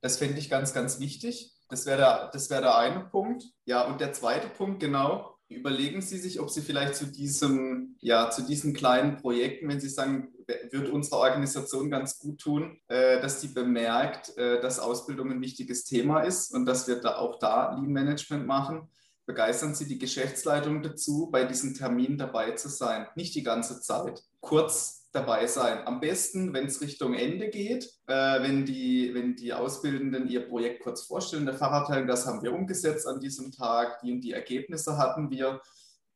das 0.00 0.18
fände 0.18 0.38
ich 0.38 0.50
ganz, 0.50 0.74
ganz 0.74 0.98
wichtig. 0.98 1.52
Das 1.68 1.86
wäre 1.86 2.30
der, 2.32 2.50
wär 2.50 2.60
der 2.60 2.76
eine 2.76 3.00
Punkt. 3.04 3.44
Ja, 3.64 3.86
und 3.86 4.00
der 4.00 4.12
zweite 4.12 4.48
Punkt, 4.48 4.80
genau, 4.80 5.36
überlegen 5.48 6.00
Sie 6.00 6.18
sich, 6.18 6.40
ob 6.40 6.50
Sie 6.50 6.62
vielleicht 6.62 6.96
zu 6.96 7.06
diesem, 7.06 7.96
ja, 8.00 8.30
zu 8.30 8.42
diesen 8.42 8.72
kleinen 8.72 9.16
Projekten, 9.16 9.68
wenn 9.68 9.80
Sie 9.80 9.88
sagen, 9.88 10.32
wird 10.46 10.88
unsere 10.90 11.16
Organisation 11.16 11.90
ganz 11.90 12.18
gut 12.18 12.40
tun, 12.40 12.78
äh, 12.88 13.20
dass 13.20 13.40
die 13.40 13.48
bemerkt, 13.48 14.36
äh, 14.36 14.60
dass 14.60 14.78
Ausbildung 14.78 15.30
ein 15.30 15.40
wichtiges 15.40 15.84
Thema 15.84 16.20
ist 16.20 16.54
und 16.54 16.66
dass 16.66 16.86
wir 16.86 17.00
da 17.00 17.16
auch 17.16 17.38
da 17.38 17.74
Lean 17.74 17.92
Management 17.92 18.46
machen. 18.46 18.88
Begeistern 19.26 19.74
Sie 19.74 19.88
die 19.88 19.98
Geschäftsleitung 19.98 20.82
dazu, 20.82 21.28
bei 21.32 21.44
diesen 21.44 21.74
Terminen 21.74 22.16
dabei 22.16 22.52
zu 22.52 22.68
sein. 22.68 23.08
Nicht 23.16 23.34
die 23.34 23.42
ganze 23.42 23.80
Zeit. 23.80 24.22
Kurz 24.40 25.08
dabei 25.10 25.46
sein. 25.48 25.84
Am 25.86 25.98
besten, 25.98 26.52
wenn 26.52 26.66
es 26.66 26.80
Richtung 26.80 27.14
Ende 27.14 27.48
geht, 27.48 27.90
äh, 28.06 28.42
wenn, 28.42 28.64
die, 28.64 29.12
wenn 29.14 29.34
die 29.34 29.52
Auszubildenden 29.52 30.28
ihr 30.28 30.46
Projekt 30.46 30.84
kurz 30.84 31.02
vorstellen, 31.02 31.46
der 31.46 31.56
Fachabteilung, 31.56 32.06
das 32.06 32.26
haben 32.26 32.42
wir 32.42 32.52
umgesetzt 32.52 33.08
an 33.08 33.18
diesem 33.18 33.50
Tag, 33.50 34.00
die 34.00 34.12
und 34.12 34.20
die 34.20 34.32
Ergebnisse 34.32 34.96
hatten 34.96 35.30
wir. 35.30 35.60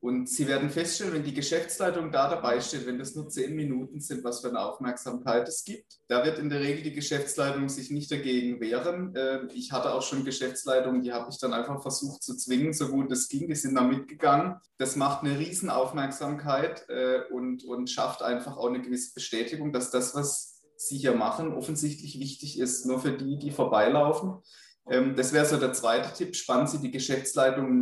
Und 0.02 0.30
Sie 0.30 0.48
werden 0.48 0.70
feststellen, 0.70 1.12
wenn 1.12 1.24
die 1.24 1.34
Geschäftsleitung 1.34 2.10
da 2.10 2.30
dabei 2.30 2.58
steht, 2.60 2.86
wenn 2.86 2.98
das 2.98 3.14
nur 3.14 3.28
zehn 3.28 3.54
Minuten 3.54 4.00
sind, 4.00 4.24
was 4.24 4.40
für 4.40 4.48
eine 4.48 4.60
Aufmerksamkeit 4.60 5.46
es 5.46 5.62
gibt, 5.62 5.98
da 6.08 6.24
wird 6.24 6.38
in 6.38 6.48
der 6.48 6.60
Regel 6.60 6.84
die 6.84 6.94
Geschäftsleitung 6.94 7.68
sich 7.68 7.90
nicht 7.90 8.10
dagegen 8.10 8.60
wehren. 8.60 9.12
Ähm, 9.14 9.50
ich 9.52 9.72
hatte 9.72 9.92
auch 9.92 10.00
schon 10.00 10.24
Geschäftsleitungen, 10.24 11.02
die 11.02 11.12
habe 11.12 11.28
ich 11.30 11.38
dann 11.38 11.52
einfach 11.52 11.82
versucht 11.82 12.22
zu 12.22 12.34
zwingen, 12.34 12.72
so 12.72 12.88
gut 12.88 13.12
es 13.12 13.28
ging. 13.28 13.46
Die 13.48 13.54
sind 13.54 13.74
da 13.74 13.82
mitgegangen. 13.82 14.54
Das 14.78 14.96
macht 14.96 15.22
eine 15.22 15.38
riesen 15.38 15.68
Aufmerksamkeit 15.68 16.88
äh, 16.88 17.20
und, 17.30 17.64
und 17.64 17.90
schafft 17.90 18.22
einfach 18.22 18.56
auch 18.56 18.68
eine 18.68 18.80
gewisse 18.80 19.12
Bestätigung, 19.12 19.70
dass 19.70 19.90
das, 19.90 20.14
was 20.14 20.62
Sie 20.76 20.96
hier 20.96 21.14
machen, 21.14 21.52
offensichtlich 21.52 22.18
wichtig 22.18 22.58
ist, 22.58 22.86
nur 22.86 23.00
für 23.00 23.12
die, 23.12 23.38
die 23.38 23.50
vorbeilaufen. 23.50 24.38
Ähm, 24.88 25.16
das 25.16 25.32
wäre 25.32 25.46
so 25.46 25.56
der 25.56 25.72
zweite 25.72 26.12
Tipp. 26.14 26.36
Spannen 26.36 26.66
Sie 26.66 26.78
die 26.78 26.90
Geschäftsleitung 26.90 27.80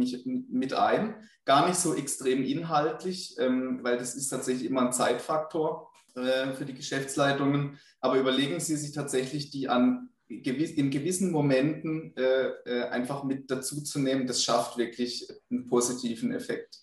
mit 0.51 0.73
ein. 0.73 1.15
Gar 1.45 1.69
nicht 1.69 1.79
so 1.79 1.95
extrem 1.95 2.45
inhaltlich, 2.45 3.37
ähm, 3.39 3.81
weil 3.83 3.99
das 3.99 4.15
ist 4.15 4.29
tatsächlich 4.29 4.69
immer 4.69 4.83
ein 4.83 4.93
Zeitfaktor. 4.93 5.91
äh, 6.17 6.53
für 6.55 6.65
die 6.65 6.75
Geschäftsleitungen. 6.75 7.79
Aber 8.01 8.19
überlegen 8.19 8.61
Sie 8.61 8.77
sich 8.77 8.93
tatsächlich, 8.93 9.51
die 9.51 9.69
an 9.69 10.09
in 10.29 10.91
gewissen 10.91 11.31
Momenten 11.31 12.15
äh, 12.17 12.49
äh, 12.67 12.83
einfach 12.91 13.25
mit 13.25 13.51
dazu 13.51 13.83
zu 13.83 13.99
nehmen. 13.99 14.27
Das 14.27 14.45
schafft 14.45 14.77
wirklich 14.77 15.27
einen 15.51 15.67
positiven 15.67 16.33
Effekt. 16.33 16.81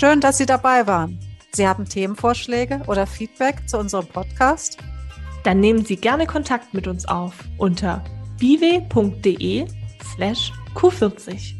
Schön, 0.00 0.22
dass 0.22 0.38
Sie 0.38 0.46
dabei 0.46 0.86
waren. 0.86 1.18
Sie 1.52 1.68
haben 1.68 1.84
Themenvorschläge 1.84 2.80
oder 2.86 3.06
Feedback 3.06 3.68
zu 3.68 3.76
unserem 3.76 4.06
Podcast? 4.06 4.78
Dann 5.44 5.60
nehmen 5.60 5.84
Sie 5.84 5.96
gerne 5.96 6.26
Kontakt 6.26 6.72
mit 6.72 6.86
uns 6.86 7.04
auf 7.04 7.34
unter 7.58 8.02
biwe.de 8.38 9.66
slash 10.02 10.54
q40. 10.74 11.59